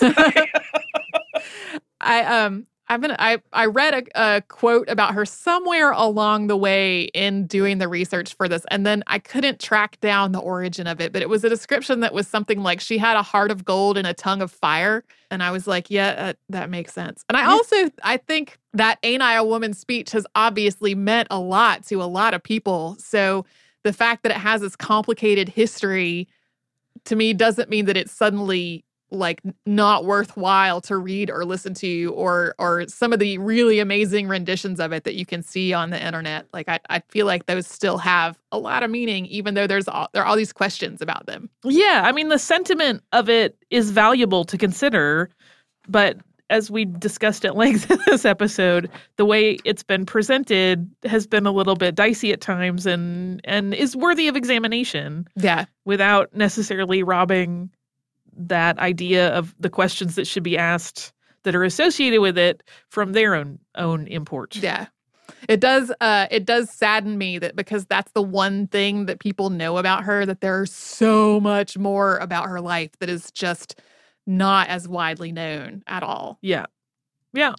I 2.00 2.22
um 2.24 2.66
I've 2.90 3.00
been 3.00 3.14
I 3.20 3.40
I 3.52 3.66
read 3.66 3.94
a, 4.16 4.36
a 4.36 4.42
quote 4.42 4.88
about 4.88 5.14
her 5.14 5.24
somewhere 5.24 5.92
along 5.92 6.48
the 6.48 6.56
way 6.56 7.02
in 7.14 7.46
doing 7.46 7.78
the 7.78 7.86
research 7.86 8.34
for 8.34 8.48
this, 8.48 8.66
and 8.68 8.84
then 8.84 9.04
I 9.06 9.20
couldn't 9.20 9.60
track 9.60 10.00
down 10.00 10.32
the 10.32 10.40
origin 10.40 10.88
of 10.88 11.00
it. 11.00 11.12
But 11.12 11.22
it 11.22 11.28
was 11.28 11.44
a 11.44 11.48
description 11.48 12.00
that 12.00 12.12
was 12.12 12.26
something 12.26 12.64
like 12.64 12.80
she 12.80 12.98
had 12.98 13.16
a 13.16 13.22
heart 13.22 13.52
of 13.52 13.64
gold 13.64 13.96
and 13.96 14.08
a 14.08 14.12
tongue 14.12 14.42
of 14.42 14.50
fire, 14.50 15.04
and 15.30 15.40
I 15.40 15.52
was 15.52 15.68
like, 15.68 15.88
yeah, 15.88 16.16
that, 16.16 16.36
that 16.48 16.68
makes 16.68 16.92
sense. 16.92 17.24
And 17.28 17.38
I 17.38 17.46
also 17.46 17.76
I 18.02 18.16
think 18.16 18.58
that 18.74 18.98
"Ain't 19.04 19.22
I 19.22 19.34
a 19.34 19.44
Woman" 19.44 19.72
speech 19.72 20.10
has 20.10 20.26
obviously 20.34 20.96
meant 20.96 21.28
a 21.30 21.38
lot 21.38 21.84
to 21.86 22.02
a 22.02 22.10
lot 22.10 22.34
of 22.34 22.42
people. 22.42 22.96
So 22.98 23.46
the 23.84 23.92
fact 23.92 24.24
that 24.24 24.32
it 24.32 24.38
has 24.38 24.62
this 24.62 24.74
complicated 24.74 25.48
history 25.48 26.26
to 27.04 27.14
me 27.14 27.34
doesn't 27.34 27.70
mean 27.70 27.84
that 27.86 27.96
it's 27.96 28.12
suddenly 28.12 28.84
like 29.10 29.40
not 29.66 30.04
worthwhile 30.04 30.80
to 30.82 30.96
read 30.96 31.30
or 31.30 31.44
listen 31.44 31.74
to 31.74 32.12
or 32.16 32.54
or 32.58 32.86
some 32.88 33.12
of 33.12 33.18
the 33.18 33.38
really 33.38 33.80
amazing 33.80 34.28
renditions 34.28 34.80
of 34.80 34.92
it 34.92 35.04
that 35.04 35.14
you 35.14 35.26
can 35.26 35.42
see 35.42 35.72
on 35.72 35.90
the 35.90 36.04
internet. 36.04 36.46
Like 36.52 36.68
i, 36.68 36.78
I 36.88 37.00
feel 37.08 37.26
like 37.26 37.46
those 37.46 37.66
still 37.66 37.98
have 37.98 38.38
a 38.52 38.58
lot 38.58 38.82
of 38.82 38.90
meaning 38.90 39.26
even 39.26 39.54
though 39.54 39.66
there's 39.66 39.88
all, 39.88 40.08
there 40.12 40.22
are 40.22 40.26
all 40.26 40.36
these 40.36 40.52
questions 40.52 41.00
about 41.00 41.26
them. 41.26 41.50
Yeah, 41.64 42.02
I 42.04 42.12
mean 42.12 42.28
the 42.28 42.38
sentiment 42.38 43.02
of 43.12 43.28
it 43.28 43.56
is 43.70 43.90
valuable 43.90 44.44
to 44.44 44.56
consider, 44.58 45.30
but 45.88 46.18
as 46.50 46.70
we 46.70 46.84
discussed 46.84 47.44
at 47.44 47.56
length 47.56 47.90
in 47.90 47.98
this 48.06 48.24
episode, 48.24 48.90
the 49.16 49.24
way 49.24 49.58
it's 49.64 49.82
been 49.82 50.04
presented 50.04 50.90
has 51.04 51.26
been 51.26 51.46
a 51.46 51.52
little 51.52 51.76
bit 51.76 51.94
dicey 51.94 52.32
at 52.32 52.40
times 52.40 52.86
and 52.86 53.40
and 53.44 53.72
is 53.72 53.96
worthy 53.96 54.28
of 54.28 54.36
examination 54.36 55.26
yeah. 55.36 55.64
without 55.84 56.34
necessarily 56.34 57.02
robbing 57.02 57.70
that 58.48 58.78
idea 58.78 59.28
of 59.34 59.54
the 59.60 59.70
questions 59.70 60.14
that 60.14 60.26
should 60.26 60.42
be 60.42 60.56
asked 60.58 61.12
that 61.42 61.54
are 61.54 61.64
associated 61.64 62.20
with 62.20 62.36
it 62.38 62.62
from 62.88 63.12
their 63.12 63.34
own 63.34 63.58
own 63.76 64.06
import. 64.08 64.56
yeah 64.56 64.86
it 65.48 65.60
does 65.60 65.92
uh 66.00 66.26
it 66.30 66.44
does 66.44 66.70
sadden 66.70 67.16
me 67.16 67.38
that 67.38 67.54
because 67.56 67.86
that's 67.86 68.12
the 68.12 68.22
one 68.22 68.66
thing 68.66 69.06
that 69.06 69.20
people 69.20 69.48
know 69.48 69.78
about 69.78 70.02
her 70.04 70.26
that 70.26 70.40
there's 70.40 70.72
so 70.72 71.40
much 71.40 71.78
more 71.78 72.18
about 72.18 72.48
her 72.48 72.60
life 72.60 72.90
that 72.98 73.08
is 73.08 73.30
just 73.30 73.80
not 74.26 74.68
as 74.68 74.86
widely 74.88 75.32
known 75.32 75.82
at 75.86 76.02
all 76.02 76.38
Yeah. 76.42 76.66
Yeah. 77.32 77.54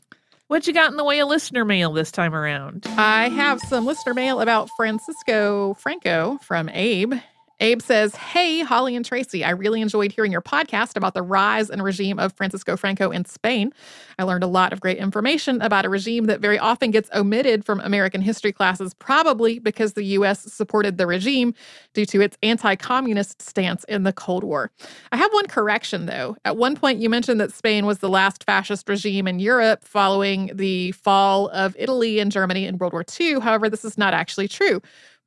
What 0.48 0.68
you 0.68 0.74
got 0.74 0.92
in 0.92 0.98
the 0.98 1.04
way 1.06 1.20
of 1.22 1.30
listener 1.30 1.64
mail 1.64 1.94
this 1.94 2.12
time 2.12 2.36
around? 2.36 2.86
I 2.98 3.30
have 3.30 3.62
some 3.62 3.86
listener 3.86 4.14
mail 4.14 4.42
about 4.42 4.70
Francisco 4.76 5.74
Franco 5.76 6.40
from 6.44 6.68
Abe. 6.68 7.14
Abe 7.62 7.80
says, 7.80 8.16
Hey, 8.16 8.62
Holly 8.62 8.96
and 8.96 9.06
Tracy, 9.06 9.44
I 9.44 9.52
really 9.52 9.82
enjoyed 9.82 10.12
hearing 10.12 10.32
your 10.32 10.42
podcast 10.42 10.98
about 10.98 11.14
the 11.14 11.22
rise 11.22 11.70
and 11.70 11.84
regime 11.84 12.18
of 12.18 12.34
Francisco 12.34 12.76
Franco 12.76 13.12
in 13.12 13.24
Spain. 13.26 13.72
I 14.18 14.24
learned 14.24 14.44
a 14.44 14.48
lot 14.48 14.74
of 14.74 14.82
great 14.82 14.98
information 14.98 15.62
about 15.62 15.86
a 15.86 15.90
regime 15.90 16.26
that 16.26 16.40
very 16.40 16.58
often 16.58 16.90
gets 16.90 17.08
omitted 17.14 17.64
from 17.64 17.80
American 17.82 18.20
history 18.20 18.52
classes, 18.52 18.96
probably 18.96 19.60
because 19.60 19.94
the 19.94 20.04
U.S. 20.06 20.52
supported 20.52 20.98
the 20.98 21.06
regime 21.06 21.54
due 21.94 22.06
to 22.08 22.20
its 22.20 22.36
anti 22.42 22.76
communist 22.76 23.40
stance 23.40 23.84
in 23.84 24.04
the 24.04 24.14
Cold 24.14 24.44
War. 24.44 24.72
I 25.12 25.18
have 25.18 25.32
one 25.32 25.46
correction, 25.46 26.08
though. 26.08 26.36
At 26.44 26.58
one 26.58 26.76
point, 26.76 27.00
you 27.00 27.12
mentioned 27.12 27.40
that 27.42 27.54
Spain 27.54 27.86
was 27.86 28.00
the 28.00 28.10
last 28.10 28.44
fascist 28.44 28.90
regime 28.90 29.28
in 29.28 29.38
Europe 29.38 29.84
following 29.86 30.50
the 30.56 30.94
fall 30.94 31.50
of 31.50 31.76
Italy 31.78 32.18
and 32.18 32.32
Germany 32.32 32.66
in 32.66 32.80
World 32.80 32.94
War 32.94 33.06
II. 33.20 33.40
However, 33.40 33.70
this 33.70 33.86
is 33.86 34.00
not 34.00 34.16
actually 34.16 34.48
true. 34.48 34.82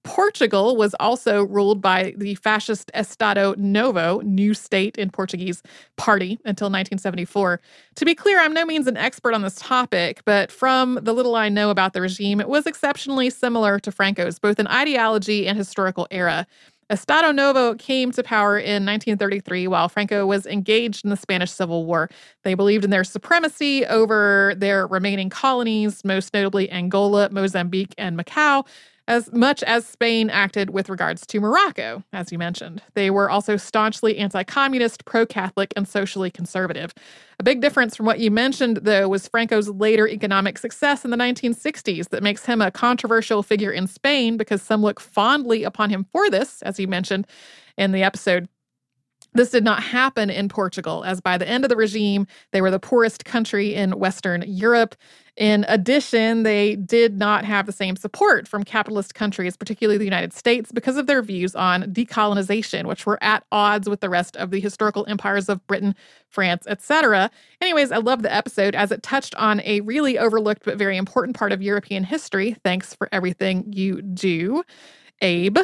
Portugal 0.05 0.77
was 0.77 0.95
also 1.01 1.45
ruled 1.45 1.81
by 1.81 2.15
the 2.17 2.35
fascist 2.37 2.91
Estado 2.95 3.55
Novo, 3.57 4.21
new 4.21 4.53
state 4.53 4.97
in 4.99 5.11
Portuguese, 5.11 5.63
party 5.97 6.39
until 6.45 6.67
1974. 6.67 7.61
To 7.97 8.05
be 8.05 8.15
clear, 8.15 8.39
I'm 8.39 8.53
no 8.53 8.67
means 8.67 8.87
an 8.87 8.99
expert 8.99 9.33
on 9.35 9.43
this 9.43 9.57
topic, 9.57 10.21
but 10.27 10.53
from 10.53 11.01
the 11.03 11.15
little 11.15 11.35
I 11.35 11.49
know 11.49 11.71
about 11.71 11.95
the 11.95 12.03
regime, 12.03 12.39
it 12.39 12.49
was 12.49 12.67
exceptionally 12.67 13.31
similar 13.31 13.79
to 13.81 13.91
Franco's, 13.91 14.39
both 14.39 14.61
in 14.61 14.67
ideology 14.69 15.49
and 15.49 15.57
historical 15.57 16.07
era. 16.11 16.47
Estado 16.91 17.33
Novo 17.33 17.75
came 17.75 18.13
to 18.13 18.23
power 18.23 18.59
in 18.59 18.85
1933 18.85 19.67
while 19.69 19.89
Franco 19.89 20.27
was 20.27 20.45
engaged 20.45 21.03
in 21.03 21.11
the 21.11 21.17
Spanish 21.17 21.51
Civil 21.51 21.87
War. 21.87 22.11
They 22.43 22.53
believed 22.53 22.85
in 22.85 22.91
their 22.91 23.05
supremacy 23.05 23.87
over 23.87 24.53
their 24.59 24.87
remaining 24.87 25.31
colonies, 25.31 26.05
most 26.05 26.35
notably 26.35 26.71
Angola, 26.71 27.31
Mozambique, 27.31 27.95
and 27.97 28.19
Macau 28.19 28.67
as 29.07 29.33
much 29.33 29.63
as 29.65 29.87
Spain 29.87 30.31
acted 30.31 30.71
with 30.71 30.89
regards 30.89 31.27
to 31.27 31.41
Morocco, 31.41 32.03
as 32.13 32.33
you 32.33 32.39
mentioned. 32.39 32.83
They 32.95 33.11
were 33.11 33.29
also 33.31 33.57
staunchly 33.57 34.19
anti 34.19 34.43
communist, 34.45 35.05
pro 35.05 35.27
Catholic, 35.27 35.73
and 35.77 35.87
socially 35.87 36.31
conservative. 36.31 36.95
A 37.39 37.43
big 37.43 37.61
difference 37.61 37.97
from 37.97 38.07
what 38.07 38.21
you 38.21 38.31
mentioned, 38.31 38.79
though, 38.83 39.09
was 39.09 39.29
Franco's 39.29 39.69
later 39.69 40.09
economic 40.09 40.57
success 40.57 41.05
in 41.05 41.11
the 41.11 41.17
1960s 41.17 42.09
that 42.11 42.23
makes 42.23 42.47
him 42.47 42.63
a 42.63 42.71
controversial 42.71 43.43
figure 43.43 43.73
in 43.73 43.87
Spain 43.87 44.37
because 44.37 44.63
some 44.63 44.83
look 44.83 45.01
fondly 45.01 45.65
upon 45.65 45.91
him 45.91 46.07
for 46.13 46.31
this, 46.31 46.63
as 46.63 46.79
you 46.79 46.89
mentioned 46.89 47.27
in 47.77 47.93
the 47.93 48.03
episode. 48.03 48.49
This 49.35 49.51
did 49.51 49.65
not 49.65 49.83
happen 49.83 50.31
in 50.31 50.49
Portugal, 50.49 51.03
as 51.03 51.21
by 51.21 51.37
the 51.37 51.49
end 51.49 51.65
of 51.65 51.69
the 51.69 51.77
regime, 51.77 52.27
they 52.53 52.61
were 52.63 52.71
the 52.71 52.79
poorest 52.79 53.25
country 53.25 53.75
in 53.75 53.99
Western 53.99 54.45
Europe. 54.47 54.95
In 55.37 55.65
addition, 55.67 56.45
they 56.45 56.77
did 56.77 57.19
not 57.19 57.45
have 57.45 57.67
the 57.67 57.73
same 57.73 57.97
support 57.97 58.47
from 58.47 58.63
capitalist 58.63 59.17
countries, 59.17 59.57
particularly 59.57 59.99
the 59.99 60.05
United 60.05 60.33
States, 60.33 60.71
because 60.71 60.97
of 60.97 61.09
their 61.09 61.21
views 61.21 61.57
on 61.57 61.93
decolonization, 61.93 62.87
which 62.87 63.07
were 63.07 63.19
at 63.23 63.45
odds 63.51 63.89
with 63.89 64.01
the 64.01 64.09
rest 64.09 64.37
of 64.37 64.53
the 64.53 64.61
historical 64.61 65.05
empires 65.09 65.49
of 65.49 65.67
Britain, 65.67 65.97
France, 66.29 66.65
etc. 66.69 67.29
Anyways, 67.61 67.91
I 67.91 67.97
love 67.97 68.23
the 68.23 68.33
episode 68.33 68.77
as 68.77 68.93
it 68.93 69.03
touched 69.03 69.35
on 69.35 69.61
a 69.63 69.81
really 69.81 70.17
overlooked 70.17 70.65
but 70.65 70.79
very 70.79 70.97
important 70.97 71.37
part 71.37 71.51
of 71.51 71.61
European 71.61 72.05
history. 72.05 72.57
Thanks 72.63 72.95
for 72.95 73.09
everything 73.11 73.73
you 73.73 74.01
do. 74.01 74.63
Abe, 75.21 75.59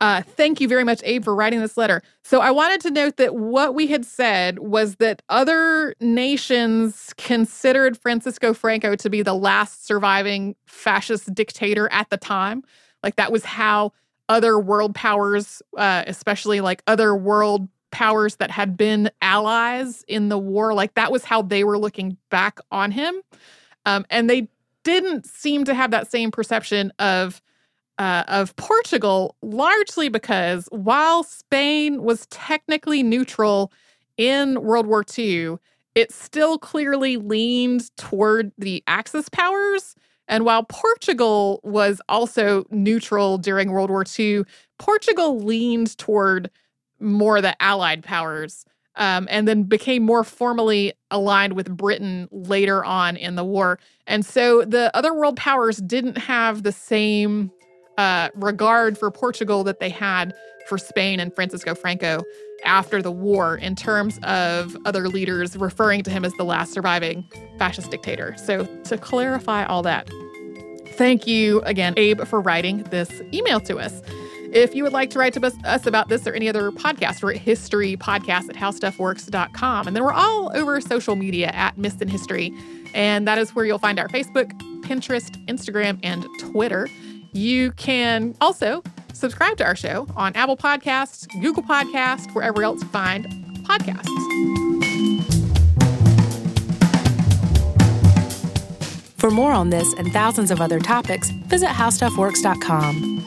uh, 0.00 0.22
thank 0.22 0.60
you 0.60 0.68
very 0.68 0.84
much, 0.84 1.00
Abe, 1.04 1.24
for 1.24 1.34
writing 1.34 1.60
this 1.60 1.76
letter. 1.76 2.02
So 2.22 2.40
I 2.40 2.50
wanted 2.50 2.80
to 2.82 2.90
note 2.90 3.16
that 3.16 3.34
what 3.34 3.74
we 3.74 3.88
had 3.88 4.04
said 4.04 4.60
was 4.60 4.96
that 4.96 5.22
other 5.28 5.94
nations 6.00 7.12
considered 7.16 7.98
Francisco 7.98 8.54
Franco 8.54 8.94
to 8.94 9.10
be 9.10 9.22
the 9.22 9.34
last 9.34 9.86
surviving 9.86 10.54
fascist 10.66 11.34
dictator 11.34 11.88
at 11.90 12.10
the 12.10 12.16
time. 12.16 12.62
Like 13.02 13.16
that 13.16 13.32
was 13.32 13.44
how 13.44 13.92
other 14.28 14.58
world 14.58 14.94
powers, 14.94 15.62
uh, 15.76 16.04
especially 16.06 16.60
like 16.60 16.82
other 16.86 17.16
world 17.16 17.68
powers 17.90 18.36
that 18.36 18.50
had 18.50 18.76
been 18.76 19.10
allies 19.22 20.04
in 20.06 20.28
the 20.28 20.38
war, 20.38 20.74
like 20.74 20.94
that 20.94 21.10
was 21.10 21.24
how 21.24 21.42
they 21.42 21.64
were 21.64 21.78
looking 21.78 22.16
back 22.30 22.60
on 22.70 22.90
him. 22.90 23.20
Um, 23.86 24.04
and 24.10 24.28
they 24.28 24.48
didn't 24.84 25.26
seem 25.26 25.64
to 25.64 25.74
have 25.74 25.90
that 25.90 26.10
same 26.10 26.30
perception 26.30 26.92
of 26.98 27.42
uh, 27.98 28.24
of 28.28 28.54
Portugal, 28.56 29.36
largely 29.42 30.08
because 30.08 30.68
while 30.70 31.24
Spain 31.24 32.02
was 32.02 32.26
technically 32.26 33.02
neutral 33.02 33.72
in 34.16 34.62
World 34.62 34.86
War 34.86 35.04
II, 35.16 35.56
it 35.94 36.12
still 36.12 36.58
clearly 36.58 37.16
leaned 37.16 37.94
toward 37.96 38.52
the 38.56 38.82
Axis 38.86 39.28
powers. 39.28 39.96
And 40.28 40.44
while 40.44 40.62
Portugal 40.62 41.60
was 41.64 42.00
also 42.08 42.66
neutral 42.70 43.38
during 43.38 43.72
World 43.72 43.90
War 43.90 44.04
II, 44.18 44.44
Portugal 44.78 45.40
leaned 45.40 45.96
toward 45.98 46.50
more 47.00 47.40
the 47.40 47.60
Allied 47.62 48.04
powers 48.04 48.64
um, 48.96 49.26
and 49.30 49.48
then 49.48 49.62
became 49.62 50.02
more 50.02 50.24
formally 50.24 50.92
aligned 51.10 51.54
with 51.54 51.74
Britain 51.74 52.28
later 52.30 52.84
on 52.84 53.16
in 53.16 53.36
the 53.36 53.44
war. 53.44 53.78
And 54.06 54.26
so 54.26 54.64
the 54.64 54.94
other 54.94 55.14
world 55.14 55.36
powers 55.36 55.78
didn't 55.78 56.18
have 56.18 56.62
the 56.62 56.72
same 56.72 57.50
uh, 57.98 58.30
regard 58.34 58.96
for 58.96 59.10
Portugal 59.10 59.62
that 59.64 59.80
they 59.80 59.90
had 59.90 60.34
for 60.68 60.78
Spain 60.78 61.20
and 61.20 61.34
Francisco 61.34 61.74
Franco 61.74 62.22
after 62.64 63.02
the 63.02 63.12
war 63.12 63.56
in 63.56 63.74
terms 63.74 64.18
of 64.22 64.76
other 64.84 65.08
leaders 65.08 65.56
referring 65.56 66.02
to 66.02 66.10
him 66.10 66.24
as 66.24 66.32
the 66.34 66.44
last 66.44 66.72
surviving 66.72 67.28
fascist 67.58 67.90
dictator. 67.90 68.34
So, 68.38 68.64
to 68.84 68.98
clarify 68.98 69.64
all 69.64 69.82
that, 69.82 70.08
thank 70.92 71.26
you 71.26 71.60
again, 71.62 71.94
Abe, 71.96 72.22
for 72.22 72.40
writing 72.40 72.84
this 72.84 73.10
email 73.32 73.60
to 73.60 73.78
us. 73.78 74.00
If 74.52 74.74
you 74.74 74.82
would 74.82 74.94
like 74.94 75.10
to 75.10 75.18
write 75.18 75.34
to 75.34 75.52
us 75.64 75.86
about 75.86 76.08
this 76.08 76.26
or 76.26 76.32
any 76.32 76.48
other 76.48 76.70
podcast, 76.70 77.22
we're 77.22 77.34
at 77.34 77.40
historypodcast 77.40 78.48
at 78.48 78.56
howstuffworks.com. 78.56 79.86
And 79.86 79.94
then 79.94 80.02
we're 80.02 80.12
all 80.12 80.50
over 80.56 80.80
social 80.80 81.16
media 81.16 81.48
at 81.48 81.76
Missed 81.76 82.00
in 82.00 82.08
History. 82.08 82.50
And 82.94 83.28
that 83.28 83.36
is 83.36 83.54
where 83.54 83.66
you'll 83.66 83.78
find 83.78 83.98
our 83.98 84.08
Facebook, 84.08 84.50
Pinterest, 84.82 85.30
Instagram, 85.46 86.00
and 86.02 86.26
Twitter. 86.38 86.88
You 87.32 87.72
can 87.72 88.34
also 88.40 88.82
subscribe 89.12 89.56
to 89.58 89.64
our 89.64 89.76
show 89.76 90.06
on 90.16 90.34
Apple 90.34 90.56
Podcasts, 90.56 91.28
Google 91.40 91.62
Podcasts, 91.62 92.32
wherever 92.34 92.62
else 92.62 92.82
you 92.82 92.88
find 92.88 93.26
podcasts. 93.64 94.08
For 99.16 99.30
more 99.30 99.52
on 99.52 99.70
this 99.70 99.92
and 99.94 100.12
thousands 100.12 100.50
of 100.52 100.60
other 100.60 100.78
topics, 100.78 101.30
visit 101.30 101.68
howstuffworks.com. 101.68 103.24